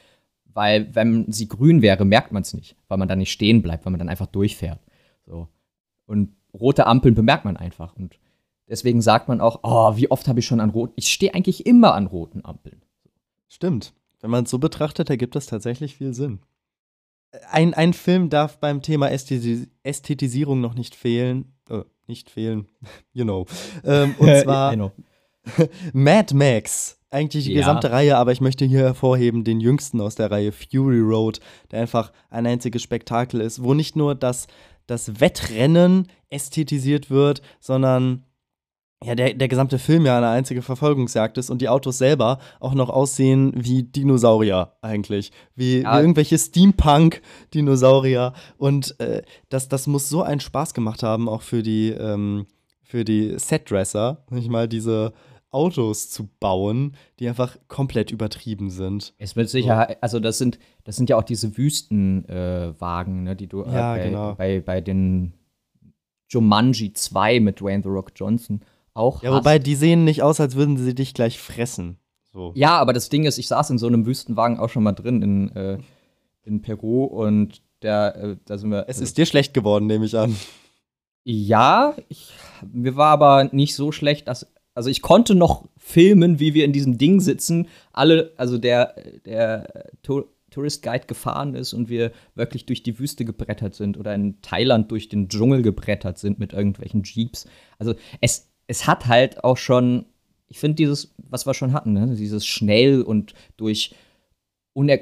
Weil 0.57 0.95
wenn 0.95 1.31
sie 1.31 1.49
grün 1.49 1.83
wäre, 1.83 2.07
merkt 2.07 2.33
man 2.33 2.41
es 2.41 2.55
nicht, 2.55 2.77
weil 2.89 2.97
man 2.97 3.09
dann 3.09 3.19
nicht 3.19 3.31
stehen 3.31 3.61
bleibt, 3.61 3.85
weil 3.85 3.91
man 3.91 3.99
dann 3.99 4.09
einfach 4.09 4.27
durchfährt. 4.27 4.81
So. 5.27 5.49
Und 6.07 6.35
rote 6.55 6.87
Ampeln 6.87 7.15
bemerkt 7.15 7.45
man 7.45 7.59
einfach. 7.59 7.95
Und 7.95 8.19
deswegen 8.67 9.03
sagt 9.03 9.29
man 9.29 9.43
auch, 9.43 9.61
oh, 9.65 9.99
wie 9.99 10.11
oft 10.11 10.27
habe 10.29 10.41
ich 10.41 10.47
schon 10.47 10.61
an 10.61 10.71
roten. 10.71 10.95
Ich 10.97 11.13
stehe 11.13 11.35
eigentlich 11.35 11.67
immer 11.67 11.93
an 11.93 12.07
roten 12.07 12.43
Ampeln. 12.43 12.81
Stimmt. 13.49 13.93
Wenn 14.23 14.31
man 14.31 14.45
es 14.45 14.51
so 14.51 14.59
betrachtet, 14.59 15.11
ergibt 15.11 15.37
das 15.37 15.45
tatsächlich 15.45 15.97
viel 15.97 16.15
Sinn. 16.15 16.39
Ein, 17.51 17.75
ein 17.75 17.93
Film 17.93 18.31
darf 18.31 18.57
beim 18.57 18.81
Thema 18.81 19.11
Ästhetis 19.11 19.69
Ästhetisierung 19.83 20.63
noch 20.63 20.73
nicht 20.73 20.95
fehlen. 20.95 21.53
Äh, 21.69 21.83
nicht 22.07 22.31
fehlen, 22.31 22.67
you 23.13 23.25
know. 23.25 23.45
Ähm, 23.85 24.15
und 24.19 24.35
zwar 24.43 24.73
know. 24.75 24.93
Mad 25.93 26.35
Max. 26.35 26.99
Eigentlich 27.11 27.45
die 27.45 27.53
ja. 27.53 27.61
gesamte 27.61 27.93
Reihe, 27.93 28.17
aber 28.17 28.33
ich 28.33 28.41
möchte 28.41 28.65
hier 28.65 28.81
hervorheben 28.81 29.45
den 29.45 29.61
jüngsten 29.61 30.01
aus 30.01 30.17
der 30.17 30.31
Reihe, 30.31 30.53
Fury 30.53 31.01
Road, 31.01 31.41
der 31.71 31.81
einfach 31.81 32.13
ein 32.31 32.47
einziges 32.47 32.83
Spektakel 32.83 33.41
ist, 33.41 33.63
wo 33.63 33.75
nicht 33.75 33.95
nur 33.97 34.15
das, 34.15 34.49
das 34.87 35.21
Wettrennen 35.21 36.09
ästhetisiert 36.31 37.09
wird, 37.09 37.43
sondern 37.61 38.25
ja, 39.05 39.15
der, 39.15 39.35
der 39.35 39.49
gesamte 39.49 39.79
Film 39.79 40.07
ja 40.07 40.17
eine 40.17 40.29
einzige 40.29 40.63
Verfolgungsjagd 40.63 41.37
ist 41.39 41.51
und 41.51 41.61
die 41.61 41.69
Autos 41.69 41.99
selber 41.99 42.39
auch 42.61 42.75
noch 42.75 42.89
aussehen 42.89 43.53
wie 43.55 43.83
Dinosaurier 43.83 44.73
eigentlich. 44.81 45.33
Wie, 45.55 45.83
ja. 45.83 45.95
wie 45.95 46.01
irgendwelche 46.01 46.39
Steampunk-Dinosaurier. 46.39 48.33
Und 48.57 48.99
äh, 48.99 49.23
das, 49.49 49.69
das 49.69 49.87
muss 49.87 50.09
so 50.09 50.23
einen 50.23 50.41
Spaß 50.41 50.73
gemacht 50.73 51.03
haben, 51.03 51.29
auch 51.29 51.43
für 51.43 51.63
die, 51.63 51.91
ähm, 51.91 52.47
für 52.83 53.05
die 53.05 53.39
Setdresser, 53.39 54.25
nicht 54.31 54.49
mal 54.49 54.67
diese 54.67 55.13
Autos 55.51 56.11
zu 56.11 56.29
bauen, 56.41 56.97
die 57.19 57.29
einfach 57.29 57.57
komplett 57.69 58.11
übertrieben 58.11 58.71
sind. 58.71 59.15
Es 59.19 59.37
wird 59.37 59.49
sicher, 59.49 59.97
also 60.03 60.21
das 60.21 60.39
sind, 60.39 60.59
das 60.85 60.97
sind 60.97 61.09
ja 61.09 61.17
auch 61.17 61.23
diese 61.23 61.57
Wüstenwagen, 61.57 63.19
äh, 63.19 63.31
ne, 63.31 63.37
die 63.37 63.47
du 63.47 63.63
äh, 63.63 63.73
ja, 63.73 63.95
bei, 63.95 64.05
genau. 64.05 64.35
bei, 64.35 64.61
bei 64.61 64.81
den 64.81 65.33
Jumanji 66.29 66.93
2 66.93 67.41
mit 67.41 67.61
Dwayne 67.61 67.83
The 67.83 67.89
Rock 67.89 68.13
Johnson 68.17 68.61
auch 68.95 69.23
Ja, 69.23 69.31
hast. 69.31 69.39
wobei 69.39 69.59
die 69.59 69.75
sehen 69.77 70.05
nicht 70.05 70.23
aus, 70.23 70.41
als 70.41 70.57
würden 70.57 70.77
sie 70.77 70.95
dich 70.95 71.15
gleich 71.15 71.39
fressen. 71.39 71.99
So. 72.33 72.53
Ja, 72.55 72.79
aber 72.79 72.93
das 72.93 73.09
Ding 73.09 73.25
ist, 73.25 73.39
ich 73.39 73.49
saß 73.49 73.71
in 73.71 73.79
so 73.79 73.87
einem 73.87 74.05
Wüstenwagen 74.07 74.59
auch 74.59 74.69
schon 74.69 74.83
mal 74.83 74.93
drin 74.93 75.23
in, 75.23 75.57
äh, 75.57 75.79
in 76.45 76.61
Peru 76.61 77.05
und 77.05 77.63
der, 77.83 78.17
äh, 78.17 78.37
da 78.45 78.59
sind 78.59 78.71
wir. 78.71 78.87
Es 78.89 79.01
ist 79.01 79.17
dir 79.19 79.27
schlecht 79.27 79.55
geworden, 79.55 79.87
nehme 79.87 80.05
ich 80.07 80.17
an. 80.19 80.37
Ja, 81.25 81.95
ich, 82.09 82.33
mir 82.73 82.97
war 82.97 83.09
aber 83.11 83.45
nicht 83.53 83.75
so 83.75 83.93
schlecht, 83.93 84.29
dass. 84.29 84.47
Also 84.77 84.91
ich 84.91 85.03
konnte 85.03 85.35
noch 85.35 85.65
filmen, 85.79 86.39
wie 86.39 86.55
wir 86.55 86.67
in 86.67 86.73
diesem 86.73 86.99
Ding 86.99 87.21
sitzen. 87.21 87.67
Alle, 87.93 88.33
also 88.37 88.59
der, 88.59 88.95
der 89.25 89.89
Tour 90.03 90.29
Tourist 90.51 90.83
Guide 90.83 91.07
gefahren 91.07 91.55
ist 91.55 91.73
und 91.75 91.89
wir 91.91 92.13
wirklich 92.35 92.67
durch 92.67 92.83
die 92.83 92.99
Wüste 92.99 93.27
gebrettert 93.27 93.75
sind 93.75 93.99
oder 93.99 94.15
in 94.15 94.41
Thailand 94.41 94.91
durch 94.91 95.11
den 95.11 95.29
Dschungel 95.29 95.61
gebrettert 95.61 96.17
sind 96.19 96.39
mit 96.39 96.55
irgendwelchen 96.55 97.03
Jeeps. 97.03 97.47
Also 97.79 97.95
es, 98.23 98.49
es 98.67 98.87
hat 98.87 99.07
halt 99.07 99.45
auch 99.45 99.59
schon, 99.59 100.07
ich 100.49 100.59
finde 100.59 100.77
dieses, 100.77 101.15
was 101.19 101.45
wir 101.47 101.53
schon 101.53 101.75
hatten, 101.75 101.93
ne? 101.93 102.17
dieses 102.17 102.47
schnell 102.47 103.03
und 103.03 103.35
durch 103.59 103.95
uner 104.73 105.01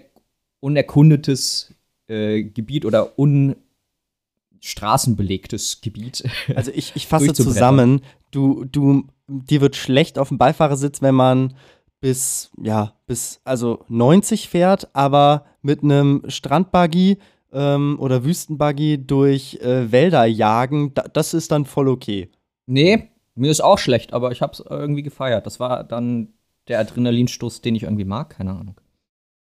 unerkundetes 0.59 1.73
äh, 2.09 2.43
Gebiet 2.43 2.85
oder 2.87 3.17
unstraßenbelegtes 3.19 5.83
Gebiet. 5.83 6.25
Also 6.57 6.73
ich, 6.75 6.97
ich 6.97 7.07
fasse 7.07 7.33
zusammen, 7.35 8.01
du, 8.31 8.65
du, 8.65 9.07
dir 9.27 9.61
wird 9.61 9.77
schlecht 9.77 10.19
auf 10.19 10.29
dem 10.29 10.39
Beifahrersitz, 10.39 11.03
wenn 11.03 11.15
man 11.15 11.55
bis, 12.01 12.51
ja, 12.61 12.93
bis, 13.07 13.41
also 13.45 13.85
90 13.89 14.49
fährt, 14.49 14.95
aber 14.95 15.47
mit 15.63 15.83
einem 15.83 16.23
Strandbuggy 16.29 17.19
ähm, 17.53 17.97
oder 17.99 18.25
Wüstenbuggy 18.25 19.07
durch 19.07 19.59
äh, 19.63 19.91
Wälder 19.91 20.27
jagen, 20.27 20.93
da, 20.95 21.03
das 21.03 21.33
ist 21.33 21.51
dann 21.51 21.65
voll 21.65 21.89
okay. 21.89 22.31
Nee, 22.67 23.11
mir 23.35 23.51
ist 23.51 23.63
auch 23.63 23.79
schlecht, 23.79 24.13
aber 24.13 24.33
ich 24.33 24.43
hab's 24.43 24.63
irgendwie 24.69 25.03
gefeiert. 25.03 25.47
Das 25.47 25.61
war 25.61 25.85
dann 25.85 26.35
der 26.69 26.81
Adrenalinstoß, 26.81 27.63
den 27.63 27.75
ich 27.75 27.85
irgendwie 27.85 28.05
mag, 28.05 28.31
keine 28.37 28.53
Ahnung. 28.53 28.77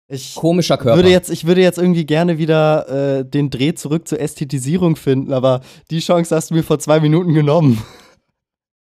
Ich 0.09 0.35
Komischer 0.35 0.77
Körper. 0.77 0.97
Würde 0.97 1.11
jetzt, 1.11 1.31
ich 1.31 1.47
würde 1.47 1.63
jetzt 1.63 1.79
irgendwie 1.79 2.05
gerne 2.05 2.37
wieder 2.37 3.21
äh, 3.21 3.25
den 3.25 3.49
Dreh 3.49 3.73
zurück 3.73 4.07
zur 4.07 4.21
Ästhetisierung 4.21 4.97
finden, 4.97 5.33
aber 5.33 5.63
die 5.91 6.01
Chance 6.01 6.37
hast 6.37 6.51
du 6.51 6.55
mir 6.55 6.63
vor 6.63 6.79
zwei 6.79 7.01
Minuten 7.01 7.33
genommen. 7.33 7.83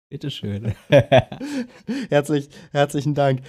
Bitteschön. 0.10 0.74
Herzlich, 2.10 2.50
herzlichen 2.72 3.14
Dank. 3.14 3.42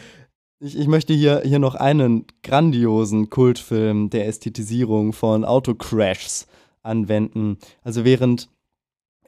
Ich, 0.62 0.78
ich 0.78 0.86
möchte 0.88 1.14
hier, 1.14 1.40
hier 1.42 1.58
noch 1.58 1.74
einen 1.74 2.26
grandiosen 2.42 3.30
Kultfilm 3.30 4.10
der 4.10 4.26
Ästhetisierung 4.26 5.14
von 5.14 5.46
Autocrashs 5.46 6.46
anwenden. 6.82 7.58
Also 7.82 8.04
während 8.04 8.50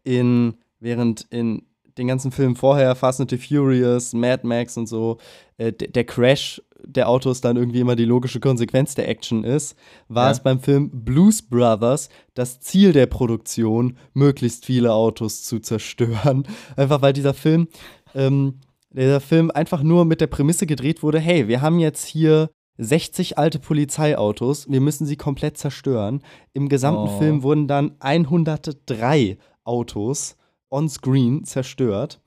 in, 0.04 0.58
während 0.78 1.26
in 1.30 1.62
den 1.98 2.08
ganzen 2.08 2.32
Film 2.32 2.56
vorher, 2.56 2.94
Fast 2.94 3.20
and 3.20 3.30
the 3.30 3.38
Furious, 3.38 4.12
Mad 4.12 4.46
Max 4.46 4.76
und 4.76 4.86
so, 4.86 5.18
äh, 5.58 5.72
der 5.72 6.04
Crash 6.04 6.62
der 6.84 7.08
Autos 7.08 7.40
dann 7.40 7.56
irgendwie 7.56 7.80
immer 7.80 7.96
die 7.96 8.04
logische 8.04 8.40
Konsequenz 8.40 8.94
der 8.94 9.08
Action 9.08 9.44
ist, 9.44 9.76
war 10.08 10.26
ja. 10.26 10.32
es 10.32 10.40
beim 10.42 10.60
Film 10.60 10.90
Blues 10.92 11.42
Brothers 11.42 12.08
das 12.34 12.60
Ziel 12.60 12.92
der 12.92 13.06
Produktion, 13.06 13.96
möglichst 14.14 14.66
viele 14.66 14.92
Autos 14.92 15.42
zu 15.42 15.60
zerstören. 15.60 16.44
Einfach 16.76 17.02
weil 17.02 17.12
dieser 17.12 17.34
Film, 17.34 17.68
ähm, 18.14 18.60
dieser 18.90 19.20
Film 19.20 19.50
einfach 19.50 19.82
nur 19.82 20.04
mit 20.04 20.20
der 20.20 20.26
Prämisse 20.26 20.66
gedreht 20.66 21.02
wurde, 21.02 21.18
hey, 21.18 21.48
wir 21.48 21.62
haben 21.62 21.78
jetzt 21.78 22.04
hier 22.04 22.50
60 22.76 23.38
alte 23.38 23.58
Polizeiautos, 23.58 24.70
wir 24.70 24.80
müssen 24.80 25.06
sie 25.06 25.16
komplett 25.16 25.56
zerstören. 25.56 26.22
Im 26.52 26.68
gesamten 26.68 27.08
oh. 27.08 27.18
Film 27.18 27.42
wurden 27.42 27.68
dann 27.68 27.92
103 28.00 29.38
Autos 29.64 30.36
on-screen 30.72 31.44
zerstört. 31.44 32.20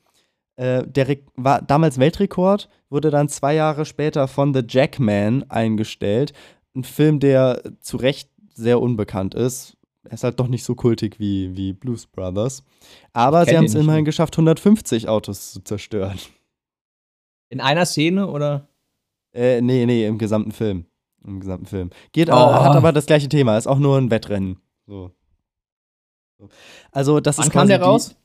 Äh, 0.56 0.88
der 0.88 1.10
Re 1.10 1.18
war 1.36 1.62
damals 1.62 2.00
Weltrekord, 2.00 2.70
wurde 2.90 3.10
dann 3.10 3.28
zwei 3.28 3.56
Jahre 3.56 3.86
später 3.86 4.28
von 4.28 4.54
The 4.54 4.64
Jackman 4.68 5.44
eingestellt. 5.50 6.34
Ein 6.76 6.84
Film, 6.84 7.20
der 7.20 7.62
zu 7.82 7.98
Recht 7.98 8.30
sehr 8.54 8.82
unbekannt 8.82 9.36
ist. 9.36 9.76
Er 10.06 10.14
ist 10.14 10.24
halt 10.24 10.40
doch 10.40 10.48
nicht 10.48 10.64
so 10.64 10.76
kultig 10.76 11.20
wie, 11.20 11.56
wie 11.58 11.74
Blues 11.74 12.06
Brothers. 12.06 12.64
Aber 13.12 13.46
sie 13.46 13.58
haben 13.58 13.66
es 13.66 13.74
immerhin 13.74 14.06
geschafft, 14.06 14.36
150 14.36 15.10
Autos 15.10 15.52
zu 15.52 15.64
zerstören. 15.64 16.20
In 17.50 17.60
einer 17.60 17.86
Szene 17.86 18.28
oder? 18.28 18.68
Äh, 19.34 19.62
nee, 19.62 19.86
nee, 19.86 20.06
im 20.06 20.18
gesamten 20.18 20.52
Film. 20.52 20.86
Im 21.26 21.40
gesamten 21.40 21.66
Film. 21.66 21.90
Geht, 22.12 22.30
oh. 22.30 22.34
hat 22.36 22.76
aber 22.76 22.92
das 22.92 23.08
gleiche 23.08 23.28
Thema, 23.28 23.58
ist 23.58 23.68
auch 23.68 23.80
nur 23.80 23.98
ein 23.98 24.12
Wettrennen. 24.12 24.62
So. 24.86 25.12
Also, 26.92 27.20
das 27.20 27.38
Wann 27.38 27.48
ist 27.48 27.52
kam 27.52 27.68
der 27.68 27.82
raus? 27.82 28.16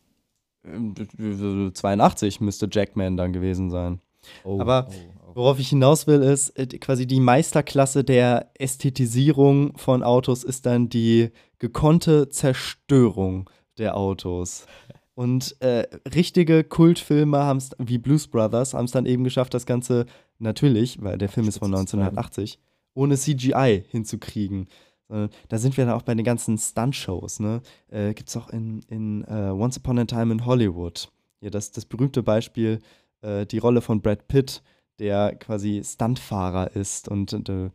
82 0.64 2.40
müsste 2.40 2.68
Jackman 2.70 3.16
dann 3.16 3.32
gewesen 3.32 3.70
sein. 3.70 4.00
Oh, 4.44 4.60
Aber 4.60 4.88
oh, 4.90 4.94
oh. 5.28 5.30
worauf 5.34 5.58
ich 5.58 5.68
hinaus 5.68 6.06
will, 6.06 6.22
ist 6.22 6.50
äh, 6.58 6.66
quasi 6.66 7.06
die 7.06 7.20
Meisterklasse 7.20 8.04
der 8.04 8.50
Ästhetisierung 8.58 9.76
von 9.76 10.02
Autos 10.02 10.44
ist 10.44 10.66
dann 10.66 10.88
die 10.88 11.30
gekonnte 11.58 12.28
Zerstörung 12.28 13.48
der 13.78 13.96
Autos. 13.96 14.66
Und 15.14 15.56
äh, 15.60 15.86
richtige 16.14 16.64
Kultfilme 16.64 17.38
haben 17.38 17.58
es, 17.58 17.70
wie 17.78 17.98
Blues 17.98 18.28
Brothers, 18.28 18.74
haben 18.74 18.86
es 18.86 18.92
dann 18.92 19.06
eben 19.06 19.24
geschafft, 19.24 19.52
das 19.52 19.66
Ganze 19.66 20.06
natürlich, 20.38 21.02
weil 21.02 21.18
der 21.18 21.28
Film 21.28 21.48
ist 21.48 21.58
von 21.58 21.74
1980, 21.74 22.58
ohne 22.94 23.16
CGI 23.16 23.84
hinzukriegen. 23.90 24.68
Äh, 25.10 25.28
da 25.48 25.58
sind 25.58 25.76
wir 25.76 25.86
dann 25.86 25.94
auch 25.94 26.02
bei 26.02 26.14
den 26.14 26.24
ganzen 26.24 26.56
Stunt-Shows. 26.58 27.40
Ne? 27.40 27.60
Äh, 27.88 28.14
Gibt 28.14 28.28
es 28.28 28.36
auch 28.36 28.48
in, 28.50 28.80
in 28.88 29.24
uh, 29.28 29.52
Once 29.60 29.76
Upon 29.78 29.98
a 29.98 30.04
Time 30.04 30.32
in 30.32 30.46
Hollywood. 30.46 31.10
Ja, 31.40 31.50
das, 31.50 31.70
das 31.72 31.84
berühmte 31.84 32.22
Beispiel, 32.22 32.80
äh, 33.22 33.46
die 33.46 33.58
Rolle 33.58 33.80
von 33.80 34.00
Brad 34.02 34.28
Pitt, 34.28 34.62
der 34.98 35.34
quasi 35.36 35.82
Stuntfahrer 35.84 36.76
ist 36.76 37.08
und, 37.08 37.32
und 37.32 37.48
äh, 37.48 37.70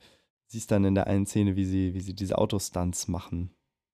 siehst 0.48 0.70
dann 0.72 0.86
in 0.86 0.96
der 0.96 1.08
einen 1.08 1.26
Szene, 1.26 1.56
wie 1.56 1.66
sie, 1.66 1.94
wie 1.94 2.02
sie 2.02 2.14
diese 2.14 2.38
Autostunts 2.38 3.08
machen. 3.08 3.50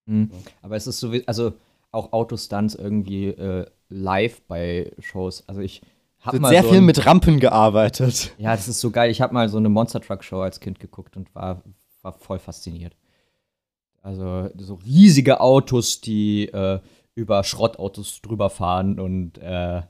Mhm. 0.05 0.29
Ja. 0.31 0.37
Aber 0.61 0.75
es 0.75 0.87
ist 0.87 0.99
so, 0.99 1.11
wie, 1.13 1.25
also 1.27 1.53
auch 1.91 2.11
Autostunts 2.13 2.75
irgendwie 2.75 3.27
äh, 3.27 3.65
live 3.89 4.41
bei 4.43 4.91
Shows. 4.99 5.47
Also 5.47 5.61
ich 5.61 5.81
hab 6.19 6.33
Wird 6.33 6.41
mal 6.41 6.49
sehr 6.49 6.63
so 6.63 6.69
viel 6.69 6.77
ein- 6.79 6.85
mit 6.85 7.05
Rampen 7.05 7.39
gearbeitet. 7.39 8.33
Ja, 8.37 8.55
das 8.55 8.67
ist 8.67 8.79
so 8.79 8.91
geil. 8.91 9.09
Ich 9.09 9.21
habe 9.21 9.33
mal 9.33 9.49
so 9.49 9.57
eine 9.57 9.69
Monster 9.69 10.01
Truck 10.01 10.23
Show 10.23 10.41
als 10.41 10.59
Kind 10.59 10.79
geguckt 10.79 11.17
und 11.17 11.33
war, 11.33 11.63
war 12.01 12.13
voll 12.13 12.39
fasziniert. 12.39 12.95
Also 14.01 14.49
so 14.57 14.75
riesige 14.75 15.41
Autos, 15.41 16.01
die 16.01 16.47
äh, 16.47 16.79
über 17.15 17.43
Schrottautos 17.43 18.21
drüber 18.21 18.49
fahren 18.49 18.99
und 18.99 19.37
äh, 19.37 19.81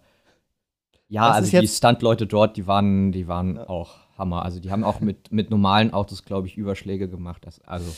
ja, 1.07 1.29
also 1.29 1.59
die 1.59 1.67
Stuntleute 1.67 2.25
dort, 2.25 2.55
die 2.57 2.67
waren, 2.67 3.11
die 3.11 3.27
waren 3.27 3.57
auch 3.57 3.95
Hammer. 4.17 4.43
Also 4.43 4.59
die 4.59 4.71
haben 4.71 4.83
auch 4.85 5.01
mit, 5.01 5.31
mit 5.31 5.49
normalen 5.49 5.91
Autos, 5.93 6.23
glaube 6.23 6.47
ich, 6.47 6.55
Überschläge 6.57 7.09
gemacht. 7.09 7.45
Das, 7.45 7.59
also 7.61 7.91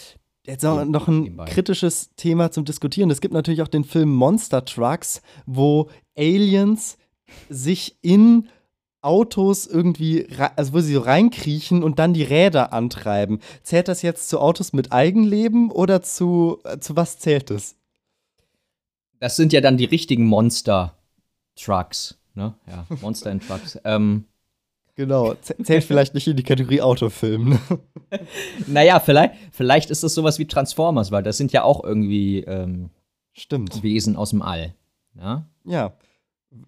Jetzt 0.45 0.64
noch, 0.64 0.80
Neben- 0.80 0.91
noch 0.91 1.07
ein 1.07 1.38
kritisches 1.45 2.16
Thema 2.16 2.51
zum 2.51 2.66
Diskutieren. 2.66 3.09
Es 3.11 3.22
gibt 3.22 3.34
natürlich 3.34 3.61
auch 3.61 3.68
den 3.68 3.84
Film 3.86 4.14
Monster 4.14 4.66
Trucks, 4.66 5.22
wo 5.45 5.89
Aliens 6.18 6.97
sich 7.49 7.97
in 8.01 8.49
Autos 9.04 9.68
irgendwie, 9.68 10.28
also 10.56 10.74
wo 10.74 10.80
sie 10.80 10.93
so 10.93 11.01
reinkriechen 11.01 11.84
und 11.84 11.99
dann 11.99 12.14
die 12.14 12.24
Räder 12.24 12.74
antreiben. 12.74 13.39
Zählt 13.62 13.88
das 13.88 14.01
jetzt 14.01 14.30
zu 14.30 14.39
Autos 14.39 14.74
mit 14.74 14.91
Eigenleben 14.91 15.72
oder 15.72 16.01
zu, 16.01 16.60
äh, 16.64 16.80
zu 16.80 16.95
was 16.95 17.20
zählt 17.20 17.51
es? 17.51 17.76
das 19.20 19.38
sind 19.38 19.54
ja 19.54 19.62
dann 19.62 19.78
die 19.78 19.86
richtigen 19.86 20.26
Monster 20.26 20.97
Trucks. 21.56 22.18
Ne? 22.36 22.54
Ja, 22.68 22.86
Monster 23.01 23.32
in 23.32 23.39
Trucks. 23.39 23.80
ähm, 23.86 24.26
Genau, 24.95 25.32
zäh- 25.32 25.64
zählt 25.64 25.86
vielleicht 25.86 26.14
nicht 26.14 26.28
in 26.28 26.36
die 26.38 26.43
Kategorie 26.43 26.82
Autofilm. 26.82 27.49
ne? 27.49 27.60
naja, 28.68 28.99
vielleicht, 28.99 29.34
vielleicht 29.51 29.89
ist 29.89 30.04
das 30.04 30.14
sowas 30.14 30.38
wie 30.39 30.45
Transformers, 30.45 31.10
weil 31.12 31.24
das 31.24 31.38
sind 31.38 31.51
ja 31.54 31.64
auch 31.64 31.84
irgendwie 31.84 32.39
ähm. 32.41 32.89
Wesen 33.82 34.16
aus 34.16 34.30
dem 34.32 34.41
All. 34.43 34.76
Ja? 35.16 35.47
Ja, 35.66 35.93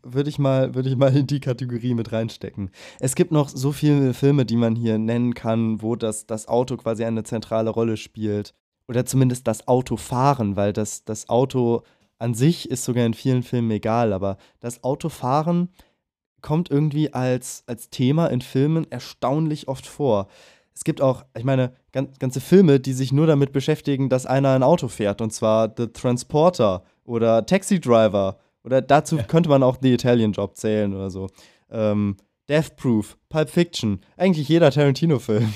würde 0.04 0.30
ich, 0.30 0.40
mal, 0.40 0.74
würde 0.76 0.90
ich 0.90 0.96
mal 0.96 1.16
in 1.16 1.28
die 1.28 1.40
Kategorie 1.40 1.94
mit 1.94 2.12
reinstecken. 2.12 2.72
Es 3.00 3.16
gibt 3.16 3.32
noch 3.32 3.50
so 3.50 3.72
viele 3.72 4.14
Filme, 4.14 4.46
die 4.46 4.56
man 4.56 4.76
hier 4.76 4.98
nennen 4.98 5.34
kann, 5.34 5.82
wo 5.82 5.96
das, 5.96 6.26
das 6.26 6.48
Auto 6.48 6.78
quasi 6.78 7.06
eine 7.06 7.24
zentrale 7.24 7.70
Rolle 7.70 7.98
spielt. 7.98 8.54
Oder 8.88 9.06
zumindest 9.06 9.48
das 9.48 9.68
Autofahren, 9.68 10.56
weil 10.56 10.74
das, 10.74 11.06
das 11.06 11.30
Auto 11.30 11.84
an 12.20 12.34
sich 12.34 12.70
ist 12.70 12.86
sogar 12.86 13.06
in 13.06 13.14
vielen 13.14 13.44
Filmen 13.44 13.72
egal, 13.72 14.14
aber 14.14 14.38
das 14.60 14.84
Autofahren 14.84 15.70
kommt 16.42 16.70
irgendwie 16.70 17.12
als, 17.14 17.64
als 17.68 17.90
Thema 17.90 18.28
in 18.28 18.42
Filmen 18.42 18.90
erstaunlich 18.92 19.68
oft 19.68 19.88
vor. 19.88 20.28
Es 20.76 20.84
gibt 20.84 21.02
auch, 21.02 21.26
ich 21.36 21.44
meine, 21.44 21.74
gan 21.92 22.10
ganze 22.20 22.42
Filme, 22.42 22.80
die 22.80 22.94
sich 22.94 23.12
nur 23.12 23.28
damit 23.28 23.52
beschäftigen, 23.52 24.10
dass 24.10 24.26
einer 24.26 24.52
ein 24.52 24.62
Auto 24.62 24.88
fährt, 24.88 25.22
und 25.22 25.32
zwar 25.32 25.74
The 25.76 25.88
Transporter 25.88 26.84
oder 27.04 27.46
Taxi 27.46 27.80
Driver. 27.80 28.38
Oder 28.66 28.82
dazu 28.82 29.18
könnte 29.28 29.49
man 29.49 29.63
auch 29.63 29.78
The 29.82 29.93
Italian 29.93 30.32
Job 30.32 30.57
zählen 30.57 30.93
oder 30.93 31.09
so. 31.09 31.28
Ähm, 31.70 32.18
Death 32.49 32.76
Proof, 32.76 33.18
Pulp 33.30 33.49
Fiction, 33.49 34.01
eigentlich 34.18 34.47
jeder 34.49 34.72
Tarantino-Film. 34.72 35.53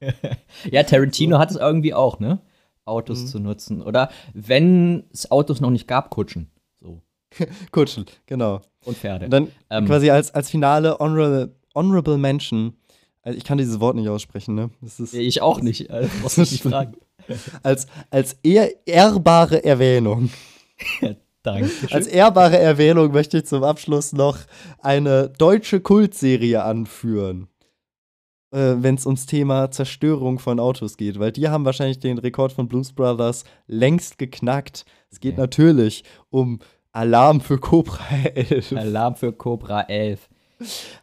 ja, 0.70 0.82
Tarantino 0.82 1.38
hat 1.38 1.50
es 1.50 1.56
irgendwie 1.56 1.94
auch, 1.94 2.20
ne? 2.20 2.40
Autos 2.84 3.20
Mhm. 3.22 3.26
zu 3.26 3.38
nutzen. 3.40 3.82
Oder 3.82 4.10
wenn 4.32 5.04
es 5.12 5.30
Autos 5.30 5.60
noch 5.60 5.70
nicht 5.70 5.86
gab, 5.88 6.10
Kutschen. 6.10 6.50
So. 6.80 7.02
Kutschen, 7.72 8.06
genau. 8.26 8.60
Und 8.84 8.96
Pferde. 8.96 9.26
Und 9.26 9.30
dann 9.32 9.48
Ähm. 9.70 9.86
quasi 9.86 10.10
als, 10.10 10.32
als 10.34 10.50
Finale 10.50 10.98
Honorable, 10.98 11.54
Honorable 11.74 12.16
Mention. 12.16 12.74
Also 13.22 13.36
ich 13.36 13.44
kann 13.44 13.58
dieses 13.58 13.78
Wort 13.80 13.96
nicht 13.96 14.08
aussprechen, 14.08 14.54
ne? 14.54 14.70
Das 14.80 14.98
ist 15.00 15.12
ich 15.12 15.42
auch 15.42 15.60
nicht. 15.60 15.90
Äh, 15.90 16.08
muss 16.22 16.36
mich 16.38 16.50
nicht 16.52 16.62
fragen. 16.62 16.96
als, 17.62 17.86
als 18.10 18.34
ehr, 18.42 18.70
ehrbare 18.86 19.62
Erwähnung. 19.64 20.30
Danke. 21.52 21.70
Als 21.90 22.06
ehrbare 22.06 22.58
Erwähnung 22.58 23.12
möchte 23.12 23.38
ich 23.38 23.46
zum 23.46 23.64
Abschluss 23.64 24.12
noch 24.12 24.38
eine 24.80 25.28
deutsche 25.30 25.80
Kultserie 25.80 26.62
anführen. 26.62 27.48
Äh, 28.50 28.76
Wenn 28.78 28.94
es 28.94 29.04
ums 29.06 29.26
Thema 29.26 29.70
Zerstörung 29.70 30.38
von 30.38 30.58
Autos 30.60 30.96
geht, 30.96 31.18
weil 31.18 31.32
die 31.32 31.48
haben 31.48 31.64
wahrscheinlich 31.64 31.98
den 32.00 32.18
Rekord 32.18 32.52
von 32.52 32.66
Blues 32.68 32.92
Brothers 32.92 33.44
längst 33.66 34.18
geknackt. 34.18 34.84
Es 35.10 35.20
geht 35.20 35.32
Okay. 35.34 35.40
natürlich 35.42 36.04
um 36.30 36.58
Alarm 36.92 37.40
für 37.40 37.58
Cobra 37.58 38.02
11. 38.34 38.72
Alarm 38.72 39.14
für 39.16 39.32
Cobra 39.32 39.82
11. 39.82 40.28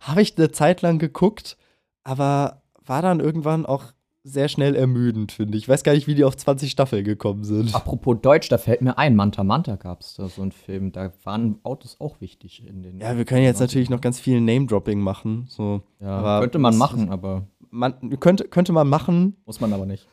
Habe 0.02 0.22
ich 0.22 0.38
eine 0.38 0.52
Zeit 0.52 0.82
lang 0.82 1.00
geguckt, 1.00 1.56
aber 2.04 2.62
war 2.84 3.02
dann 3.02 3.20
irgendwann 3.20 3.66
auch 3.66 3.84
sehr 4.28 4.48
schnell 4.50 4.76
ermüdend, 4.76 5.32
finde 5.32 5.56
ich. 5.56 5.66
Ich 5.66 5.70
weiß 5.70 5.84
gar 5.84 5.94
nicht, 5.94 6.08
wie 6.08 6.16
die 6.16 6.24
auf 6.24 6.36
20 6.36 6.72
Staffeln 6.72 7.04
gekommen 7.06 7.44
sind. 7.44 7.76
Apropos 7.76 8.18
Deutsch, 8.22 8.50
da 8.50 8.58
fällt 8.58 8.82
mir 8.82 8.98
ein, 8.98 9.16
Manta 9.16 9.44
Manta 9.44 9.76
gab 9.76 10.02
es 10.02 10.16
da 10.16 10.28
so 10.28 10.42
einen 10.42 10.52
Film. 10.52 10.92
Da 10.92 11.14
waren 11.24 11.60
Autos 11.64 11.98
auch 12.00 12.20
wichtig 12.22 12.66
in 12.68 12.82
den. 12.82 13.00
Ja, 13.00 13.16
wir 13.18 13.26
können 13.26 13.44
jetzt 13.44 13.60
natürlich 13.60 13.92
noch 13.92 14.02
ganz 14.02 14.20
viel 14.20 14.42
Name-Dropping 14.42 15.00
machen. 15.00 15.46
So. 15.48 15.84
Ja, 16.00 16.40
könnte 16.40 16.58
man 16.58 16.76
machen, 16.76 17.10
aber 17.12 17.48
Man, 17.70 18.20
könnte, 18.20 18.46
könnte 18.46 18.74
man 18.74 18.90
machen. 18.90 19.36
muss 19.46 19.62
man 19.62 19.72
aber 19.74 19.86
nicht. 19.86 20.08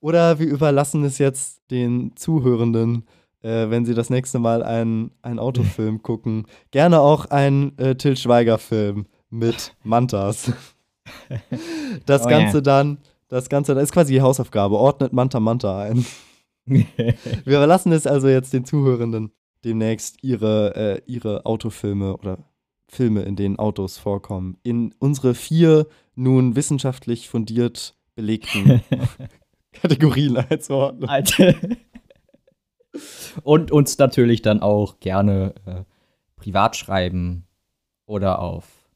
Oder 0.00 0.38
wir 0.38 0.46
überlassen 0.46 1.04
es 1.04 1.18
jetzt 1.18 1.60
den 1.70 2.12
Zuhörenden, 2.16 3.04
äh, 3.42 3.68
wenn 3.68 3.84
sie 3.84 3.94
das 3.94 4.08
nächste 4.08 4.38
Mal 4.38 4.62
einen, 4.62 5.10
einen 5.20 5.38
Autofilm 5.38 6.02
gucken. 6.02 6.46
Gerne 6.70 7.00
auch 7.00 7.26
einen 7.26 7.76
äh, 7.78 7.96
Till 7.96 8.16
Schweiger-Film 8.16 9.06
mit 9.28 9.74
Mantas. 9.84 10.52
Das 12.06 12.26
Oh, 12.26 12.28
Ganze 12.28 12.58
ja. 12.58 12.60
dann, 12.62 12.98
das 13.28 13.48
Ganze, 13.48 13.74
das 13.74 13.84
ist 13.84 13.92
quasi 13.92 14.14
die 14.14 14.22
Hausaufgabe. 14.22 14.76
Ordnet 14.76 15.12
Manta 15.12 15.40
Manta 15.40 15.80
ein. 15.82 16.04
Wir 16.66 17.14
überlassen 17.44 17.92
es 17.92 18.06
also 18.06 18.28
jetzt 18.28 18.52
den 18.52 18.64
Zuhörenden 18.64 19.32
demnächst 19.64 20.22
ihre, 20.22 20.74
äh, 20.76 21.02
ihre 21.06 21.46
Autofilme 21.46 22.16
oder 22.16 22.38
Filme, 22.88 23.22
in 23.22 23.36
denen 23.36 23.58
Autos 23.58 23.98
vorkommen, 23.98 24.58
in 24.62 24.94
unsere 24.98 25.34
vier 25.34 25.86
nun 26.14 26.56
wissenschaftlich 26.56 27.28
fundiert 27.28 27.94
belegten 28.14 28.82
Kategorien 29.72 30.36
einzuordnen. 30.38 31.08
Alter. 31.08 31.54
Und 33.44 33.70
uns 33.70 33.98
natürlich 33.98 34.42
dann 34.42 34.60
auch 34.60 34.98
gerne 34.98 35.54
äh, 35.66 35.84
privat 36.36 36.76
schreiben 36.76 37.46
oder 38.06 38.40
auf 38.40 38.88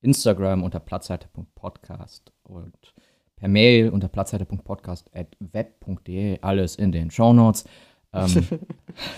Instagram 0.00 0.62
unter 0.62 0.80
platzseite.podcast 0.80 2.32
und 2.42 2.94
per 3.36 3.48
Mail 3.48 3.90
unter 3.90 4.08
platzseite.podcast.web.de, 4.08 6.38
alles 6.40 6.76
in 6.76 6.92
den 6.92 7.10
Shownotes. 7.10 7.66
Ähm, 8.12 8.28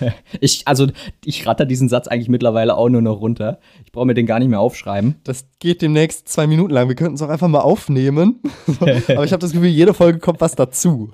ich, 0.41 0.66
also, 0.66 0.87
ich 1.25 1.47
ratter 1.47 1.64
diesen 1.66 1.89
Satz 1.89 2.09
eigentlich 2.09 2.29
mittlerweile 2.29 2.77
auch 2.77 2.89
nur 2.89 3.03
noch 3.03 3.21
runter. 3.21 3.61
Ich 3.85 3.93
brauche 3.93 4.07
mir 4.07 4.14
den 4.14 4.27
gar 4.27 4.41
nicht 4.41 4.49
mehr 4.49 4.61
aufschreiben. 4.61 5.16
Das 5.25 5.47
geht 5.59 5.83
demnächst 5.83 6.29
zwei 6.29 6.47
Minuten 6.47 6.73
lang. 6.73 6.89
Wir 6.89 6.97
könnten 6.97 7.14
es 7.14 7.23
auch 7.23 7.29
einfach 7.29 7.49
mal 7.49 7.61
aufnehmen. 7.61 8.41
Aber 8.81 9.25
ich 9.25 9.33
habe 9.33 9.41
das 9.41 9.53
Gefühl, 9.53 9.69
jede 9.69 9.95
Folge 9.95 10.19
kommt 10.19 10.41
was 10.41 10.55
dazu. 10.55 11.11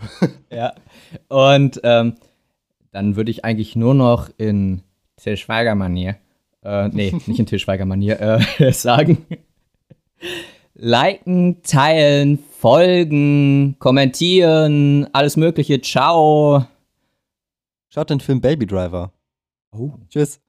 Ja. 0.50 0.74
Und 1.28 1.80
ähm, 1.84 2.14
dann 2.90 3.14
würde 3.16 3.30
ich 3.30 3.44
eigentlich 3.44 3.76
nur 3.76 3.94
noch 3.94 4.30
in 4.36 4.82
Till 5.16 5.36
Schweiger-Manier, 5.36 6.16
äh, 6.62 6.88
nee, 6.88 7.12
nicht 7.26 7.38
in 7.38 7.46
Till 7.46 7.58
Schweiger-Manier, 7.58 8.40
äh, 8.58 8.72
sagen. 8.72 9.26
Liken, 10.74 11.62
teilen, 11.62 12.38
folgen, 12.38 13.76
kommentieren, 13.78 15.08
alles 15.12 15.36
Mögliche. 15.36 15.80
Ciao. 15.80 16.66
Schaut 17.88 18.10
den 18.10 18.20
Film 18.20 18.40
Baby 18.40 18.66
Driver. 18.66 19.12
Oh. 19.70 19.92
Tschüss. 20.08 20.40